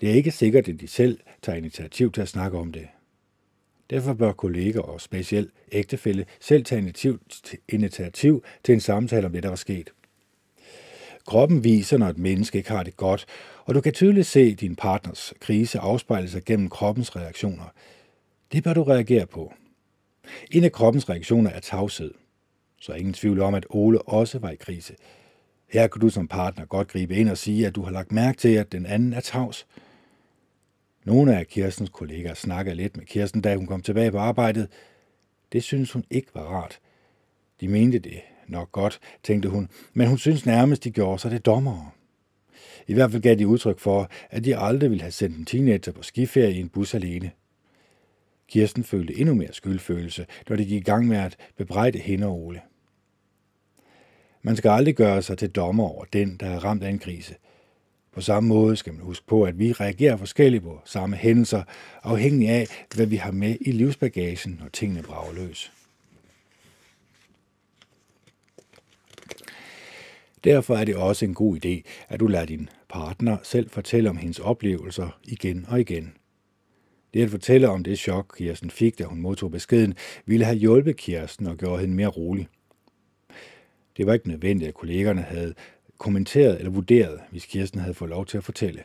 Det 0.00 0.10
er 0.10 0.14
ikke 0.14 0.30
sikkert, 0.30 0.68
at 0.68 0.80
de 0.80 0.88
selv 0.88 1.20
tager 1.42 1.58
initiativ 1.58 2.12
til 2.12 2.20
at 2.20 2.28
snakke 2.28 2.58
om 2.58 2.72
det. 2.72 2.88
Derfor 3.90 4.14
bør 4.14 4.32
kolleger 4.32 4.80
og 4.80 5.00
specielt 5.00 5.50
ægtefælle 5.72 6.26
selv 6.40 6.64
tage 6.64 6.80
initiativ, 6.80 7.20
initiativ 7.68 8.44
til 8.64 8.72
en 8.72 8.80
samtale 8.80 9.26
om 9.26 9.32
det, 9.32 9.42
der 9.42 9.48
var 9.48 9.56
sket. 9.56 9.90
Kroppen 11.26 11.64
viser, 11.64 11.98
når 11.98 12.08
et 12.08 12.18
menneske 12.18 12.58
ikke 12.58 12.70
har 12.70 12.82
det 12.82 12.96
godt, 12.96 13.26
og 13.64 13.74
du 13.74 13.80
kan 13.80 13.92
tydeligt 13.92 14.26
se 14.26 14.54
din 14.54 14.76
partners 14.76 15.32
krise 15.40 15.78
afspejle 15.78 16.28
sig 16.28 16.44
gennem 16.44 16.68
kroppens 16.68 17.16
reaktioner. 17.16 17.72
Det 18.52 18.64
bør 18.64 18.74
du 18.74 18.82
reagere 18.82 19.26
på. 19.26 19.52
En 20.50 20.64
af 20.64 20.72
kroppens 20.72 21.08
reaktioner 21.08 21.50
er 21.50 21.60
tavshed. 21.60 22.14
Så 22.80 22.92
er 22.92 22.96
ingen 22.96 23.14
tvivl 23.14 23.40
om, 23.40 23.54
at 23.54 23.66
Ole 23.70 24.02
også 24.02 24.38
var 24.38 24.50
i 24.50 24.56
krise. 24.56 24.94
Her 25.68 25.86
kan 25.86 26.00
du 26.00 26.08
som 26.08 26.28
partner 26.28 26.64
godt 26.64 26.88
gribe 26.88 27.16
ind 27.16 27.28
og 27.28 27.38
sige, 27.38 27.66
at 27.66 27.74
du 27.74 27.82
har 27.82 27.90
lagt 27.90 28.12
mærke 28.12 28.38
til, 28.38 28.48
at 28.48 28.72
den 28.72 28.86
anden 28.86 29.12
er 29.12 29.20
tavs. 29.20 29.66
Nogle 31.04 31.38
af 31.38 31.46
Kirstens 31.46 31.90
kollegaer 31.90 32.34
snakkede 32.34 32.76
lidt 32.76 32.96
med 32.96 33.06
Kirsten, 33.06 33.40
da 33.40 33.56
hun 33.56 33.66
kom 33.66 33.82
tilbage 33.82 34.10
på 34.10 34.18
arbejdet. 34.18 34.68
Det 35.52 35.62
synes 35.62 35.92
hun 35.92 36.04
ikke 36.10 36.28
var 36.34 36.42
rart. 36.42 36.80
De 37.60 37.68
mente 37.68 37.98
det 37.98 38.20
nok 38.48 38.72
godt, 38.72 39.00
tænkte 39.22 39.48
hun, 39.48 39.68
men 39.92 40.08
hun 40.08 40.18
synes 40.18 40.46
nærmest, 40.46 40.84
de 40.84 40.90
gjorde 40.90 41.18
sig 41.18 41.30
det 41.30 41.46
dommere. 41.46 41.90
I 42.86 42.94
hvert 42.94 43.10
fald 43.10 43.22
gav 43.22 43.34
de 43.34 43.46
udtryk 43.46 43.78
for, 43.78 44.10
at 44.30 44.44
de 44.44 44.56
aldrig 44.56 44.90
ville 44.90 45.02
have 45.02 45.12
sendt 45.12 45.36
en 45.36 45.44
teenager 45.44 45.92
på 45.92 46.02
skiferie 46.02 46.54
i 46.54 46.60
en 46.60 46.68
bus 46.68 46.94
alene. 46.94 47.30
Kirsten 48.48 48.84
følte 48.84 49.18
endnu 49.18 49.34
mere 49.34 49.52
skyldfølelse, 49.52 50.26
når 50.48 50.56
de 50.56 50.64
gik 50.64 50.80
i 50.80 50.84
gang 50.84 51.06
med 51.08 51.16
at 51.16 51.36
bebrejde 51.56 51.98
hende 51.98 52.26
og 52.26 52.38
Ole. 52.38 52.60
Man 54.42 54.56
skal 54.56 54.70
aldrig 54.70 54.96
gøre 54.96 55.22
sig 55.22 55.38
til 55.38 55.50
dommer 55.50 55.84
over 55.84 56.04
den, 56.04 56.36
der 56.36 56.46
er 56.46 56.64
ramt 56.64 56.82
af 56.82 56.88
en 56.88 56.98
krise. 56.98 57.34
På 58.12 58.20
samme 58.20 58.48
måde 58.48 58.76
skal 58.76 58.92
man 58.92 59.02
huske 59.02 59.26
på, 59.26 59.42
at 59.42 59.58
vi 59.58 59.72
reagerer 59.72 60.16
forskelligt 60.16 60.62
på 60.62 60.80
samme 60.84 61.16
hændelser, 61.16 61.62
afhængig 62.02 62.48
af, 62.48 62.86
hvad 62.94 63.06
vi 63.06 63.16
har 63.16 63.32
med 63.32 63.56
i 63.60 63.72
livsbagagen, 63.72 64.56
når 64.60 64.68
tingene 64.68 65.02
brager 65.02 65.32
løs. 65.32 65.72
Derfor 70.44 70.76
er 70.76 70.84
det 70.84 70.96
også 70.96 71.24
en 71.24 71.34
god 71.34 71.64
idé, 71.64 71.82
at 72.08 72.20
du 72.20 72.26
lader 72.26 72.46
din 72.46 72.68
partner 72.88 73.36
selv 73.42 73.70
fortælle 73.70 74.10
om 74.10 74.16
hendes 74.16 74.38
oplevelser 74.38 75.20
igen 75.24 75.66
og 75.68 75.80
igen. 75.80 76.12
Det 77.14 77.22
at 77.22 77.30
fortælle 77.30 77.68
om 77.68 77.84
det 77.84 77.98
chok, 77.98 78.34
Kirsten 78.38 78.70
fik, 78.70 78.98
da 78.98 79.04
hun 79.04 79.20
modtog 79.20 79.50
beskeden, 79.50 79.94
ville 80.26 80.44
have 80.44 80.56
hjulpet 80.56 80.96
Kirsten 80.96 81.46
og 81.46 81.56
gjort 81.56 81.80
hende 81.80 81.94
mere 81.94 82.08
rolig. 82.08 82.48
Det 83.96 84.06
var 84.06 84.12
ikke 84.12 84.28
nødvendigt, 84.28 84.68
at 84.68 84.74
kollegerne 84.74 85.22
havde 85.22 85.54
kommenteret 86.00 86.58
eller 86.58 86.70
vurderet, 86.70 87.20
hvis 87.30 87.46
Kirsten 87.46 87.80
havde 87.80 87.94
fået 87.94 88.10
lov 88.10 88.26
til 88.26 88.38
at 88.38 88.44
fortælle. 88.44 88.82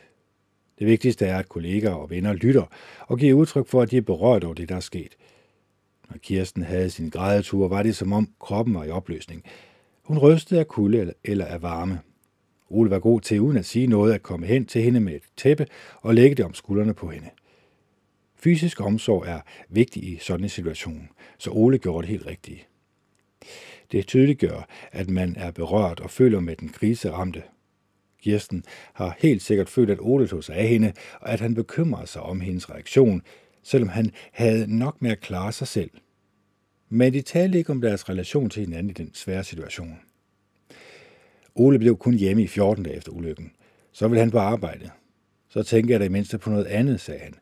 Det 0.78 0.86
vigtigste 0.86 1.26
er, 1.26 1.38
at 1.38 1.48
kolleger 1.48 1.90
og 1.90 2.10
venner 2.10 2.32
lytter 2.32 2.64
og 3.00 3.18
giver 3.18 3.34
udtryk 3.34 3.66
for, 3.66 3.82
at 3.82 3.90
de 3.90 3.96
er 3.96 4.00
berørt 4.00 4.44
over 4.44 4.54
det, 4.54 4.68
der 4.68 4.76
er 4.76 4.80
sket. 4.80 5.16
Når 6.10 6.18
Kirsten 6.18 6.62
havde 6.62 6.90
sin 6.90 7.10
grædetur, 7.10 7.68
var 7.68 7.82
det 7.82 7.96
som 7.96 8.12
om 8.12 8.28
kroppen 8.40 8.74
var 8.74 8.84
i 8.84 8.90
opløsning. 8.90 9.44
Hun 10.02 10.18
rystede 10.18 10.60
af 10.60 10.68
kulde 10.68 11.12
eller 11.24 11.44
af 11.44 11.62
varme. 11.62 12.00
Ole 12.70 12.90
var 12.90 12.98
god 12.98 13.20
til, 13.20 13.40
uden 13.40 13.56
at 13.56 13.66
sige 13.66 13.86
noget, 13.86 14.14
at 14.14 14.22
komme 14.22 14.46
hen 14.46 14.66
til 14.66 14.82
hende 14.82 15.00
med 15.00 15.14
et 15.14 15.22
tæppe 15.36 15.66
og 16.02 16.14
lægge 16.14 16.36
det 16.36 16.44
om 16.44 16.54
skuldrene 16.54 16.94
på 16.94 17.08
hende. 17.08 17.28
Fysisk 18.34 18.80
omsorg 18.80 19.24
er 19.26 19.40
vigtig 19.68 20.02
i 20.02 20.18
sådan 20.20 20.44
en 20.44 20.48
situation, 20.48 21.08
så 21.38 21.50
Ole 21.50 21.78
gjorde 21.78 22.02
det 22.02 22.10
helt 22.10 22.26
rigtigt. 22.26 22.68
Det 23.92 24.06
tydeliggør, 24.06 24.68
at 24.92 25.10
man 25.10 25.36
er 25.36 25.50
berørt 25.50 26.00
og 26.00 26.10
føler 26.10 26.40
med 26.40 26.56
den 26.56 26.68
kriseramte. 26.68 27.42
Kirsten 28.22 28.64
har 28.92 29.16
helt 29.18 29.42
sikkert 29.42 29.68
følt, 29.68 29.90
at 29.90 29.98
Ole 30.00 30.28
tog 30.28 30.44
sig 30.44 30.54
af 30.54 30.68
hende, 30.68 30.92
og 31.20 31.32
at 31.32 31.40
han 31.40 31.54
bekymrede 31.54 32.06
sig 32.06 32.22
om 32.22 32.40
hendes 32.40 32.70
reaktion, 32.70 33.22
selvom 33.62 33.88
han 33.88 34.12
havde 34.32 34.78
nok 34.78 35.02
med 35.02 35.10
at 35.10 35.20
klare 35.20 35.52
sig 35.52 35.68
selv. 35.68 35.90
Men 36.88 37.12
de 37.12 37.22
talte 37.22 37.58
ikke 37.58 37.70
om 37.70 37.80
deres 37.80 38.08
relation 38.08 38.50
til 38.50 38.64
hinanden 38.64 38.90
i 38.90 38.92
den 38.92 39.14
svære 39.14 39.44
situation. 39.44 39.98
Ole 41.54 41.78
blev 41.78 41.96
kun 41.96 42.14
hjemme 42.14 42.42
i 42.42 42.46
14 42.46 42.84
dage 42.84 42.96
efter 42.96 43.12
ulykken. 43.12 43.52
Så 43.92 44.08
ville 44.08 44.20
han 44.20 44.30
på 44.30 44.38
arbejde. 44.38 44.90
Så 45.48 45.62
tænker 45.62 45.94
jeg 45.94 46.00
da 46.00 46.04
i 46.04 46.08
mindste 46.08 46.38
på 46.38 46.50
noget 46.50 46.66
andet, 46.66 47.00
sagde 47.00 47.20
han. 47.20 47.34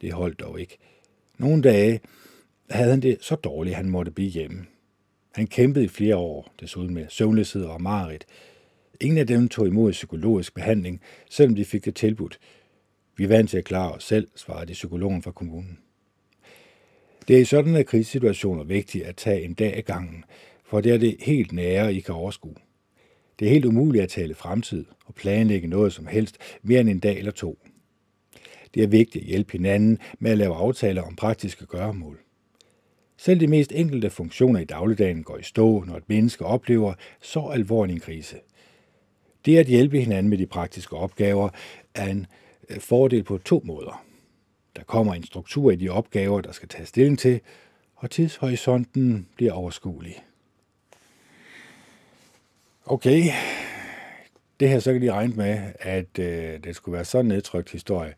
Det 0.00 0.12
holdt 0.12 0.40
dog 0.40 0.60
ikke. 0.60 0.78
Nogle 1.38 1.62
dage 1.62 2.00
havde 2.70 2.90
han 2.90 3.02
det 3.02 3.18
så 3.20 3.34
dårligt, 3.34 3.72
at 3.72 3.76
han 3.76 3.90
måtte 3.90 4.10
blive 4.10 4.30
hjemme. 4.30 4.66
Han 5.34 5.46
kæmpede 5.46 5.84
i 5.84 5.88
flere 5.88 6.16
år, 6.16 6.52
desuden 6.60 6.94
med 6.94 7.06
søvnløshed 7.08 7.64
og 7.64 7.82
mareridt. 7.82 8.26
Ingen 9.00 9.18
af 9.18 9.26
dem 9.26 9.48
tog 9.48 9.66
imod 9.66 9.92
psykologisk 9.92 10.54
behandling, 10.54 11.00
selvom 11.30 11.54
de 11.54 11.64
fik 11.64 11.84
det 11.84 11.94
tilbudt. 11.94 12.38
Vi 13.16 13.24
er 13.24 13.28
vant 13.28 13.50
til 13.50 13.58
at 13.58 13.64
klare 13.64 13.92
os 13.92 14.04
selv, 14.04 14.28
svarede 14.36 14.66
de 14.66 14.72
psykologen 14.72 15.22
fra 15.22 15.30
kommunen. 15.30 15.78
Det 17.28 17.36
er 17.36 17.40
i 17.40 17.44
sådanne 17.44 17.84
krisesituationer 17.84 18.64
vigtigt 18.64 19.04
at 19.04 19.16
tage 19.16 19.42
en 19.42 19.54
dag 19.54 19.76
ad 19.76 19.82
gangen, 19.82 20.24
for 20.64 20.80
det 20.80 20.92
er 20.92 20.98
det 20.98 21.16
helt 21.20 21.52
nære, 21.52 21.94
I 21.94 22.00
kan 22.00 22.14
overskue. 22.14 22.54
Det 23.38 23.46
er 23.46 23.50
helt 23.50 23.64
umuligt 23.64 24.02
at 24.02 24.10
tale 24.10 24.34
fremtid 24.34 24.84
og 25.06 25.14
planlægge 25.14 25.68
noget 25.68 25.92
som 25.92 26.06
helst 26.06 26.38
mere 26.62 26.80
end 26.80 26.88
en 26.88 26.98
dag 26.98 27.18
eller 27.18 27.32
to. 27.32 27.58
Det 28.74 28.82
er 28.82 28.86
vigtigt 28.86 29.22
at 29.22 29.28
hjælpe 29.28 29.52
hinanden 29.52 29.98
med 30.18 30.30
at 30.30 30.38
lave 30.38 30.54
aftaler 30.54 31.02
om 31.02 31.16
praktiske 31.16 31.66
gøremål. 31.66 32.23
Selv 33.24 33.40
de 33.40 33.46
mest 33.46 33.72
enkelte 33.72 34.10
funktioner 34.10 34.60
i 34.60 34.64
dagligdagen 34.64 35.22
går 35.22 35.38
i 35.38 35.42
stå, 35.42 35.84
når 35.86 35.96
et 35.96 36.08
menneske 36.08 36.44
oplever 36.44 36.94
så 37.20 37.40
alvorlig 37.40 37.94
en 37.94 38.00
krise. 38.00 38.36
Det 39.44 39.58
at 39.58 39.66
hjælpe 39.66 40.00
hinanden 40.00 40.30
med 40.30 40.38
de 40.38 40.46
praktiske 40.46 40.96
opgaver 40.96 41.48
er 41.94 42.08
en 42.08 42.26
øh, 42.68 42.80
fordel 42.80 43.22
på 43.22 43.38
to 43.38 43.62
måder. 43.64 44.04
Der 44.76 44.82
kommer 44.82 45.14
en 45.14 45.24
struktur 45.24 45.70
i 45.70 45.76
de 45.76 45.88
opgaver, 45.88 46.40
der 46.40 46.52
skal 46.52 46.68
tages 46.68 46.88
stilling 46.88 47.18
til, 47.18 47.40
og 47.96 48.10
tidshorisonten 48.10 49.28
bliver 49.36 49.52
overskuelig. 49.52 50.24
Okay, 52.86 53.22
det 54.60 54.68
her 54.68 54.78
så 54.78 54.92
kan 54.92 55.02
de 55.02 55.12
regne 55.12 55.34
med, 55.34 55.72
at 55.80 56.18
øh, 56.18 56.64
det 56.64 56.76
skulle 56.76 56.92
være 56.92 57.04
sådan 57.04 57.26
en 57.26 57.28
nedtrykt 57.28 57.70
historie. 57.70 58.14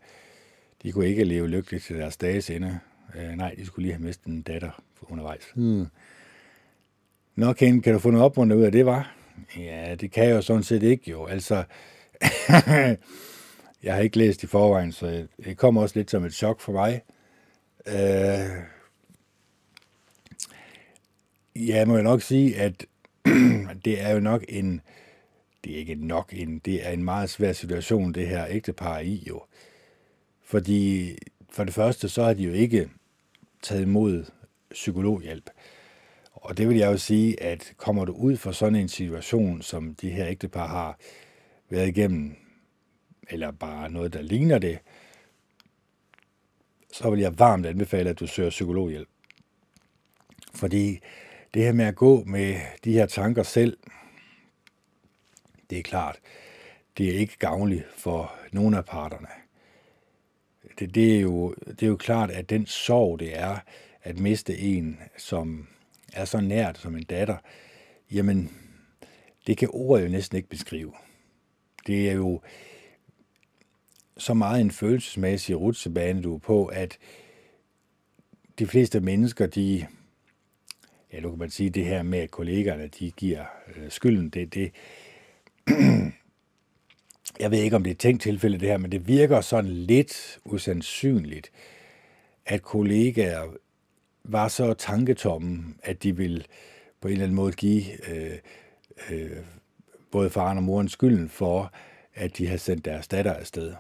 De 0.83 0.93
kunne 0.93 1.09
ikke 1.09 1.25
leve 1.25 1.49
lykkeligt 1.49 1.85
til 1.85 1.97
deres 1.97 2.17
dages 2.17 2.51
ende. 2.51 2.81
Øh, 3.17 3.37
nej, 3.37 3.55
de 3.59 3.67
skulle 3.67 3.87
lige 3.87 3.95
have 3.95 4.05
mistet 4.05 4.27
en 4.27 4.43
datter 4.43 4.83
undervejs. 5.03 5.43
Hmm. 5.55 5.87
Nå, 7.37 7.53
Ken, 7.53 7.83
kan 7.83 7.93
du 7.93 7.99
få 7.99 8.11
noget 8.11 8.25
opmuntret 8.25 8.59
ud 8.59 8.63
af 8.63 8.73
det, 8.73 8.87
var? 8.87 9.17
Ja, 9.57 9.95
det 9.95 10.13
kan 10.13 10.25
jeg 10.25 10.35
jo 10.35 10.43
sådan 10.43 10.63
set 10.63 10.83
ikke, 10.83 11.11
jo. 11.11 11.27
Altså, 11.27 11.65
jeg 13.83 13.95
har 13.95 14.01
ikke 14.01 14.19
læst 14.19 14.43
i 14.43 14.47
forvejen, 14.47 14.93
så 14.93 15.27
det 15.45 15.57
kommer 15.57 15.83
også 15.83 15.99
lidt 15.99 16.11
som 16.11 16.25
et 16.25 16.35
chok 16.35 16.61
for 16.61 16.73
mig. 16.73 17.03
Øh, 17.87 18.63
jeg 21.57 21.89
må 21.89 21.97
jo 21.97 22.03
nok 22.03 22.23
sige, 22.23 22.57
at 22.57 22.87
det 23.85 24.01
er 24.01 24.11
jo 24.11 24.21
nok 24.21 24.45
en, 24.49 24.81
det 25.65 25.75
er 25.75 25.77
ikke 25.77 25.95
nok 25.95 26.33
en, 26.37 26.59
det 26.59 26.87
er 26.87 26.91
en 26.91 27.05
meget 27.05 27.31
svær 27.31 27.53
situation, 27.53 28.13
det 28.13 28.29
her 28.29 28.47
ægtepar 28.49 28.99
i 28.99 29.25
jo. 29.29 29.43
Fordi 30.45 31.13
for 31.51 31.65
det 31.65 31.75
første, 31.75 32.09
så 32.09 32.25
har 32.25 32.35
de 32.35 32.43
jo 32.43 32.53
ikke 32.53 32.91
taget 33.67 33.83
imod 33.83 34.25
psykologhjælp. 34.71 35.51
Og 36.33 36.57
det 36.57 36.69
vil 36.69 36.77
jeg 36.77 36.93
jo 36.93 36.99
sige, 36.99 37.43
at 37.43 37.73
kommer 37.77 38.05
du 38.05 38.13
ud 38.13 38.37
for 38.37 38.53
sådan 38.53 38.77
en 38.77 38.89
situation, 38.89 39.63
som 39.63 39.95
de 39.95 40.11
her 40.11 40.27
ægtepar 40.27 40.67
har 40.67 40.99
været 41.69 41.89
igennem, 41.89 42.37
eller 43.31 43.51
bare 43.51 43.91
noget, 43.91 44.13
der 44.13 44.23
ligner 44.23 44.59
det, 44.59 44.79
så 46.93 47.11
vil 47.11 47.21
jeg 47.21 47.39
varmt 47.39 47.67
anbefale, 47.67 48.11
at 48.11 48.21
du 48.21 48.27
søger 48.27 48.51
psykologhjælp. 48.51 49.09
Fordi 50.55 50.99
det 51.55 51.63
her 51.63 51.73
med 51.73 51.85
at 51.85 51.97
gå 51.97 52.25
med 52.25 52.57
de 52.85 52.93
her 52.93 53.07
tanker 53.07 53.43
selv, 53.43 53.79
det 55.71 55.79
er 55.79 55.83
klart, 55.83 56.19
det 56.99 57.09
er 57.09 57.19
ikke 57.19 57.39
gavnligt 57.39 57.85
for 57.97 58.33
nogen 58.53 58.75
af 58.75 58.85
parterne. 58.85 59.46
Det, 60.79 60.95
det, 60.95 61.17
er 61.17 61.21
jo, 61.21 61.55
det 61.67 61.83
er 61.83 61.87
jo 61.87 61.97
klart, 61.97 62.31
at 62.31 62.51
den 62.51 62.67
sorg, 62.67 63.19
det 63.19 63.39
er 63.39 63.59
at 64.03 64.19
miste 64.19 64.59
en, 64.59 64.99
som 65.17 65.67
er 66.13 66.25
så 66.25 66.41
nært 66.41 66.79
som 66.79 66.97
en 66.97 67.05
datter, 67.05 67.37
jamen, 68.13 68.51
det 69.47 69.57
kan 69.57 69.69
ordet 69.73 70.05
jo 70.05 70.09
næsten 70.09 70.37
ikke 70.37 70.49
beskrive. 70.49 70.93
Det 71.87 72.11
er 72.11 72.13
jo 72.13 72.41
så 74.17 74.35
meget 74.35 74.61
en 74.61 74.71
følelsesmæssig 74.71 75.61
rutsebane, 75.61 76.23
du 76.23 76.35
er 76.35 76.39
på, 76.39 76.67
at 76.67 76.99
de 78.59 78.67
fleste 78.67 79.01
mennesker, 79.01 79.47
de, 79.47 79.87
ja, 81.13 81.21
nu 81.21 81.31
kan 81.31 81.39
man 81.39 81.51
sige 81.51 81.71
det 81.71 81.85
her 81.85 82.03
med, 82.03 82.19
at 82.19 82.31
kollegerne, 82.31 82.87
de 82.87 83.11
giver 83.11 83.45
øh, 83.77 83.91
skylden, 83.91 84.29
det, 84.29 84.55
det, 84.55 84.73
jeg 87.41 87.51
ved 87.51 87.59
ikke, 87.59 87.77
om 87.77 87.85
det 87.85 87.91
er 87.91 87.95
tænkt 87.95 88.23
tilfælde 88.23 88.59
det 88.59 88.69
her, 88.69 88.79
men 88.79 88.93
det 88.93 89.09
virker 89.09 89.41
sådan 89.41 89.71
lidt 89.71 90.39
usandsynligt, 90.45 91.51
at 92.47 92.63
kollegaer 92.63 93.55
var 94.25 94.49
så 94.49 94.75
tanketomme, 94.75 95.75
at 95.83 96.03
de 96.03 96.17
ville 96.17 96.45
på 97.01 97.09
en 97.09 97.13
eller 97.13 97.25
anden 97.25 97.37
måde 97.37 97.53
give 97.53 98.11
øh, 98.11 98.39
øh, 99.11 99.37
både 100.11 100.31
faren 100.31 100.59
og 100.59 100.65
moren 100.65 100.89
skylden 100.89 101.29
for, 101.29 101.73
at 102.15 102.39
de 102.39 102.47
har 102.47 102.57
sendt 102.57 102.85
deres 102.85 103.09
datter 103.09 103.33
afsted. 103.33 103.75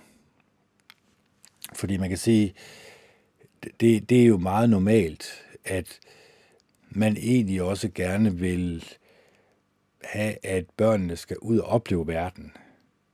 Fordi 1.74 1.96
man 1.96 2.08
kan 2.08 2.18
sige, 2.18 2.54
det, 3.80 4.10
det 4.10 4.22
er 4.22 4.26
jo 4.26 4.38
meget 4.38 4.70
normalt, 4.70 5.44
at 5.64 5.98
man 6.90 7.16
egentlig 7.16 7.62
også 7.62 7.88
gerne 7.94 8.34
vil 8.34 8.84
have, 10.04 10.46
at 10.46 10.64
børnene 10.76 11.16
skal 11.16 11.38
ud 11.38 11.58
og 11.58 11.68
opleve 11.68 12.06
verden. 12.06 12.52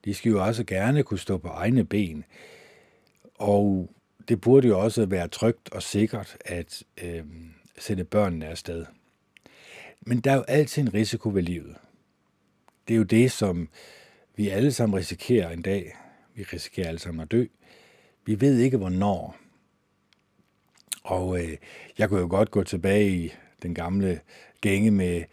De 0.05 0.15
skal 0.15 0.31
jo 0.31 0.45
også 0.45 0.65
gerne 0.65 1.03
kunne 1.03 1.19
stå 1.19 1.39
på 1.39 1.49
egne 1.49 1.85
ben. 1.85 2.25
Og 3.35 3.91
det 4.29 4.41
burde 4.41 4.69
jo 4.69 4.81
også 4.81 5.07
være 5.07 5.29
trygt 5.29 5.73
og 5.73 5.83
sikkert, 5.83 6.37
at, 6.45 6.83
øh, 7.03 7.25
sætte 7.79 8.05
børnene 8.05 8.47
afsted. 8.47 8.87
Men 10.01 10.21
der 10.21 10.31
er 10.31 10.37
jo 10.37 10.45
altid 10.49 10.83
en 10.83 10.95
risiko 10.95 11.29
ved 11.29 11.43
livet. 11.43 11.77
Det 12.89 12.95
er 12.95 12.99
jo 12.99 13.03
det, 13.05 13.33
som 13.33 13.69
vi 14.37 14.49
alle 14.49 14.73
sammen 14.73 14.99
risikerer 14.99 15.51
en 15.51 15.63
dag. 15.63 15.97
Vi 16.35 16.43
risikerer 16.43 16.89
alle 16.89 16.99
sammen 16.99 17.21
at 17.21 17.33
dø. 17.33 17.45
Vi 18.25 18.41
ved 18.41 18.59
ikke, 18.59 18.77
hvornår. 18.77 19.37
Og 21.03 21.43
øh, 21.43 21.57
jeg 21.99 22.09
kunne 22.09 22.21
jo 22.21 22.29
godt 22.29 22.51
gå 22.51 22.63
tilbage 22.63 23.11
i 23.11 23.33
den 23.63 23.75
gamle 23.75 24.21
gænge 24.61 24.91
med, 24.91 25.25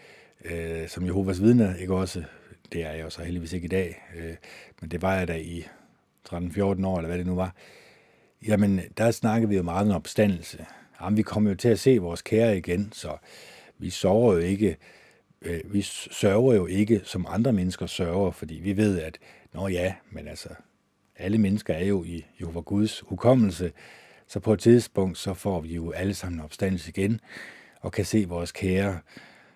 øh, 0.45 0.89
som 0.89 1.05
Jehovas 1.05 1.41
vidner, 1.41 1.75
ikke 1.75 1.93
også? 1.93 2.23
Det 2.71 2.83
er 2.83 2.91
jeg 2.91 3.01
jo 3.01 3.09
så 3.09 3.23
heldigvis 3.23 3.53
ikke 3.53 3.65
i 3.65 3.69
dag, 3.69 4.03
øh, 4.15 4.35
men 4.81 4.91
det 4.91 5.01
var 5.01 5.15
jeg 5.15 5.27
da 5.27 5.35
i 5.35 5.65
13-14 6.29 6.61
år, 6.61 6.97
eller 6.97 7.07
hvad 7.07 7.17
det 7.17 7.25
nu 7.25 7.35
var. 7.35 7.55
Jamen, 8.47 8.81
der 8.97 9.11
snakkede 9.11 9.49
vi 9.49 9.55
jo 9.55 9.63
meget 9.63 9.89
om 9.89 9.95
opstandelse. 9.95 10.65
Jamen, 11.01 11.17
vi 11.17 11.21
kommer 11.21 11.49
jo 11.49 11.55
til 11.55 11.69
at 11.69 11.79
se 11.79 11.97
vores 11.97 12.21
kære 12.21 12.57
igen, 12.57 12.91
så 12.91 13.17
vi 13.77 13.89
sover 13.89 14.33
jo 14.33 14.39
ikke, 14.39 14.77
øh, 15.41 15.73
vi 15.73 15.81
sørger 16.11 16.53
jo 16.53 16.65
ikke, 16.65 17.01
som 17.03 17.25
andre 17.29 17.53
mennesker 17.53 17.85
sørger, 17.85 18.31
fordi 18.31 18.55
vi 18.55 18.77
ved, 18.77 18.99
at, 19.01 19.17
nå 19.53 19.67
ja, 19.67 19.93
men 20.11 20.27
altså, 20.27 20.49
alle 21.17 21.37
mennesker 21.37 21.73
er 21.73 21.85
jo 21.85 22.03
i 22.03 22.25
Jehova 22.39 22.59
Guds 22.59 22.99
hukommelse, 22.99 23.71
så 24.27 24.39
på 24.39 24.53
et 24.53 24.59
tidspunkt, 24.59 25.17
så 25.17 25.33
får 25.33 25.61
vi 25.61 25.75
jo 25.75 25.91
alle 25.91 26.13
sammen 26.13 26.41
opstandelse 26.41 26.89
igen, 26.89 27.19
og 27.81 27.91
kan 27.91 28.05
se 28.05 28.25
vores 28.27 28.51
kære, 28.51 28.99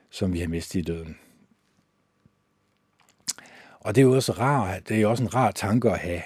som 0.10 0.34
vi 0.34 0.40
har 0.40 0.48
mistet 0.48 0.80
i 0.80 0.84
døden. 0.84 1.18
Og 3.84 3.96
det 3.96 4.02
er 4.02 4.06
jo 4.06 4.16
også 4.16 4.32
rar, 4.32 4.80
det 4.80 5.02
er 5.02 5.08
også 5.08 5.24
en 5.24 5.36
rar 5.36 5.52
tanke 5.52 5.92
at 5.92 6.00
have. 6.00 6.22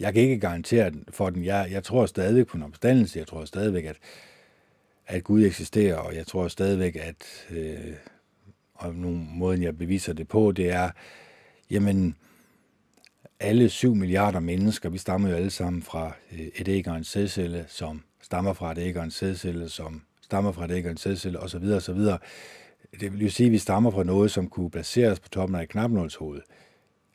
Jeg 0.00 0.12
kan 0.12 0.22
ikke 0.22 0.38
garantere 0.38 0.92
for 1.10 1.30
den. 1.30 1.44
Jeg, 1.44 1.68
jeg 1.70 1.84
tror 1.84 2.06
stadigvæk 2.06 2.46
på 2.46 2.56
en 2.56 2.62
opstandelse. 2.62 3.18
Jeg 3.18 3.26
tror 3.26 3.44
stadigvæk, 3.44 3.84
at, 3.84 3.96
at 5.06 5.24
Gud 5.24 5.44
eksisterer, 5.44 5.96
og 5.96 6.14
jeg 6.14 6.26
tror 6.26 6.48
stadigvæk, 6.48 6.96
at 6.96 7.24
øh, 7.50 7.94
og 8.74 8.94
nu, 8.94 9.08
måden, 9.10 9.62
jeg 9.62 9.78
beviser 9.78 10.12
det 10.12 10.28
på, 10.28 10.52
det 10.52 10.70
er, 10.70 10.90
jamen, 11.70 12.16
alle 13.40 13.68
7 13.68 13.94
milliarder 13.94 14.40
mennesker, 14.40 14.88
vi 14.88 14.98
stammer 14.98 15.28
jo 15.28 15.34
alle 15.34 15.50
sammen 15.50 15.82
fra 15.82 16.12
øh, 16.32 16.40
et 16.40 16.68
æg 16.68 16.88
og 16.88 16.96
en 16.96 17.04
sædcelle, 17.04 17.64
som 17.68 18.02
stammer 18.22 18.52
fra 18.52 18.72
et 18.72 18.78
æg 18.78 18.96
og 18.96 19.04
en 19.04 19.10
sædcelle, 19.10 19.68
som 19.68 20.02
stammer 20.22 20.52
fra 20.52 20.64
et 20.64 20.70
æg 20.70 20.84
og 20.84 20.90
en 20.90 20.96
sædcelle, 20.96 21.40
osv. 21.40 21.64
osv. 21.64 21.98
Det 23.00 23.12
vil 23.12 23.22
jo 23.22 23.30
sige, 23.30 23.46
at 23.46 23.52
vi 23.52 23.58
stammer 23.58 23.90
fra 23.90 24.04
noget, 24.04 24.30
som 24.30 24.48
kunne 24.48 24.70
placeres 24.70 25.20
på 25.20 25.28
toppen 25.28 25.56
af 25.56 25.68
knapnåls 25.68 26.14
hoved, 26.14 26.40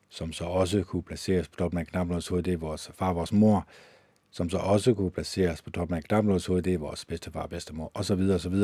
som 0.10 0.34
så 0.34 0.44
også 0.46 0.84
kunne 0.84 1.04
placeres 1.04 1.48
på 1.48 1.56
toppen 1.56 1.80
af 1.80 1.88
knapnåls 1.88 2.28
hoved, 2.28 2.44
det 2.44 2.54
er 2.54 2.58
vores 2.58 2.92
far 2.96 3.10
og 3.10 3.16
vores 3.16 3.32
mor, 3.32 3.68
som 4.32 4.50
så 4.50 4.58
også 4.58 4.94
kunne 4.94 5.12
placeres 5.12 5.62
på 5.62 5.70
toppen 5.70 5.98
af 5.98 6.04
knapnåls 6.04 6.46
hoved, 6.46 6.62
det 6.62 6.74
er 6.74 6.78
vores 6.78 7.06
bedstefar 7.06 7.42
og 7.42 7.50
bedstemor, 7.50 7.92
osv. 7.94 8.30
osv. 8.30 8.56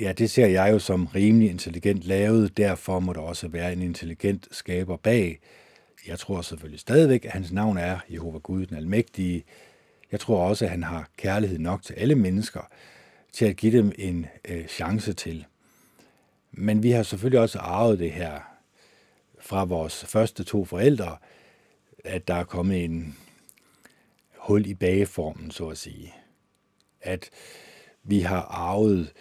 Ja, 0.00 0.12
det 0.12 0.30
ser 0.30 0.46
jeg 0.46 0.72
jo 0.72 0.78
som 0.78 1.06
rimelig 1.06 1.50
intelligent 1.50 2.02
lavet, 2.02 2.56
derfor 2.56 3.00
må 3.00 3.12
der 3.12 3.20
også 3.20 3.48
være 3.48 3.72
en 3.72 3.82
intelligent 3.82 4.48
skaber 4.50 4.96
bag, 4.96 5.40
jeg 6.06 6.18
tror 6.18 6.42
selvfølgelig 6.42 6.80
stadigvæk, 6.80 7.24
at 7.24 7.30
hans 7.30 7.52
navn 7.52 7.76
er 7.76 7.98
Jehova 8.12 8.38
Gud, 8.38 8.66
den 8.66 8.76
almægtige. 8.76 9.44
Jeg 10.12 10.20
tror 10.20 10.48
også, 10.48 10.64
at 10.64 10.70
han 10.70 10.82
har 10.82 11.08
kærlighed 11.16 11.58
nok 11.58 11.82
til 11.82 11.94
alle 11.94 12.14
mennesker, 12.14 12.60
til 13.32 13.44
at 13.44 13.56
give 13.56 13.78
dem 13.78 13.92
en 13.98 14.26
øh, 14.48 14.66
chance 14.66 15.12
til. 15.12 15.46
Men 16.52 16.82
vi 16.82 16.90
har 16.90 17.02
selvfølgelig 17.02 17.40
også 17.40 17.58
arvet 17.58 17.98
det 17.98 18.12
her 18.12 18.40
fra 19.40 19.64
vores 19.64 20.04
første 20.04 20.44
to 20.44 20.64
forældre, 20.64 21.16
at 22.04 22.28
der 22.28 22.34
er 22.34 22.44
kommet 22.44 22.84
en 22.84 23.18
hul 24.36 24.66
i 24.66 24.74
bageformen, 24.74 25.50
så 25.50 25.68
at 25.68 25.78
sige. 25.78 26.14
At 27.00 27.30
vi 28.02 28.20
har 28.20 28.42
arvet 28.42 29.12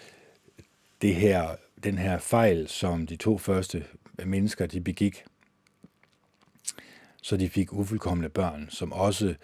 det 1.01 1.15
her, 1.15 1.55
den 1.83 1.97
her 1.97 2.19
fejl, 2.19 2.67
som 2.67 3.07
de 3.07 3.15
to 3.15 3.37
første 3.37 3.85
mennesker 4.25 4.65
de 4.65 4.81
begik 4.81 5.23
så 7.21 7.37
de 7.37 7.49
fik 7.49 7.73
ufuldkommende 7.73 8.29
børn, 8.29 8.67
som 8.69 8.93
også 8.93 9.35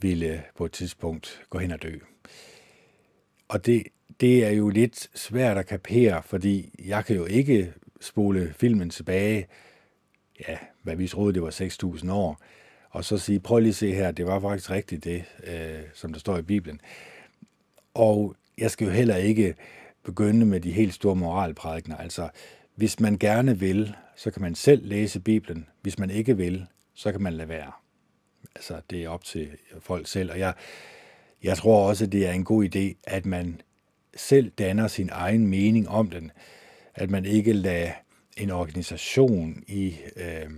ville 0.00 0.44
på 0.56 0.64
et 0.64 0.72
tidspunkt 0.72 1.42
gå 1.50 1.58
hen 1.58 1.70
og 1.70 1.82
dø. 1.82 1.98
Og 3.48 3.66
det, 3.66 3.82
det 4.20 4.46
er 4.46 4.50
jo 4.50 4.68
lidt 4.68 5.10
svært 5.14 5.58
at 5.58 5.66
kapere, 5.66 6.22
fordi 6.22 6.74
jeg 6.84 7.04
kan 7.04 7.16
jo 7.16 7.24
ikke 7.24 7.72
spole 8.00 8.54
filmen 8.56 8.90
tilbage, 8.90 9.46
ja, 10.48 10.58
hvad 10.82 10.96
vi 10.96 11.08
troede, 11.08 11.34
det 11.34 11.42
var 11.42 11.50
6.000 12.00 12.12
år, 12.12 12.42
og 12.90 13.04
så 13.04 13.18
sige, 13.18 13.40
prøv 13.40 13.58
lige 13.58 13.68
at 13.68 13.74
se 13.74 13.94
her, 13.94 14.10
det 14.10 14.26
var 14.26 14.40
faktisk 14.40 14.70
rigtigt 14.70 15.04
det, 15.04 15.24
øh, 15.44 15.80
som 15.94 16.12
der 16.12 16.20
står 16.20 16.38
i 16.38 16.42
Bibelen. 16.42 16.80
Og 17.94 18.36
jeg 18.58 18.70
skal 18.70 18.86
jo 18.86 18.92
heller 18.92 19.16
ikke 19.16 19.54
begynde 20.04 20.46
med 20.46 20.60
de 20.60 20.72
helt 20.72 20.94
store 20.94 21.16
moralprædikner. 21.16 21.96
Altså, 21.96 22.28
hvis 22.74 23.00
man 23.00 23.18
gerne 23.18 23.58
vil, 23.58 23.94
så 24.16 24.30
kan 24.30 24.42
man 24.42 24.54
selv 24.54 24.86
læse 24.86 25.20
Bibelen. 25.20 25.66
Hvis 25.82 25.98
man 25.98 26.10
ikke 26.10 26.36
vil, 26.36 26.66
så 26.94 27.12
kan 27.12 27.22
man 27.22 27.32
lade 27.32 27.48
være. 27.48 27.72
Altså, 28.54 28.80
det 28.90 29.04
er 29.04 29.08
op 29.08 29.24
til 29.24 29.48
folk 29.80 30.06
selv, 30.06 30.30
og 30.30 30.38
jeg, 30.38 30.54
jeg 31.42 31.56
tror 31.56 31.88
også, 31.88 32.06
det 32.06 32.26
er 32.26 32.32
en 32.32 32.44
god 32.44 32.64
idé, 32.64 33.00
at 33.04 33.26
man 33.26 33.60
selv 34.16 34.50
danner 34.50 34.88
sin 34.88 35.08
egen 35.12 35.46
mening 35.46 35.88
om 35.88 36.10
den. 36.10 36.30
At 36.94 37.10
man 37.10 37.24
ikke 37.24 37.52
lader 37.52 37.92
en 38.36 38.50
organisation 38.50 39.64
i 39.66 39.96
øh, 40.16 40.50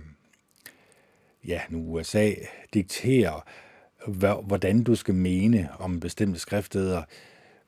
ja, 1.47 1.61
nu 1.69 1.77
USA 1.77 2.31
diktere, 2.73 3.41
hvordan 4.43 4.83
du 4.83 4.95
skal 4.95 5.13
mene 5.13 5.69
om 5.79 5.99
bestemte 5.99 6.39
skriftsteder, 6.39 7.03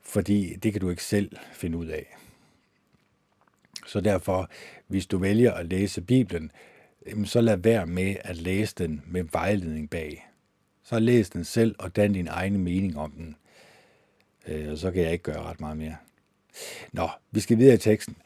fordi 0.00 0.54
det 0.54 0.72
kan 0.72 0.80
du 0.80 0.90
ikke 0.90 1.04
selv 1.04 1.36
finde 1.52 1.78
ud 1.78 1.86
af. 1.86 2.16
Så 3.86 4.00
derfor, 4.00 4.50
hvis 4.86 5.06
du 5.06 5.18
vælger 5.18 5.52
at 5.52 5.66
læse 5.66 6.00
Bibelen, 6.00 6.52
så 7.24 7.40
lad 7.40 7.56
være 7.56 7.86
med 7.86 8.16
at 8.20 8.36
læse 8.36 8.74
den 8.78 9.02
med 9.06 9.24
vejledning 9.32 9.90
bag. 9.90 10.28
Så 10.82 10.98
læs 10.98 11.30
den 11.30 11.44
selv 11.44 11.74
og 11.78 11.96
dan 11.96 12.12
din 12.12 12.28
egen 12.28 12.58
mening 12.58 12.98
om 12.98 13.10
den. 13.10 13.36
Øh, 14.48 14.72
og 14.72 14.78
så 14.78 14.90
kan 14.90 15.02
jeg 15.02 15.12
ikke 15.12 15.24
gøre 15.24 15.42
ret 15.42 15.60
meget 15.60 15.76
mere. 15.76 15.96
Nå, 16.92 17.08
vi 17.30 17.40
skal 17.40 17.58
videre 17.58 17.74
i 17.74 17.78
teksten. 17.78 18.16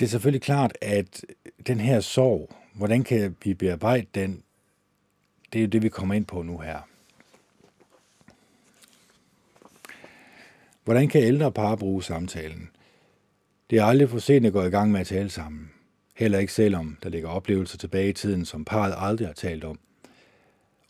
Det 0.00 0.06
er 0.06 0.10
selvfølgelig 0.10 0.42
klart, 0.42 0.78
at 0.80 1.24
den 1.66 1.80
her 1.80 2.00
sorg, 2.00 2.54
hvordan 2.74 3.04
kan 3.04 3.36
vi 3.44 3.54
bearbejde 3.54 4.06
den? 4.14 4.42
Det 5.52 5.58
er 5.58 5.62
jo 5.62 5.68
det, 5.68 5.82
vi 5.82 5.88
kommer 5.88 6.14
ind 6.14 6.26
på 6.26 6.42
nu 6.42 6.58
her. 6.58 6.78
Hvordan 10.84 11.08
kan 11.08 11.22
ældre 11.22 11.52
par 11.52 11.76
bruge 11.76 12.02
samtalen? 12.02 12.70
Det 13.70 13.78
er 13.78 13.84
aldrig 13.84 14.10
for 14.10 14.18
sent 14.18 14.46
at 14.46 14.52
gå 14.52 14.62
i 14.62 14.70
gang 14.70 14.92
med 14.92 15.00
at 15.00 15.06
tale 15.06 15.30
sammen. 15.30 15.70
Heller 16.16 16.38
ikke 16.38 16.52
selvom 16.52 16.98
der 17.02 17.08
ligger 17.08 17.28
oplevelser 17.28 17.78
tilbage 17.78 18.08
i 18.08 18.12
tiden, 18.12 18.44
som 18.44 18.64
parret 18.64 18.94
aldrig 18.96 19.28
har 19.28 19.34
talt 19.34 19.64
om. 19.64 19.78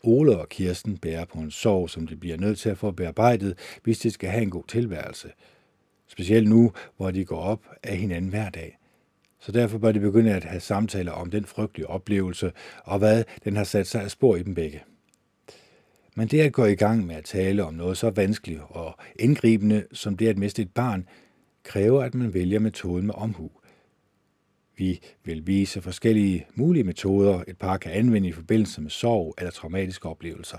Ole 0.03 0.37
og 0.37 0.49
Kirsten 0.49 0.97
bærer 0.97 1.25
på 1.25 1.39
en 1.39 1.51
sorg, 1.51 1.89
som 1.89 2.07
de 2.07 2.15
bliver 2.15 2.37
nødt 2.37 2.59
til 2.59 2.69
at 2.69 2.77
få 2.77 2.91
bearbejdet, 2.91 3.57
hvis 3.83 3.99
de 3.99 4.11
skal 4.11 4.29
have 4.29 4.43
en 4.43 4.49
god 4.49 4.63
tilværelse. 4.67 5.29
Specielt 6.07 6.49
nu, 6.49 6.71
hvor 6.97 7.11
de 7.11 7.25
går 7.25 7.39
op 7.39 7.59
af 7.83 7.97
hinanden 7.97 8.29
hver 8.29 8.49
dag. 8.49 8.77
Så 9.39 9.51
derfor 9.51 9.77
bør 9.77 9.91
de 9.91 9.99
begynde 9.99 10.33
at 10.33 10.43
have 10.43 10.59
samtaler 10.59 11.11
om 11.11 11.31
den 11.31 11.45
frygtelige 11.45 11.87
oplevelse, 11.87 12.51
og 12.83 12.99
hvad 12.99 13.23
den 13.43 13.55
har 13.55 13.63
sat 13.63 13.87
sig 13.87 14.03
af 14.03 14.11
spor 14.11 14.35
i 14.35 14.43
dem 14.43 14.55
begge. 14.55 14.83
Men 16.15 16.27
det 16.27 16.39
at 16.39 16.53
gå 16.53 16.65
i 16.65 16.75
gang 16.75 17.05
med 17.05 17.15
at 17.15 17.23
tale 17.23 17.63
om 17.63 17.73
noget 17.73 17.97
så 17.97 18.09
vanskeligt 18.09 18.61
og 18.69 18.95
indgribende, 19.19 19.85
som 19.93 20.17
det 20.17 20.27
at 20.27 20.37
miste 20.37 20.61
et 20.61 20.71
barn, 20.71 21.07
kræver, 21.63 22.03
at 22.03 22.15
man 22.15 22.33
vælger 22.33 22.59
metoden 22.59 23.05
med 23.05 23.15
omhu. 23.17 23.51
Vi 24.81 24.99
vil 25.23 25.47
vise 25.47 25.81
forskellige 25.81 26.45
mulige 26.55 26.83
metoder, 26.83 27.43
et 27.47 27.57
par 27.57 27.77
kan 27.77 27.91
anvende 27.91 28.29
i 28.29 28.31
forbindelse 28.31 28.81
med 28.81 28.89
sorg 28.89 29.35
eller 29.37 29.51
traumatiske 29.51 30.09
oplevelser. 30.09 30.57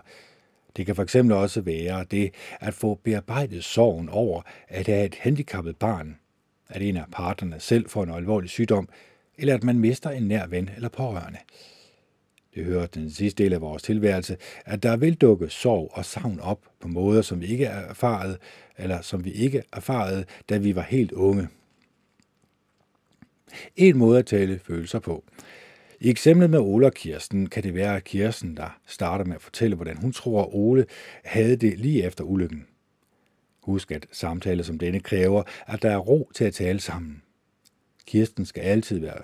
Det 0.76 0.86
kan 0.86 0.96
fx 0.96 1.16
også 1.16 1.60
være 1.60 2.04
det 2.10 2.34
at 2.60 2.74
få 2.74 2.94
bearbejdet 3.04 3.64
sorgen 3.64 4.08
over 4.08 4.42
at 4.68 4.86
have 4.86 5.06
et 5.06 5.14
handicappet 5.14 5.76
barn, 5.76 6.16
at 6.68 6.82
en 6.82 6.96
af 6.96 7.04
parterne 7.12 7.60
selv 7.60 7.88
får 7.88 8.02
en 8.02 8.10
alvorlig 8.10 8.50
sygdom, 8.50 8.88
eller 9.38 9.54
at 9.54 9.64
man 9.64 9.78
mister 9.78 10.10
en 10.10 10.22
nær 10.22 10.46
ven 10.46 10.70
eller 10.76 10.88
pårørende. 10.88 11.38
Det 12.54 12.64
hører 12.64 12.86
den 12.86 13.10
sidste 13.10 13.44
del 13.44 13.52
af 13.52 13.60
vores 13.60 13.82
tilværelse, 13.82 14.36
at 14.64 14.82
der 14.82 14.96
vil 14.96 15.14
dukke 15.14 15.48
sorg 15.48 15.90
og 15.92 16.04
savn 16.04 16.40
op 16.40 16.60
på 16.80 16.88
måder, 16.88 17.22
som 17.22 17.40
vi 17.40 17.46
ikke 17.46 17.64
erfarede, 17.64 18.38
eller 18.78 19.00
som 19.00 19.24
vi 19.24 19.30
ikke 19.32 19.62
erfarede, 19.72 20.24
da 20.48 20.58
vi 20.58 20.76
var 20.76 20.82
helt 20.82 21.12
unge. 21.12 21.48
En 23.76 23.98
måde 23.98 24.18
at 24.18 24.26
tale 24.26 24.60
følelser 24.64 24.98
på. 24.98 25.24
I 26.00 26.10
eksemplet 26.10 26.50
med 26.50 26.58
Ole 26.58 26.86
og 26.86 26.94
Kirsten 26.94 27.46
kan 27.46 27.62
det 27.62 27.74
være, 27.74 27.96
at 27.96 28.04
Kirsten, 28.04 28.56
der 28.56 28.78
starter 28.86 29.24
med 29.24 29.34
at 29.34 29.42
fortælle, 29.42 29.76
hvordan 29.76 29.96
hun 29.96 30.12
tror, 30.12 30.42
at 30.42 30.48
Ole 30.52 30.86
havde 31.24 31.56
det 31.56 31.78
lige 31.78 32.04
efter 32.04 32.24
ulykken. 32.24 32.66
Husk, 33.62 33.90
at 33.90 34.06
samtaler 34.12 34.64
som 34.64 34.78
denne 34.78 35.00
kræver, 35.00 35.42
at 35.66 35.82
der 35.82 35.90
er 35.90 35.98
ro 35.98 36.30
til 36.34 36.44
at 36.44 36.54
tale 36.54 36.80
sammen. 36.80 37.22
Kirsten 38.06 38.46
skal 38.46 38.60
altid 38.60 38.98
være 38.98 39.22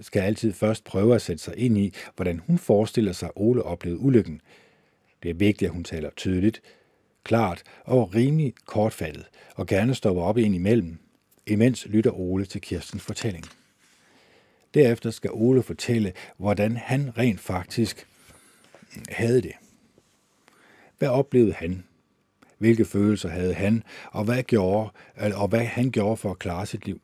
skal 0.00 0.22
altid 0.22 0.52
først 0.52 0.84
prøve 0.84 1.14
at 1.14 1.22
sætte 1.22 1.42
sig 1.42 1.54
ind 1.56 1.78
i, 1.78 1.94
hvordan 2.16 2.40
hun 2.46 2.58
forestiller 2.58 3.12
sig, 3.12 3.26
at 3.26 3.32
Ole 3.36 3.62
oplevede 3.62 4.00
ulykken. 4.00 4.40
Det 5.22 5.30
er 5.30 5.34
vigtigt, 5.34 5.68
at 5.68 5.74
hun 5.74 5.84
taler 5.84 6.10
tydeligt, 6.16 6.62
klart 7.24 7.62
og 7.84 8.14
rimelig 8.14 8.54
kortfattet, 8.66 9.28
og 9.54 9.66
gerne 9.66 9.94
stopper 9.94 10.22
op 10.22 10.38
ind 10.38 10.54
imellem, 10.54 10.98
imens 11.48 11.86
lytter 11.86 12.10
Ole 12.10 12.44
til 12.44 12.60
Kirstens 12.60 13.02
fortælling. 13.02 13.44
Derefter 14.74 15.10
skal 15.10 15.30
Ole 15.32 15.62
fortælle, 15.62 16.12
hvordan 16.36 16.76
han 16.76 17.18
rent 17.18 17.40
faktisk 17.40 18.06
havde 19.08 19.42
det. 19.42 19.52
Hvad 20.98 21.08
oplevede 21.08 21.52
han? 21.52 21.84
Hvilke 22.58 22.84
følelser 22.84 23.28
havde 23.28 23.54
han, 23.54 23.82
og 24.12 24.24
hvad, 24.24 24.42
gjorde, 24.42 24.90
og 25.16 25.48
hvad 25.48 25.64
han 25.64 25.90
gjorde 25.90 26.16
for 26.16 26.30
at 26.30 26.38
klare 26.38 26.66
sit 26.66 26.86
liv? 26.86 27.00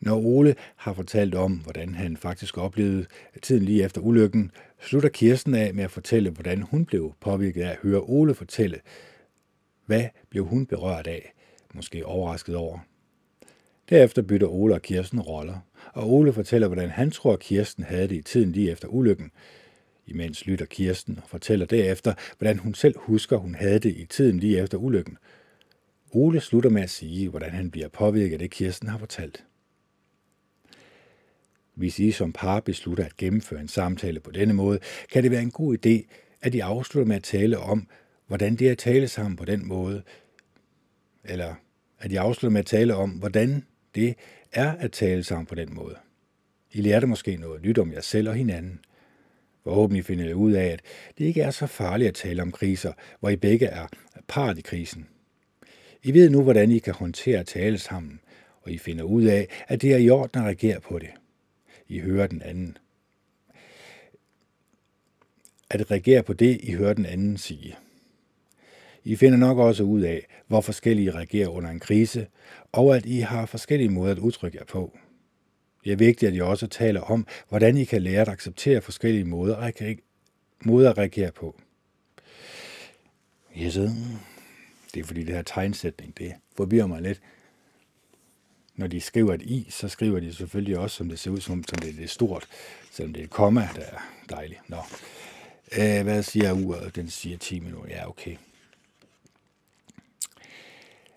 Når 0.00 0.16
Ole 0.16 0.54
har 0.76 0.92
fortalt 0.92 1.34
om, 1.34 1.52
hvordan 1.52 1.94
han 1.94 2.16
faktisk 2.16 2.58
oplevede 2.58 3.06
tiden 3.42 3.64
lige 3.64 3.84
efter 3.84 4.00
ulykken, 4.00 4.50
slutter 4.80 5.08
Kirsten 5.08 5.54
af 5.54 5.74
med 5.74 5.84
at 5.84 5.90
fortælle, 5.90 6.30
hvordan 6.30 6.62
hun 6.62 6.84
blev 6.84 7.14
påvirket 7.20 7.62
af 7.62 7.70
at 7.70 7.78
høre 7.82 8.00
Ole 8.00 8.34
fortælle, 8.34 8.80
hvad 9.86 10.04
blev 10.30 10.44
hun 10.44 10.66
berørt 10.66 11.06
af, 11.06 11.32
måske 11.74 12.06
overrasket 12.06 12.56
over. 12.56 12.78
Derefter 13.90 14.22
bytter 14.22 14.46
Ole 14.46 14.74
og 14.74 14.82
Kirsten 14.82 15.20
roller, 15.20 15.58
og 15.92 16.12
Ole 16.12 16.32
fortæller, 16.32 16.68
hvordan 16.68 16.90
han 16.90 17.10
tror, 17.10 17.36
Kirsten 17.36 17.84
havde 17.84 18.08
det 18.08 18.16
i 18.16 18.22
tiden 18.22 18.52
lige 18.52 18.70
efter 18.70 18.88
ulykken. 18.88 19.30
Imens 20.06 20.46
lytter 20.46 20.66
Kirsten 20.66 21.18
og 21.22 21.28
fortæller 21.28 21.66
derefter, 21.66 22.14
hvordan 22.38 22.58
hun 22.58 22.74
selv 22.74 22.94
husker, 22.98 23.36
hun 23.36 23.54
havde 23.54 23.78
det 23.78 23.96
i 23.96 24.06
tiden 24.06 24.40
lige 24.40 24.62
efter 24.62 24.78
ulykken. 24.78 25.18
Ole 26.10 26.40
slutter 26.40 26.70
med 26.70 26.82
at 26.82 26.90
sige, 26.90 27.28
hvordan 27.28 27.50
han 27.50 27.70
bliver 27.70 27.88
påvirket 27.88 28.32
af 28.32 28.38
det, 28.38 28.50
Kirsten 28.50 28.88
har 28.88 28.98
fortalt. 28.98 29.44
Hvis 31.74 31.98
I 31.98 32.10
som 32.10 32.32
par 32.32 32.60
beslutter 32.60 33.04
at 33.04 33.16
gennemføre 33.16 33.60
en 33.60 33.68
samtale 33.68 34.20
på 34.20 34.30
denne 34.30 34.54
måde, 34.54 34.78
kan 35.12 35.22
det 35.22 35.30
være 35.30 35.42
en 35.42 35.50
god 35.50 35.76
idé, 35.86 36.14
at 36.40 36.54
I 36.54 36.60
afslutter 36.60 37.08
med 37.08 37.16
at 37.16 37.22
tale 37.22 37.58
om, 37.58 37.88
hvordan 38.26 38.56
det 38.56 38.66
er 38.66 38.72
at 38.72 38.78
tale 38.78 39.08
sammen 39.08 39.36
på 39.36 39.44
den 39.44 39.68
måde, 39.68 40.02
eller 41.24 41.54
at 41.98 42.12
I 42.12 42.16
afslutter 42.16 42.52
med 42.52 42.60
at 42.60 42.66
tale 42.66 42.94
om, 42.94 43.10
hvordan 43.10 43.64
det 43.94 44.14
er 44.52 44.72
at 44.72 44.92
tale 44.92 45.24
sammen 45.24 45.46
på 45.46 45.54
den 45.54 45.74
måde. 45.74 45.96
I 46.72 46.80
lærte 46.80 47.06
måske 47.06 47.36
noget 47.36 47.62
nyt 47.62 47.78
om 47.78 47.92
jer 47.92 48.00
selv 48.00 48.28
og 48.28 48.34
hinanden. 48.34 48.80
Forhåbentlig 49.64 50.04
finder 50.04 50.28
I 50.28 50.34
ud 50.34 50.52
af, 50.52 50.66
at 50.66 50.80
det 51.18 51.24
ikke 51.24 51.42
er 51.42 51.50
så 51.50 51.66
farligt 51.66 52.08
at 52.08 52.14
tale 52.14 52.42
om 52.42 52.52
kriser, 52.52 52.92
hvor 53.20 53.28
I 53.28 53.36
begge 53.36 53.66
er 53.66 53.86
part 54.28 54.58
i 54.58 54.62
krisen. 54.62 55.08
I 56.02 56.14
ved 56.14 56.30
nu, 56.30 56.42
hvordan 56.42 56.70
I 56.70 56.78
kan 56.78 56.94
håndtere 56.94 57.38
at 57.38 57.46
tale 57.46 57.78
sammen, 57.78 58.20
og 58.62 58.70
I 58.70 58.78
finder 58.78 59.04
ud 59.04 59.24
af, 59.24 59.48
at 59.68 59.82
det 59.82 59.92
er 59.92 59.96
i 59.96 60.10
orden 60.10 60.40
at 60.40 60.46
reagere 60.46 60.80
på 60.80 60.98
det. 60.98 61.10
I 61.88 61.98
hører 61.98 62.26
den 62.26 62.42
anden. 62.42 62.76
At 65.70 65.90
reagere 65.90 66.22
på 66.22 66.32
det, 66.32 66.60
I 66.62 66.72
hører 66.72 66.94
den 66.94 67.06
anden 67.06 67.36
sige. 67.36 67.76
I 69.04 69.16
finder 69.16 69.38
nok 69.38 69.58
også 69.58 69.82
ud 69.82 70.00
af, 70.00 70.26
hvor 70.46 70.60
forskellige 70.60 71.10
reagerer 71.10 71.48
under 71.48 71.70
en 71.70 71.80
krise, 71.80 72.26
og 72.72 72.96
at 72.96 73.06
I 73.06 73.18
har 73.18 73.46
forskellige 73.46 73.88
måder 73.88 74.12
at 74.12 74.18
udtrykke 74.18 74.58
jer 74.58 74.64
på. 74.64 74.98
Det 75.84 75.92
er 75.92 75.96
vigtigt, 75.96 76.28
at 76.28 76.36
I 76.36 76.40
også 76.40 76.66
taler 76.66 77.00
om, 77.00 77.26
hvordan 77.48 77.76
I 77.76 77.84
kan 77.84 78.02
lære 78.02 78.20
at 78.20 78.28
acceptere 78.28 78.80
forskellige 78.80 79.24
måder 79.24 79.56
at, 79.56 79.82
måder 80.64 80.90
at 80.90 80.98
reagere 80.98 81.32
på. 81.32 81.60
Yes, 83.58 83.74
det 84.94 85.00
er 85.00 85.04
fordi 85.04 85.24
det 85.24 85.34
her 85.34 85.42
tegnsætning, 85.42 86.18
det 86.18 86.34
forvirrer 86.56 86.86
mig 86.86 87.02
lidt. 87.02 87.20
Når 88.76 88.86
de 88.86 89.00
skriver 89.00 89.34
et 89.34 89.42
i, 89.42 89.66
så 89.70 89.88
skriver 89.88 90.20
de 90.20 90.34
selvfølgelig 90.34 90.78
også, 90.78 90.96
som 90.96 91.08
det 91.08 91.18
ser 91.18 91.30
ud 91.30 91.40
som, 91.40 91.64
som 91.68 91.78
det 91.78 92.02
er 92.02 92.08
stort, 92.08 92.46
selvom 92.90 93.12
det 93.12 93.20
er 93.20 93.24
et 93.24 93.30
komma, 93.30 93.68
der 93.74 93.82
er 93.82 93.98
dejligt. 94.30 94.60
Nå. 94.68 94.76
Æh, 95.76 96.02
hvad 96.02 96.22
siger 96.22 96.52
uret? 96.52 96.96
Den 96.96 97.10
siger 97.10 97.38
10 97.38 97.60
minutter. 97.60 97.90
Ja, 97.90 98.08
okay. 98.08 98.36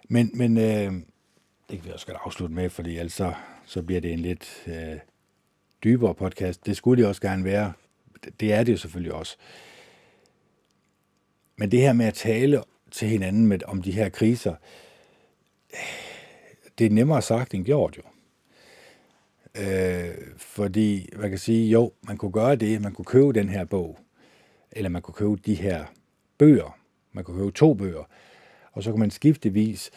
Men, 0.07 0.31
men 0.33 0.57
øh, 0.57 0.93
det 1.69 1.79
kan 1.79 1.85
vi 1.85 1.91
også 1.91 2.07
godt 2.07 2.17
afslutte 2.25 2.55
med, 2.55 2.69
fordi 2.69 2.97
ellers 2.97 3.13
så, 3.13 3.33
så 3.65 3.81
bliver 3.81 4.01
det 4.01 4.13
en 4.13 4.19
lidt 4.19 4.63
øh, 4.67 4.99
dybere 5.83 6.15
podcast. 6.15 6.65
Det 6.65 6.77
skulle 6.77 7.01
det 7.01 7.09
også 7.09 7.21
gerne 7.21 7.43
være. 7.43 7.73
Det 8.39 8.53
er 8.53 8.63
det 8.63 8.71
jo 8.71 8.77
selvfølgelig 8.77 9.13
også. 9.13 9.37
Men 11.55 11.71
det 11.71 11.81
her 11.81 11.93
med 11.93 12.05
at 12.05 12.13
tale 12.13 12.63
til 12.91 13.07
hinanden 13.07 13.47
med, 13.47 13.59
om 13.63 13.81
de 13.81 13.91
her 13.91 14.09
kriser, 14.09 14.55
det 16.77 16.85
er 16.85 16.89
nemmere 16.89 17.21
sagt 17.21 17.53
end 17.53 17.65
gjort 17.65 17.97
jo. 17.97 18.01
Øh, 19.55 20.15
fordi 20.37 21.09
man 21.17 21.29
kan 21.29 21.39
sige, 21.39 21.69
jo, 21.69 21.93
man 22.01 22.17
kunne 22.17 22.31
gøre 22.31 22.55
det, 22.55 22.81
man 22.81 22.93
kunne 22.93 23.05
købe 23.05 23.33
den 23.33 23.49
her 23.49 23.65
bog, 23.65 23.99
eller 24.71 24.89
man 24.89 25.01
kunne 25.01 25.13
købe 25.13 25.35
de 25.35 25.55
her 25.55 25.85
bøger, 26.37 26.77
man 27.11 27.23
kunne 27.23 27.37
købe 27.37 27.51
to 27.51 27.73
bøger, 27.73 28.03
og 28.77 28.83
så 28.83 28.91
kan 28.91 28.99
man 28.99 29.11
skiftevis 29.11 29.91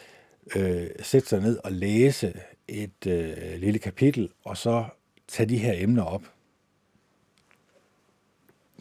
øh, 0.55 0.87
sætte 1.01 1.29
sig 1.29 1.41
ned 1.41 1.57
og 1.63 1.71
læse 1.71 2.33
et 2.67 3.07
øh, 3.07 3.59
lille 3.59 3.79
kapitel, 3.79 4.29
og 4.43 4.57
så 4.57 4.85
tage 5.27 5.49
de 5.49 5.57
her 5.57 5.73
emner 5.83 6.03
op. 6.03 6.23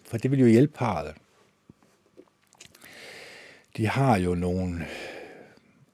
For 0.05 0.19
det 0.19 0.31
vil 0.31 0.41
jo 0.41 0.47
hjælpe 0.47 0.73
parret. 0.73 1.15
De 3.77 3.87
har 3.87 4.19
jo 4.19 4.35
nogle 4.35 4.87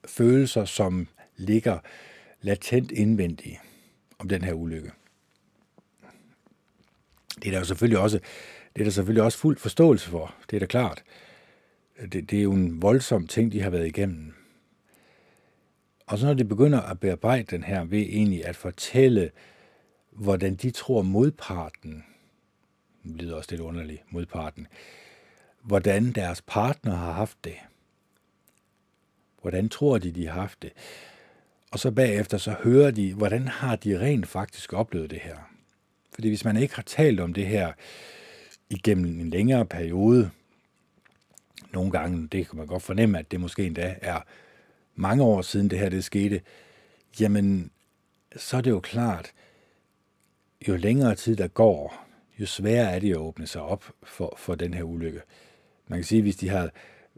følelser, 0.05 0.65
som 0.65 1.07
ligger 1.37 1.79
latent 2.41 2.91
indvendigt 2.91 3.59
om 4.19 4.29
den 4.29 4.43
her 4.43 4.53
ulykke. 4.53 4.91
Det 7.35 7.47
er 7.47 7.51
der 7.51 7.59
jo 7.59 7.65
selvfølgelig 7.65 7.99
også, 7.99 8.19
det 8.75 8.81
er 8.81 8.83
der 8.83 8.91
selvfølgelig 8.91 9.23
også 9.23 9.37
fuld 9.37 9.57
forståelse 9.57 10.09
for. 10.09 10.35
Det 10.49 10.55
er 10.55 10.59
da 10.59 10.65
klart. 10.65 11.03
Det, 12.01 12.31
det 12.31 12.39
er 12.39 12.43
jo 12.43 12.51
en 12.51 12.81
voldsom 12.81 13.27
ting, 13.27 13.51
de 13.51 13.61
har 13.61 13.69
været 13.69 13.87
igennem. 13.87 14.33
Og 16.05 16.17
så 16.17 16.25
når 16.25 16.33
de 16.33 16.45
begynder 16.45 16.81
at 16.81 16.99
bearbejde 16.99 17.43
den 17.43 17.63
her 17.63 17.83
ved 17.83 17.99
egentlig 17.99 18.45
at 18.45 18.55
fortælle, 18.55 19.31
hvordan 20.11 20.55
de 20.55 20.71
tror 20.71 21.01
modparten, 21.01 22.03
det 23.03 23.21
lyder 23.21 23.35
også 23.35 23.51
lidt 23.51 23.61
underligt, 23.61 24.03
modparten, 24.09 24.67
hvordan 25.63 26.11
deres 26.11 26.41
partner 26.41 26.95
har 26.95 27.11
haft 27.11 27.37
det. 27.43 27.55
Hvordan 29.41 29.69
tror 29.69 29.97
de, 29.97 30.11
de 30.11 30.27
har 30.27 30.41
haft 30.41 30.61
det? 30.61 30.71
Og 31.71 31.79
så 31.79 31.91
bagefter 31.91 32.37
så 32.37 32.55
hører 32.63 32.91
de, 32.91 33.13
hvordan 33.13 33.47
har 33.47 33.75
de 33.75 33.99
rent 33.99 34.27
faktisk 34.27 34.73
oplevet 34.73 35.11
det 35.11 35.19
her? 35.19 35.37
Fordi 36.13 36.27
hvis 36.27 36.45
man 36.45 36.57
ikke 36.57 36.75
har 36.75 36.83
talt 36.83 37.19
om 37.19 37.33
det 37.33 37.47
her 37.47 37.73
igennem 38.69 39.19
en 39.19 39.29
længere 39.29 39.65
periode, 39.65 40.31
nogle 41.73 41.91
gange, 41.91 42.27
det 42.27 42.49
kan 42.49 42.57
man 42.57 42.67
godt 42.67 42.83
fornemme, 42.83 43.19
at 43.19 43.31
det 43.31 43.39
måske 43.39 43.65
endda 43.65 43.95
er 44.01 44.19
mange 44.95 45.23
år 45.23 45.41
siden 45.41 45.69
det 45.69 45.79
her 45.79 45.89
det 45.89 46.03
skete, 46.03 46.41
jamen 47.19 47.71
så 48.35 48.57
er 48.57 48.61
det 48.61 48.71
jo 48.71 48.79
klart, 48.79 49.31
jo 50.67 50.75
længere 50.75 51.15
tid 51.15 51.35
der 51.35 51.47
går, 51.47 52.05
jo 52.39 52.45
sværere 52.45 52.91
er 52.91 52.99
det 52.99 53.11
at 53.11 53.17
åbne 53.17 53.47
sig 53.47 53.61
op 53.61 53.85
for, 54.03 54.35
for 54.37 54.55
den 54.55 54.73
her 54.73 54.83
ulykke. 54.83 55.21
Man 55.87 55.99
kan 55.99 56.03
sige, 56.03 56.21
hvis 56.21 56.35
de 56.35 56.49
har 56.49 56.69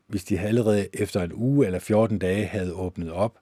hvis 0.09 0.23
de 0.23 0.39
allerede 0.39 0.87
efter 0.93 1.23
en 1.23 1.33
uge 1.33 1.65
eller 1.65 1.79
14 1.79 2.19
dage 2.19 2.45
havde 2.45 2.73
åbnet 2.73 3.11
op 3.11 3.39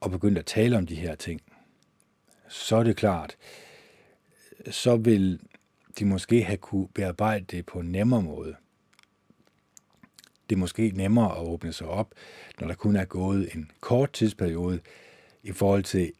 og 0.00 0.10
begyndt 0.10 0.38
at 0.38 0.46
tale 0.46 0.76
om 0.76 0.86
de 0.86 0.94
her 0.94 1.14
ting, 1.14 1.40
så 2.48 2.76
er 2.76 2.82
det 2.82 2.96
klart, 2.96 3.36
så 4.70 4.96
vil 4.96 5.40
de 5.98 6.04
måske 6.04 6.44
have 6.44 6.56
kunne 6.56 6.88
bearbejde 6.88 7.44
det 7.44 7.66
på 7.66 7.80
en 7.80 7.92
nemmere 7.92 8.22
måde 8.22 8.54
det 10.50 10.56
er 10.56 10.60
måske 10.60 10.92
nemmere 10.94 11.38
at 11.38 11.42
åbne 11.42 11.72
sig 11.72 11.86
op, 11.86 12.10
når 12.60 12.68
der 12.68 12.74
kun 12.74 12.96
er 12.96 13.04
gået 13.04 13.48
en 13.54 13.70
kort 13.80 14.12
tidsperiode, 14.12 14.80
i 15.42 15.52
forhold 15.52 15.82
til, 15.82 16.12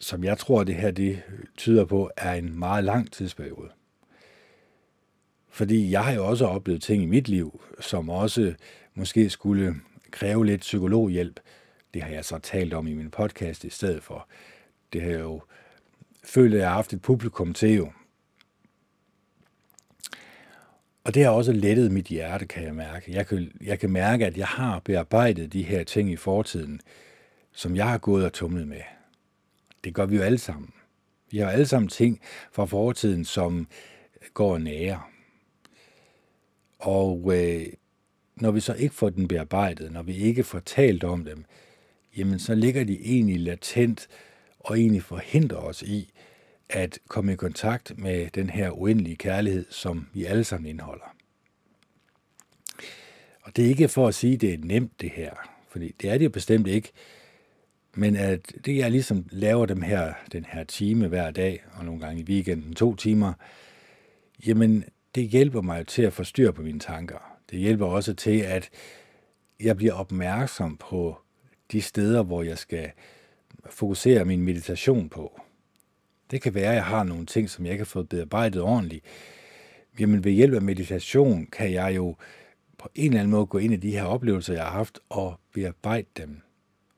som 0.00 0.24
jeg 0.24 0.38
tror, 0.38 0.64
det 0.64 0.74
her 0.74 0.90
det 0.90 1.22
tyder 1.56 1.84
på, 1.84 2.10
er 2.16 2.34
en 2.34 2.58
meget 2.58 2.84
lang 2.84 3.12
tidsperiode. 3.12 3.70
Fordi 5.50 5.90
jeg 5.90 6.04
har 6.04 6.12
jo 6.12 6.26
også 6.26 6.46
oplevet 6.46 6.82
ting 6.82 7.02
i 7.02 7.06
mit 7.06 7.28
liv, 7.28 7.60
som 7.80 8.10
også 8.10 8.54
måske 8.94 9.30
skulle 9.30 9.74
kræve 10.10 10.46
lidt 10.46 10.60
psykologhjælp. 10.60 11.40
Det 11.94 12.02
har 12.02 12.10
jeg 12.10 12.24
så 12.24 12.38
talt 12.38 12.74
om 12.74 12.86
i 12.86 12.94
min 12.94 13.10
podcast 13.10 13.64
i 13.64 13.70
stedet 13.70 14.02
for. 14.02 14.28
Det 14.92 15.02
har 15.02 15.10
jeg 15.10 15.20
jo 15.20 15.42
følt, 16.24 16.54
at 16.54 16.60
jeg 16.60 16.68
har 16.68 16.74
haft 16.74 16.92
et 16.92 17.02
publikum 17.02 17.52
til 17.52 17.74
jo, 17.74 17.92
og 21.04 21.14
det 21.14 21.24
har 21.24 21.30
også 21.30 21.52
lettet 21.52 21.92
mit 21.92 22.06
hjerte, 22.06 22.46
kan 22.46 22.62
jeg 22.62 22.74
mærke. 22.74 23.12
Jeg 23.12 23.26
kan, 23.26 23.52
jeg 23.60 23.78
kan 23.78 23.90
mærke, 23.90 24.26
at 24.26 24.36
jeg 24.36 24.46
har 24.46 24.78
bearbejdet 24.78 25.52
de 25.52 25.62
her 25.62 25.84
ting 25.84 26.10
i 26.10 26.16
fortiden, 26.16 26.80
som 27.52 27.76
jeg 27.76 27.88
har 27.88 27.98
gået 27.98 28.24
og 28.24 28.32
tumlet 28.32 28.68
med. 28.68 28.80
Det 29.84 29.94
gør 29.94 30.06
vi 30.06 30.16
jo 30.16 30.22
alle 30.22 30.38
sammen. 30.38 30.72
Vi 31.30 31.38
har 31.38 31.50
alle 31.50 31.66
sammen 31.66 31.88
ting 31.88 32.20
fra 32.52 32.64
fortiden, 32.64 33.24
som 33.24 33.66
går 34.34 34.58
nære. 34.58 35.02
Og 36.78 37.32
øh, 37.36 37.66
når 38.36 38.50
vi 38.50 38.60
så 38.60 38.74
ikke 38.74 38.94
får 38.94 39.10
den 39.10 39.28
bearbejdet, 39.28 39.92
når 39.92 40.02
vi 40.02 40.16
ikke 40.16 40.44
får 40.44 40.60
talt 40.60 41.04
om 41.04 41.24
dem, 41.24 41.44
jamen 42.16 42.38
så 42.38 42.54
ligger 42.54 42.84
de 42.84 43.00
egentlig 43.04 43.40
latent 43.40 44.08
og 44.58 44.78
egentlig 44.78 45.02
forhindrer 45.02 45.58
os 45.58 45.82
i 45.82 46.12
at 46.74 46.98
komme 47.08 47.32
i 47.32 47.36
kontakt 47.36 47.98
med 47.98 48.30
den 48.30 48.50
her 48.50 48.70
uendelige 48.70 49.16
kærlighed, 49.16 49.66
som 49.70 50.06
vi 50.12 50.24
alle 50.24 50.44
sammen 50.44 50.70
indeholder. 50.70 51.16
Og 53.42 53.56
det 53.56 53.64
er 53.64 53.68
ikke 53.68 53.88
for 53.88 54.08
at 54.08 54.14
sige, 54.14 54.34
at 54.34 54.40
det 54.40 54.54
er 54.54 54.58
nemt 54.58 55.00
det 55.00 55.10
her, 55.10 55.34
for 55.68 55.78
det 55.78 56.04
er 56.04 56.18
det 56.18 56.24
jo 56.24 56.30
bestemt 56.30 56.66
ikke. 56.66 56.92
Men 57.94 58.16
at 58.16 58.52
det, 58.64 58.76
jeg 58.76 58.90
ligesom 58.90 59.26
laver 59.30 59.66
dem 59.66 59.82
her, 59.82 60.12
den 60.32 60.44
her 60.44 60.64
time 60.64 61.08
hver 61.08 61.30
dag, 61.30 61.64
og 61.74 61.84
nogle 61.84 62.00
gange 62.00 62.20
i 62.20 62.24
weekenden 62.24 62.74
to 62.74 62.94
timer, 62.94 63.32
jamen 64.46 64.84
det 65.14 65.28
hjælper 65.28 65.60
mig 65.60 65.86
til 65.86 66.02
at 66.02 66.12
få 66.12 66.24
styr 66.24 66.50
på 66.50 66.62
mine 66.62 66.80
tanker. 66.80 67.38
Det 67.50 67.58
hjælper 67.58 67.86
også 67.86 68.14
til, 68.14 68.40
at 68.40 68.70
jeg 69.60 69.76
bliver 69.76 69.92
opmærksom 69.92 70.76
på 70.76 71.18
de 71.72 71.82
steder, 71.82 72.22
hvor 72.22 72.42
jeg 72.42 72.58
skal 72.58 72.90
fokusere 73.70 74.24
min 74.24 74.42
meditation 74.42 75.08
på. 75.08 75.40
Det 76.34 76.42
kan 76.42 76.54
være, 76.54 76.70
at 76.70 76.74
jeg 76.74 76.84
har 76.84 77.04
nogle 77.04 77.26
ting, 77.26 77.50
som 77.50 77.64
jeg 77.64 77.72
ikke 77.72 77.84
har 77.84 77.86
fået 77.86 78.08
bearbejdet 78.08 78.62
ordentligt. 78.62 79.04
Jamen 79.98 80.24
ved 80.24 80.32
hjælp 80.32 80.54
af 80.54 80.62
meditation 80.62 81.46
kan 81.46 81.72
jeg 81.72 81.96
jo 81.96 82.16
på 82.78 82.88
en 82.94 83.06
eller 83.06 83.20
anden 83.20 83.30
måde 83.30 83.46
gå 83.46 83.58
ind 83.58 83.74
i 83.74 83.76
de 83.76 83.90
her 83.90 84.04
oplevelser, 84.04 84.54
jeg 84.54 84.62
har 84.62 84.70
haft, 84.70 84.98
og 85.08 85.40
bearbejde 85.52 86.06
dem. 86.16 86.40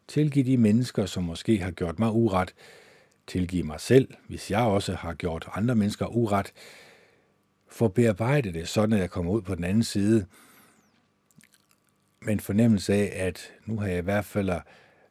Tilgive 0.09 0.45
de 0.45 0.57
mennesker, 0.57 1.07
som 1.07 1.22
måske 1.22 1.59
har 1.59 1.70
gjort 1.70 1.99
mig 1.99 2.11
uret. 2.11 2.55
Tilgive 3.26 3.62
mig 3.62 3.80
selv, 3.80 4.14
hvis 4.28 4.51
jeg 4.51 4.61
også 4.61 4.95
har 4.95 5.14
gjort 5.14 5.49
andre 5.55 5.74
mennesker 5.74 6.07
uret. 6.07 6.53
For 7.68 7.89
bearbejde 7.89 8.53
det, 8.53 8.68
sådan 8.68 8.93
at 8.93 9.01
jeg 9.01 9.11
kommer 9.11 9.32
ud 9.32 9.43
på 9.43 9.55
den 9.55 9.64
anden 9.64 9.82
side 9.82 10.26
med 12.22 12.32
en 12.32 12.41
fornemmelse 12.41 12.95
af, 12.95 13.26
at 13.26 13.53
nu 13.66 13.78
har 13.78 13.87
jeg 13.87 13.99
i 13.99 14.03
hvert 14.03 14.24
fald 14.24 14.51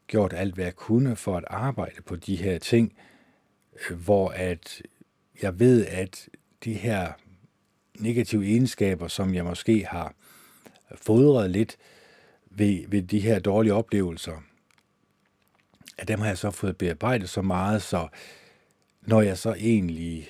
gjort 0.08 0.34
alt, 0.34 0.56
hvad 0.56 0.66
jeg 0.66 0.76
kunne 0.76 1.16
for 1.16 1.38
at 1.38 1.44
arbejde 1.48 2.02
på 2.02 2.16
de 2.16 2.36
her 2.36 2.58
ting, 2.60 2.94
hvor 3.90 4.30
at 4.30 4.82
jeg 5.42 5.60
ved, 5.60 5.86
at 5.86 6.30
de 6.64 6.74
her 6.74 7.12
negative 8.00 8.46
egenskaber, 8.46 9.08
som 9.08 9.34
jeg 9.34 9.46
måske 9.46 9.86
har 9.86 10.14
fodret 10.96 11.52
lidt 11.52 11.78
ved, 12.50 12.88
ved 12.88 13.02
de 13.02 13.20
her 13.20 13.40
dårlige 13.40 13.74
oplevelser, 13.74 14.44
at 15.98 16.08
dem 16.08 16.20
har 16.20 16.28
jeg 16.28 16.38
så 16.38 16.52
fået 16.52 16.78
bearbejdet 16.78 17.30
så 17.30 17.42
meget, 17.42 17.82
så 17.82 18.08
når 19.02 19.22
jeg 19.22 19.38
så 19.38 19.54
egentlig 19.54 20.30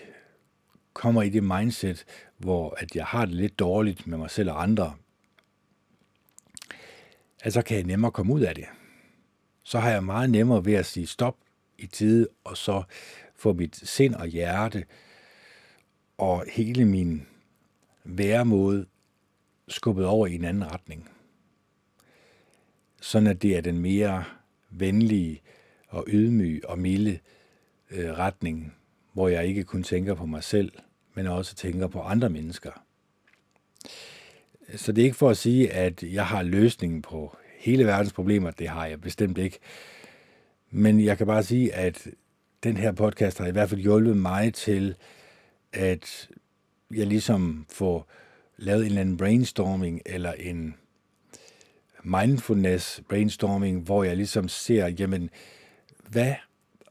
kommer 0.94 1.22
i 1.22 1.30
det 1.30 1.44
mindset, 1.44 2.06
hvor 2.38 2.76
at 2.78 2.96
jeg 2.96 3.06
har 3.06 3.26
det 3.26 3.36
lidt 3.36 3.60
dårligt 3.60 4.08
med 4.08 4.18
mig 4.18 4.32
selv 4.32 4.52
og 4.52 4.64
andre, 4.64 4.96
at 7.42 7.54
så 7.54 7.62
kan 7.62 7.78
jeg 7.78 7.86
nemmere 7.86 8.12
komme 8.12 8.34
ud 8.34 8.42
af 8.42 8.56
det. 8.56 8.66
Så 9.64 9.80
har 9.80 9.90
jeg 9.90 10.04
meget 10.04 10.30
nemmere 10.30 10.66
ved 10.66 10.74
at 10.74 10.86
sige 10.86 11.08
stop 11.08 11.38
i 11.78 11.88
tide, 11.88 12.28
og 12.44 12.58
så 12.58 12.84
få 13.36 13.54
mit 13.54 13.76
sind 13.76 14.16
og 14.16 14.28
hjerte 14.28 14.86
og 16.18 16.46
hele 16.52 16.86
min 16.86 17.28
væremåde 18.04 18.86
skubbet 19.68 20.06
over 20.06 20.28
i 20.28 20.36
en 20.36 20.46
anden 20.46 20.72
retning. 20.72 21.10
Sådan 23.02 23.28
at 23.28 23.42
det 23.42 23.58
er 23.58 23.62
den 23.62 23.80
mere 23.80 24.24
venlige 24.70 25.42
og 25.88 26.06
ydmyge 26.08 26.70
og 26.70 26.80
milde 26.80 27.20
øh, 27.92 28.12
retning, 28.12 28.76
hvor 29.14 29.28
jeg 29.28 29.46
ikke 29.46 29.64
kun 29.64 29.84
tænker 29.84 30.14
på 30.14 30.26
mig 30.26 30.44
selv, 30.44 30.72
men 31.14 31.28
også 31.28 31.56
tænker 31.56 31.88
på 31.88 32.02
andre 32.02 32.30
mennesker. 32.30 32.72
Så 34.76 34.92
det 34.92 35.02
er 35.02 35.06
ikke 35.06 35.18
for 35.18 35.30
at 35.30 35.38
sige, 35.38 35.72
at 35.72 36.04
jeg 36.04 36.26
har 36.26 36.44
løsningen 36.44 37.02
på 37.02 37.38
hele 37.58 37.86
verdens 37.86 38.14
problemer. 38.14 38.52
Det 38.52 38.70
har 38.70 38.86
jeg 38.86 39.02
bestemt 39.02 39.38
ikke. 39.38 39.60
Men 40.72 41.00
jeg 41.00 41.18
kan 41.18 41.28
bare 41.28 41.44
sige, 41.44 41.74
at 41.74 42.08
den 42.66 42.78
her 42.78 42.92
podcast 42.92 43.38
har 43.38 43.48
i 43.48 43.52
hvert 43.52 43.70
fald 43.70 43.82
hjulpet 43.82 44.18
mig 44.18 44.54
til, 44.54 44.96
at 45.74 46.30
jeg 46.96 47.08
ligesom 47.08 47.66
får 47.70 48.10
lavet 48.58 48.80
en 48.82 48.86
eller 48.86 49.02
anden 49.02 49.18
brainstorming, 49.18 50.02
eller 50.06 50.32
en 50.32 50.76
mindfulness 52.04 53.02
brainstorming, 53.10 53.82
hvor 53.82 54.04
jeg 54.04 54.18
ligesom 54.18 54.48
ser, 54.48 54.88
jamen, 54.88 55.30
hvad 56.10 56.34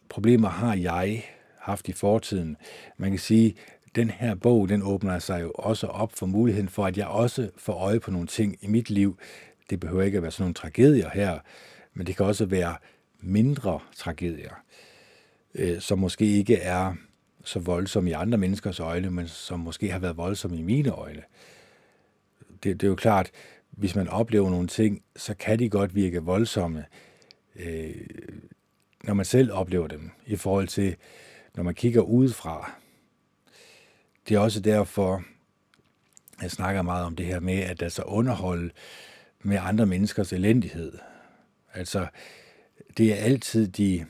problemer 0.08 0.48
har 0.48 0.74
jeg 0.74 1.24
haft 1.58 1.88
i 1.88 1.92
fortiden? 1.92 2.56
Man 2.96 3.10
kan 3.10 3.18
sige, 3.18 3.54
den 3.94 4.10
her 4.10 4.34
bog, 4.34 4.68
den 4.68 4.82
åbner 4.82 5.18
sig 5.18 5.42
jo 5.42 5.52
også 5.54 5.86
op 5.86 6.12
for 6.12 6.26
muligheden 6.26 6.68
for, 6.68 6.86
at 6.86 6.98
jeg 6.98 7.06
også 7.06 7.50
får 7.56 7.72
øje 7.72 8.00
på 8.00 8.10
nogle 8.10 8.26
ting 8.26 8.56
i 8.60 8.66
mit 8.66 8.90
liv. 8.90 9.18
Det 9.70 9.80
behøver 9.80 10.02
ikke 10.02 10.16
at 10.16 10.22
være 10.22 10.32
sådan 10.32 10.42
nogle 10.42 10.54
tragedier 10.54 11.10
her, 11.10 11.38
men 11.94 12.06
det 12.06 12.16
kan 12.16 12.26
også 12.26 12.46
være 12.46 12.76
mindre 13.20 13.80
tragedier, 13.96 14.63
øh, 15.54 15.80
som 15.80 15.98
måske 15.98 16.24
ikke 16.26 16.56
er 16.56 16.94
så 17.44 17.58
voldsom 17.58 18.06
i 18.06 18.12
andre 18.12 18.38
menneskers 18.38 18.80
øjne, 18.80 19.10
men 19.10 19.28
som 19.28 19.60
måske 19.60 19.90
har 19.90 19.98
været 19.98 20.16
voldsom 20.16 20.54
i 20.54 20.62
mine 20.62 20.90
øjne. 20.90 21.22
Det, 22.62 22.80
det 22.80 22.82
er 22.82 22.88
jo 22.88 22.94
klart, 22.94 23.30
hvis 23.70 23.96
man 23.96 24.08
oplever 24.08 24.50
nogle 24.50 24.68
ting, 24.68 25.02
så 25.16 25.34
kan 25.34 25.58
de 25.58 25.68
godt 25.68 25.94
virke 25.94 26.22
voldsomme, 26.22 26.84
øh, 27.56 28.06
når 29.04 29.14
man 29.14 29.24
selv 29.24 29.52
oplever 29.52 29.86
dem, 29.86 30.10
i 30.26 30.36
forhold 30.36 30.68
til, 30.68 30.96
når 31.54 31.62
man 31.62 31.74
kigger 31.74 32.00
udefra. 32.00 32.72
Det 34.28 34.34
er 34.34 34.38
også 34.38 34.60
derfor, 34.60 35.24
jeg 36.42 36.50
snakker 36.50 36.82
meget 36.82 37.06
om 37.06 37.16
det 37.16 37.26
her 37.26 37.40
med, 37.40 37.58
at 37.58 37.80
der 37.80 37.88
så 37.88 38.02
underholde 38.02 38.70
med 39.42 39.58
andre 39.60 39.86
menneskers 39.86 40.32
elendighed. 40.32 40.98
Altså, 41.74 42.06
det 42.96 43.12
er 43.12 43.16
altid 43.16 43.68
de 43.68 44.06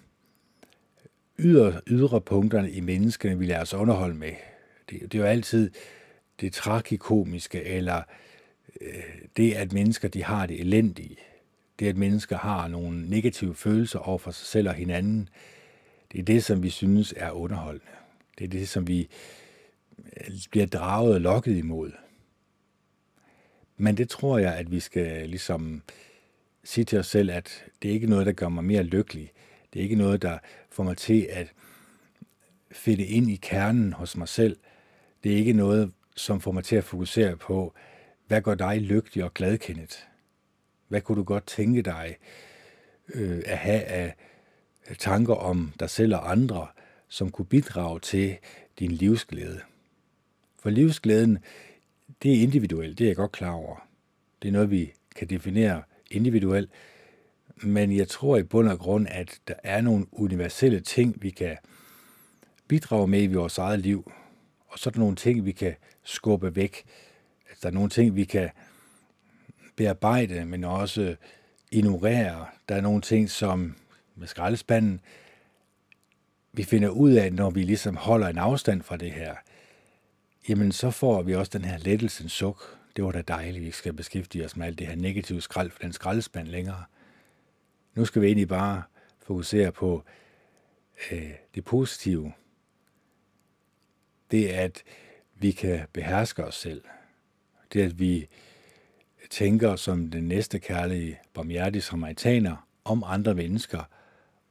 yder, 1.39 1.81
ydre 1.87 2.21
punkterne 2.21 2.71
i 2.71 2.81
menneskene, 2.81 3.39
vi 3.39 3.47
lader 3.47 3.61
os 3.61 3.75
underholde 3.75 4.15
med. 4.15 4.33
Det, 4.91 5.01
det 5.03 5.15
er 5.15 5.19
jo 5.19 5.25
altid 5.25 5.71
det 6.41 6.53
tragikomiske, 6.53 7.65
eller 7.65 8.03
øh, 8.81 9.03
det, 9.37 9.53
at 9.53 9.73
mennesker 9.73 10.09
de 10.09 10.25
har 10.25 10.47
det 10.47 10.61
elendige. 10.61 11.17
Det, 11.79 11.89
at 11.89 11.97
mennesker 11.97 12.37
har 12.37 12.69
nogle 12.69 13.11
negative 13.11 13.55
følelser 13.55 13.99
over 13.99 14.19
for 14.19 14.31
sig 14.31 14.47
selv 14.47 14.69
og 14.69 14.75
hinanden. 14.75 15.29
Det 16.13 16.21
er 16.21 16.25
det, 16.25 16.45
som 16.45 16.63
vi 16.63 16.71
synes 16.71 17.15
er 17.17 17.31
underholdende. 17.31 17.93
Det 18.39 18.45
er 18.45 18.49
det, 18.49 18.69
som 18.69 18.87
vi 18.87 19.09
øh, 19.99 20.35
bliver 20.51 20.67
draget 20.67 21.15
og 21.15 21.21
lokket 21.21 21.57
imod. 21.57 21.93
Men 23.77 23.97
det 23.97 24.09
tror 24.09 24.39
jeg, 24.39 24.55
at 24.55 24.71
vi 24.71 24.81
skal 24.81 25.29
ligesom 25.29 25.83
sige 26.65 26.85
til 26.85 26.99
os 26.99 27.07
selv, 27.07 27.31
at 27.31 27.65
det 27.83 27.89
er 27.89 27.93
ikke 27.93 28.07
noget, 28.07 28.27
der 28.27 28.33
gør 28.33 28.49
mig 28.49 28.65
mere 28.65 28.83
lykkelig. 28.83 29.33
Det 29.75 29.81
er 29.81 29.83
ikke 29.83 29.97
noget, 29.97 30.23
der 30.23 30.39
får 30.71 30.85
mig 30.85 30.97
til 30.97 31.27
at 31.31 31.53
finde 32.73 33.05
ind 33.05 33.31
i 33.31 33.37
kernen 33.37 33.93
hos 33.93 34.17
mig 34.17 34.29
selv. 34.29 34.57
Det 35.25 35.33
er 35.33 35.37
ikke 35.37 35.53
noget, 35.53 35.93
som 36.17 36.41
får 36.41 36.53
mig 36.53 36.65
til 36.65 36.77
at 36.77 36.85
fokusere 36.85 37.37
på, 37.37 37.75
hvad 38.27 38.43
gør 38.43 38.55
dig 38.55 38.81
lykkelig 38.81 39.25
og 39.25 39.35
glad, 39.35 39.59
Kenneth? 39.59 39.97
Hvad 40.89 41.01
kunne 41.01 41.19
du 41.19 41.23
godt 41.23 41.47
tænke 41.47 41.83
dig 41.83 42.17
øh, 43.15 43.43
at 43.47 43.59
have 43.59 43.83
af 43.83 44.15
tanker 44.99 45.35
om 45.35 45.73
dig 45.81 45.91
selv 45.91 46.15
og 46.15 46.31
andre, 46.31 46.67
som 47.09 47.31
kunne 47.31 47.47
bidrage 47.47 48.01
til 48.01 48.37
din 48.79 48.91
livsglæde? 48.91 49.61
For 50.59 50.71
livsglæden, 50.71 51.39
det 52.23 52.33
er 52.33 52.43
individuelt, 52.43 52.99
det 52.99 53.05
er 53.05 53.09
jeg 53.09 53.17
godt 53.17 53.33
klar 53.33 53.53
over. 53.53 53.89
Det 54.43 54.49
er 54.49 54.53
noget, 54.53 54.71
vi 54.71 54.93
kan 55.17 55.29
definere 55.29 55.83
individuelt. 56.11 56.71
Men 57.57 57.97
jeg 57.97 58.09
tror 58.09 58.37
i 58.37 58.43
bund 58.43 58.69
og 58.69 58.79
grund, 58.79 59.07
at 59.11 59.41
der 59.49 59.55
er 59.63 59.81
nogle 59.81 60.07
universelle 60.13 60.81
ting, 60.81 61.23
vi 61.23 61.31
kan 61.31 61.57
bidrage 62.69 63.09
med 63.09 63.23
i 63.23 63.27
vores 63.27 63.59
eget 63.59 63.81
liv. 63.81 64.13
Og 64.69 64.79
så 64.79 64.91
er 64.91 64.93
der 64.93 65.01
nogle 65.01 65.17
ting, 65.17 65.45
vi 65.45 65.53
kan 65.53 65.75
skubbe 66.03 66.57
væk. 66.57 66.85
Der 67.63 67.69
er 67.69 67.73
nogle 67.73 67.91
ting, 67.91 68.17
vi 68.17 68.25
kan 68.25 68.51
bearbejde, 69.77 70.45
men 70.45 70.65
også 70.65 71.17
ignorere. 71.71 72.47
Der 72.69 72.75
er 72.75 72.81
nogle 72.81 73.01
ting, 73.01 73.31
som 73.31 73.77
med 74.17 74.27
skraldespanden, 74.27 75.01
vi 76.53 76.63
finder 76.63 76.89
ud 76.89 77.13
af, 77.13 77.33
når 77.33 77.51
vi 77.51 77.63
ligesom 77.63 77.97
holder 77.97 78.29
en 78.29 78.39
afstand 78.39 78.83
fra 78.83 78.97
det 78.97 79.13
her, 79.13 79.35
jamen 80.49 80.73
så 80.73 80.91
får 80.91 81.23
vi 81.23 81.35
også 81.35 81.59
den 81.59 81.65
her 81.65 81.79
lettelsens 81.79 82.33
suk. 82.33 82.79
Det 82.97 83.05
var 83.05 83.13
da 83.13 83.23
dejligt, 83.23 83.61
vi 83.61 83.67
ikke 83.67 83.77
skal 83.77 83.93
beskæftige 83.93 84.45
os 84.45 84.57
med 84.57 84.67
alt 84.67 84.79
det 84.79 84.87
her 84.87 84.97
negative 84.97 85.41
skrald 85.41 85.71
for 85.71 85.79
den 85.79 85.93
skraldespand 85.93 86.49
længere. 86.49 86.85
Nu 87.95 88.05
skal 88.05 88.23
vi 88.23 88.27
egentlig 88.27 88.49
bare 88.49 88.83
fokusere 89.23 89.73
på 89.73 90.03
øh, 91.13 91.31
det 91.55 91.65
positive. 91.65 92.33
Det 94.31 94.55
er, 94.55 94.61
at 94.61 94.83
vi 95.35 95.51
kan 95.51 95.87
beherske 95.93 96.45
os 96.45 96.55
selv. 96.55 96.83
Det 97.73 97.83
er, 97.83 97.87
at 97.87 97.99
vi 97.99 98.29
tænker 99.31 99.77
som 99.77 100.11
den 100.11 100.29
næste 100.29 100.59
kærlige, 100.59 101.19
barmhjertige 101.35 101.83
samaritaner 101.83 102.69
om 102.85 103.05
andre 103.07 103.35
mennesker, 103.35 103.83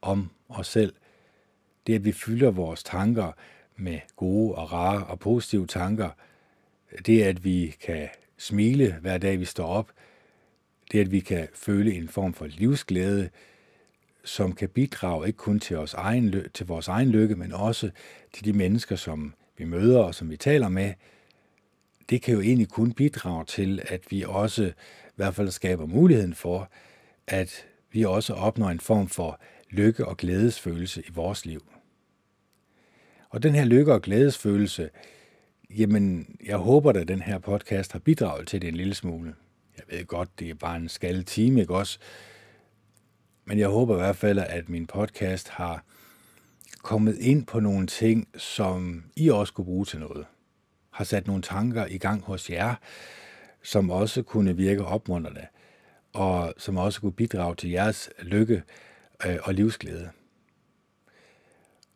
om 0.02 0.30
os 0.48 0.66
selv. 0.66 0.94
Det 1.86 1.92
er, 1.92 1.98
at 1.98 2.04
vi 2.04 2.12
fylder 2.12 2.50
vores 2.50 2.82
tanker 2.82 3.32
med 3.76 4.00
gode 4.16 4.54
og 4.54 4.72
rare 4.72 5.06
og 5.06 5.18
positive 5.18 5.66
tanker. 5.66 6.10
Det 7.06 7.24
er, 7.24 7.28
at 7.28 7.44
vi 7.44 7.76
kan 7.80 8.08
smile 8.36 8.96
hver 9.00 9.18
dag, 9.18 9.40
vi 9.40 9.44
står 9.44 9.66
op. 9.66 9.92
Det 10.92 11.00
at 11.00 11.12
vi 11.12 11.20
kan 11.20 11.48
føle 11.54 11.94
en 11.94 12.08
form 12.08 12.34
for 12.34 12.46
livsglæde, 12.46 13.30
som 14.24 14.52
kan 14.52 14.68
bidrage 14.68 15.26
ikke 15.26 15.36
kun 15.36 15.60
til, 15.60 15.76
os 15.76 15.94
egen, 15.94 16.34
til 16.54 16.66
vores 16.66 16.88
egen 16.88 17.08
lykke, 17.08 17.36
men 17.36 17.52
også 17.52 17.90
til 18.32 18.44
de 18.44 18.52
mennesker, 18.52 18.96
som 18.96 19.34
vi 19.58 19.64
møder 19.64 19.98
og 19.98 20.14
som 20.14 20.30
vi 20.30 20.36
taler 20.36 20.68
med. 20.68 20.92
Det 22.10 22.22
kan 22.22 22.34
jo 22.34 22.40
egentlig 22.40 22.68
kun 22.68 22.92
bidrage 22.92 23.44
til, 23.44 23.82
at 23.88 24.00
vi 24.10 24.24
også 24.26 24.64
i 25.06 25.16
hvert 25.16 25.34
fald 25.34 25.50
skaber 25.50 25.86
muligheden 25.86 26.34
for, 26.34 26.70
at 27.26 27.66
vi 27.92 28.04
også 28.04 28.34
opnår 28.34 28.70
en 28.70 28.80
form 28.80 29.08
for 29.08 29.40
lykke 29.70 30.06
og 30.06 30.16
glædesfølelse 30.16 31.02
i 31.08 31.10
vores 31.14 31.46
liv. 31.46 31.62
Og 33.30 33.42
den 33.42 33.54
her 33.54 33.64
lykke 33.64 33.92
og 33.92 34.02
glædesfølelse, 34.02 34.90
jamen, 35.70 36.36
jeg 36.46 36.56
håber, 36.56 36.92
at 36.92 37.08
den 37.08 37.22
her 37.22 37.38
podcast 37.38 37.92
har 37.92 37.98
bidraget 37.98 38.48
til 38.48 38.62
det 38.62 38.68
en 38.68 38.74
lille 38.74 38.94
smule. 38.94 39.34
Jeg 39.76 39.98
ved 39.98 40.04
godt, 40.04 40.38
det 40.38 40.50
er 40.50 40.54
bare 40.54 40.76
en 40.76 40.88
skal 40.88 41.24
time, 41.24 41.60
ikke 41.60 41.74
også? 41.74 41.98
Men 43.44 43.58
jeg 43.58 43.68
håber 43.68 43.94
i 43.94 43.98
hvert 43.98 44.16
fald, 44.16 44.38
at 44.38 44.68
min 44.68 44.86
podcast 44.86 45.48
har 45.48 45.84
kommet 46.82 47.18
ind 47.18 47.46
på 47.46 47.60
nogle 47.60 47.86
ting, 47.86 48.28
som 48.36 49.04
I 49.16 49.28
også 49.28 49.52
kunne 49.52 49.64
bruge 49.64 49.84
til 49.84 50.00
noget. 50.00 50.26
Har 50.90 51.04
sat 51.04 51.26
nogle 51.26 51.42
tanker 51.42 51.86
i 51.86 51.98
gang 51.98 52.22
hos 52.22 52.50
jer, 52.50 52.74
som 53.62 53.90
også 53.90 54.22
kunne 54.22 54.56
virke 54.56 54.84
opmuntrende, 54.84 55.46
og 56.12 56.54
som 56.58 56.76
også 56.76 57.00
kunne 57.00 57.12
bidrage 57.12 57.54
til 57.54 57.70
jeres 57.70 58.10
lykke 58.22 58.62
øh, 59.26 59.36
og 59.42 59.54
livsglæde. 59.54 60.10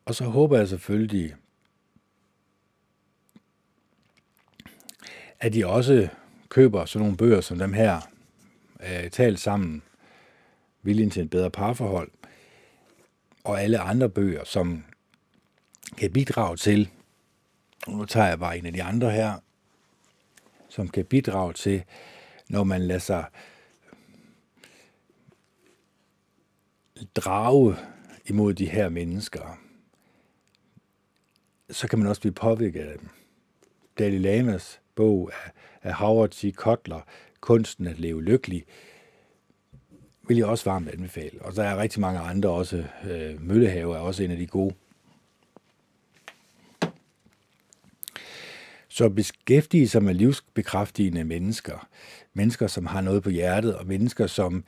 Og 0.04 0.14
så 0.14 0.24
håber 0.24 0.58
jeg 0.58 0.68
selvfølgelig, 0.68 1.34
at 5.40 5.56
I 5.56 5.62
også 5.62 6.08
køber 6.48 6.84
sådan 6.84 7.02
nogle 7.02 7.16
bøger 7.16 7.40
som 7.40 7.58
dem 7.58 7.72
her, 7.72 8.00
øh, 8.80 9.10
talt 9.10 9.40
sammen, 9.40 9.82
viljen 10.82 11.10
til 11.10 11.22
et 11.22 11.30
bedre 11.30 11.50
parforhold, 11.50 12.10
og 13.44 13.62
alle 13.62 13.78
andre 13.78 14.08
bøger, 14.08 14.44
som 14.44 14.84
kan 15.96 16.12
bidrage 16.12 16.56
til, 16.56 16.90
og 17.86 17.92
nu 17.92 18.04
tager 18.04 18.28
jeg 18.28 18.38
bare 18.38 18.58
en 18.58 18.66
af 18.66 18.72
de 18.72 18.82
andre 18.82 19.10
her, 19.10 19.34
som 20.68 20.88
kan 20.88 21.04
bidrage 21.04 21.52
til, 21.52 21.84
når 22.48 22.64
man 22.64 22.82
lader 22.82 23.00
sig 23.00 23.24
drage 27.14 27.76
imod 28.26 28.54
de 28.54 28.68
her 28.68 28.88
mennesker, 28.88 29.58
så 31.70 31.88
kan 31.88 31.98
man 31.98 32.08
også 32.08 32.20
blive 32.20 32.32
påvirket 32.32 32.80
af 32.80 32.98
dem. 32.98 33.08
Dalai 33.98 34.18
Lamas 34.18 34.80
bog 34.98 35.30
af, 35.32 35.50
af 35.82 35.94
Howard 35.94 36.30
T. 36.30 36.56
Kotler, 36.56 37.00
Kunsten 37.40 37.86
at 37.86 37.98
leve 37.98 38.22
lykkelig, 38.22 38.64
vil 40.28 40.36
jeg 40.36 40.46
også 40.46 40.70
varmt 40.70 40.88
anbefale. 40.88 41.42
Og 41.42 41.56
der 41.56 41.62
er 41.62 41.76
rigtig 41.76 42.00
mange 42.00 42.20
andre 42.20 42.50
også. 42.50 42.84
Øh, 43.10 43.42
Møllehave 43.42 43.96
er 43.96 44.00
også 44.00 44.22
en 44.22 44.30
af 44.30 44.36
de 44.36 44.46
gode. 44.46 44.74
Så 48.88 49.08
beskæftige 49.08 49.88
sig 49.88 50.02
med 50.02 50.14
livsbekræftigende 50.14 51.24
mennesker. 51.24 51.88
Mennesker, 52.34 52.66
som 52.66 52.86
har 52.86 53.00
noget 53.00 53.22
på 53.22 53.30
hjertet, 53.30 53.76
og 53.76 53.86
mennesker, 53.86 54.26
som 54.26 54.64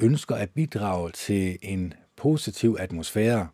ønsker 0.00 0.34
at 0.34 0.50
bidrage 0.50 1.10
til 1.10 1.58
en 1.62 1.94
positiv 2.16 2.76
atmosfære. 2.80 3.48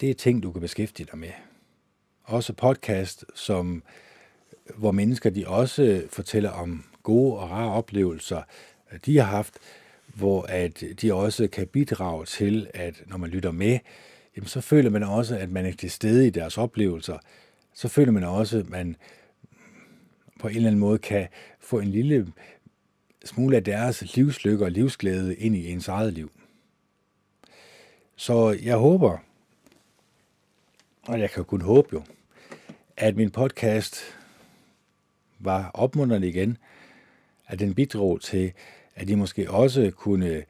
Det 0.00 0.10
er 0.10 0.14
ting, 0.14 0.42
du 0.42 0.52
kan 0.52 0.60
beskæftige 0.60 1.06
dig 1.10 1.18
med. 1.18 1.32
Også 2.24 2.52
podcast, 2.52 3.24
som, 3.34 3.82
hvor 4.76 4.90
mennesker 4.92 5.30
de 5.30 5.48
også 5.48 6.02
fortæller 6.10 6.50
om 6.50 6.84
gode 7.02 7.38
og 7.38 7.50
rare 7.50 7.72
oplevelser, 7.72 8.42
øh, 8.92 8.98
de 9.06 9.16
har 9.16 9.24
haft, 9.24 9.54
hvor 10.14 10.42
at 10.42 10.84
de 11.02 11.14
også 11.14 11.48
kan 11.48 11.66
bidrage 11.66 12.26
til, 12.26 12.70
at 12.74 13.02
når 13.06 13.16
man 13.16 13.30
lytter 13.30 13.50
med, 13.50 13.78
jamen 14.36 14.48
så 14.48 14.60
føler 14.60 14.90
man 14.90 15.02
også, 15.02 15.38
at 15.38 15.50
man 15.50 15.66
er 15.66 15.72
til 15.72 15.90
stede 15.90 16.26
i 16.26 16.30
deres 16.30 16.58
oplevelser. 16.58 17.18
Så 17.74 17.88
føler 17.88 18.12
man 18.12 18.24
også, 18.24 18.58
at 18.58 18.68
man 18.68 18.96
på 20.40 20.48
en 20.48 20.56
eller 20.56 20.68
anden 20.68 20.80
måde 20.80 20.98
kan 20.98 21.28
få 21.60 21.78
en 21.78 21.88
lille 21.88 22.32
smule 23.24 23.56
af 23.56 23.64
deres 23.64 24.14
livslykke 24.16 24.64
og 24.64 24.70
livsglæde 24.70 25.36
ind 25.36 25.56
i 25.56 25.72
ens 25.72 25.88
eget 25.88 26.12
liv. 26.12 26.30
Så 28.16 28.58
jeg 28.62 28.76
håber, 28.76 29.18
og 31.02 31.20
jeg 31.20 31.30
kan 31.30 31.44
kun 31.44 31.60
håbe 31.60 31.88
jo, 31.92 32.02
at 32.96 33.16
min 33.16 33.30
podcast 33.30 34.17
var 35.38 35.70
opmuntrende 35.74 36.28
igen, 36.28 36.58
at 37.46 37.58
den 37.58 37.74
bidrog 37.74 38.20
til, 38.20 38.52
at 38.94 39.10
I 39.10 39.14
måske 39.14 39.50
også 39.50 39.90
kunne 39.90 40.44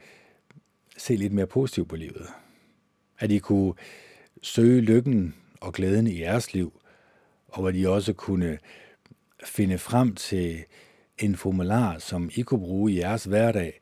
se 0.96 1.16
lidt 1.16 1.32
mere 1.32 1.46
positivt 1.46 1.88
på 1.88 1.96
livet. 1.96 2.26
At 3.18 3.30
I 3.30 3.38
kunne 3.38 3.74
søge 4.42 4.80
lykken 4.80 5.34
og 5.60 5.72
glæden 5.72 6.06
i 6.06 6.20
jeres 6.20 6.54
liv, 6.54 6.80
og 7.48 7.68
at 7.68 7.76
I 7.76 7.86
også 7.86 8.12
kunne 8.12 8.58
finde 9.44 9.78
frem 9.78 10.14
til 10.14 10.64
en 11.18 11.36
formular, 11.36 11.98
som 11.98 12.30
I 12.34 12.42
kunne 12.42 12.60
bruge 12.60 12.92
i 12.92 12.98
jeres 12.98 13.24
hverdag, 13.24 13.80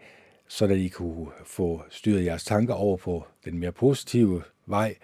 så 0.49 0.65
at 0.65 0.79
I 0.79 0.89
kunne 0.89 1.27
få 1.45 1.83
styret 1.91 2.25
jeres 2.25 2.45
tanker 2.45 2.75
over 2.75 2.97
på 2.97 3.27
den 3.45 3.59
mere 3.59 3.73
positive 3.73 4.43
vej, 4.67 4.97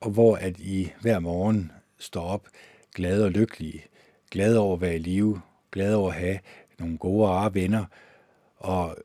og 0.00 0.10
hvor 0.10 0.36
at 0.36 0.58
I 0.58 0.92
hver 1.00 1.18
morgen 1.18 1.72
står 1.98 2.22
op 2.22 2.48
glade 2.94 3.24
og 3.24 3.30
lykkelige, 3.30 3.84
glade 4.30 4.58
over 4.58 4.74
at 4.74 4.80
være 4.80 4.94
i 4.94 4.98
live, 4.98 5.40
glade 5.72 5.96
over 5.96 6.10
at 6.10 6.18
have 6.18 6.38
nogle 6.78 6.98
gode 6.98 7.24
og 7.24 7.30
rare 7.30 7.54
venner, 7.54 7.84
og 8.56 8.96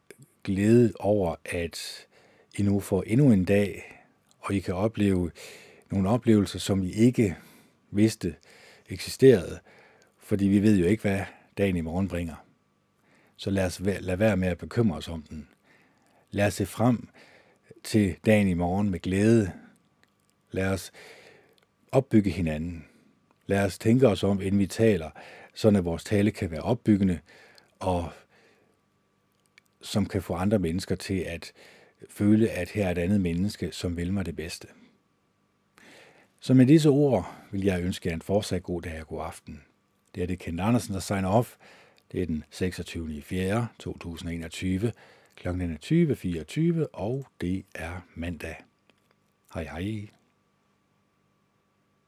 glæde 0.44 0.94
over, 1.00 1.36
at 1.46 2.08
I 2.58 2.62
nu 2.62 2.80
får 2.80 3.04
endnu 3.04 3.32
en 3.32 3.46
dag, 3.46 3.84
og 4.40 4.54
I 4.54 4.60
kan 4.60 4.76
opleve 4.76 5.32
nogle 5.92 6.10
oplevelser, 6.10 6.60
som 6.60 6.84
I 6.84 6.92
ikke 6.92 7.38
vidste 7.92 8.36
eksisterede, 8.90 9.60
fordi 10.20 10.46
vi 10.46 10.62
ved 10.62 10.78
jo 10.78 10.86
ikke, 10.86 11.02
hvad 11.02 11.22
dagen 11.58 11.76
i 11.76 11.82
morgen 11.82 12.08
bringer. 12.08 12.36
Så 13.36 13.50
lad 13.50 13.66
os 13.66 13.80
lade 13.80 14.20
være 14.20 14.38
med 14.38 14.48
at 14.48 14.58
bekymre 14.58 14.98
os 14.98 15.08
om 15.08 15.22
den. 15.22 15.48
Lad 16.32 16.48
os 16.48 16.54
se 16.54 16.66
frem 16.66 17.08
til 17.84 18.16
dagen 18.26 18.48
i 18.48 18.54
morgen 18.54 18.90
med 18.90 19.00
glæde. 19.00 19.52
Lad 20.52 20.68
os 20.68 20.92
opbygge 21.92 22.30
hinanden. 22.30 22.86
Lad 23.46 23.66
os 23.66 23.78
tænke 23.78 24.08
os 24.08 24.24
om, 24.24 24.42
inden 24.42 24.60
vi 24.60 24.68
taler, 24.68 25.10
så 25.54 25.68
at 25.68 25.86
vores 25.86 26.04
tale 26.04 26.32
kan 26.32 26.52
være 26.52 26.62
opbyggende 26.62 27.20
og 27.80 28.10
som 29.82 30.06
kan 30.06 30.22
få 30.22 30.34
andre 30.34 30.60
mennesker 30.60 30.96
til 30.96 31.20
at 31.20 31.54
føle, 32.10 32.50
at 32.50 32.70
her 32.70 32.88
er 32.88 32.92
et 32.92 32.98
andet 32.98 33.22
menneske, 33.22 33.72
som 33.72 33.98
vil 33.98 34.14
mig 34.14 34.26
det 34.26 34.36
bedste. 34.36 34.68
Så 36.40 36.54
med 36.54 36.66
disse 36.66 36.90
ord 36.90 37.36
vil 37.52 37.64
jeg 37.64 37.84
ønske 37.84 38.10
jer 38.10 38.16
en 38.16 38.22
fortsat 38.22 38.64
god 38.64 38.82
dag 38.82 39.02
og 39.02 39.08
god 39.08 39.22
aften. 39.22 39.64
Det 40.16 40.24
er 40.24 40.28
det 40.28 40.40
Kent 40.40 40.60
Andersen, 40.60 40.94
der 40.94 41.00
signer 41.00 41.30
off. 41.30 41.56
Det 42.12 42.22
er 42.22 42.26
den 42.26 42.44
26. 42.50 43.22
4. 43.22 43.68
2021 43.80 44.92
kl. 45.36 45.48
20.24, 45.48 46.86
og 46.94 47.28
det 47.42 47.66
er 47.76 48.06
mandag. 48.16 48.56
Hej 49.54 49.64
hej. 49.64 50.08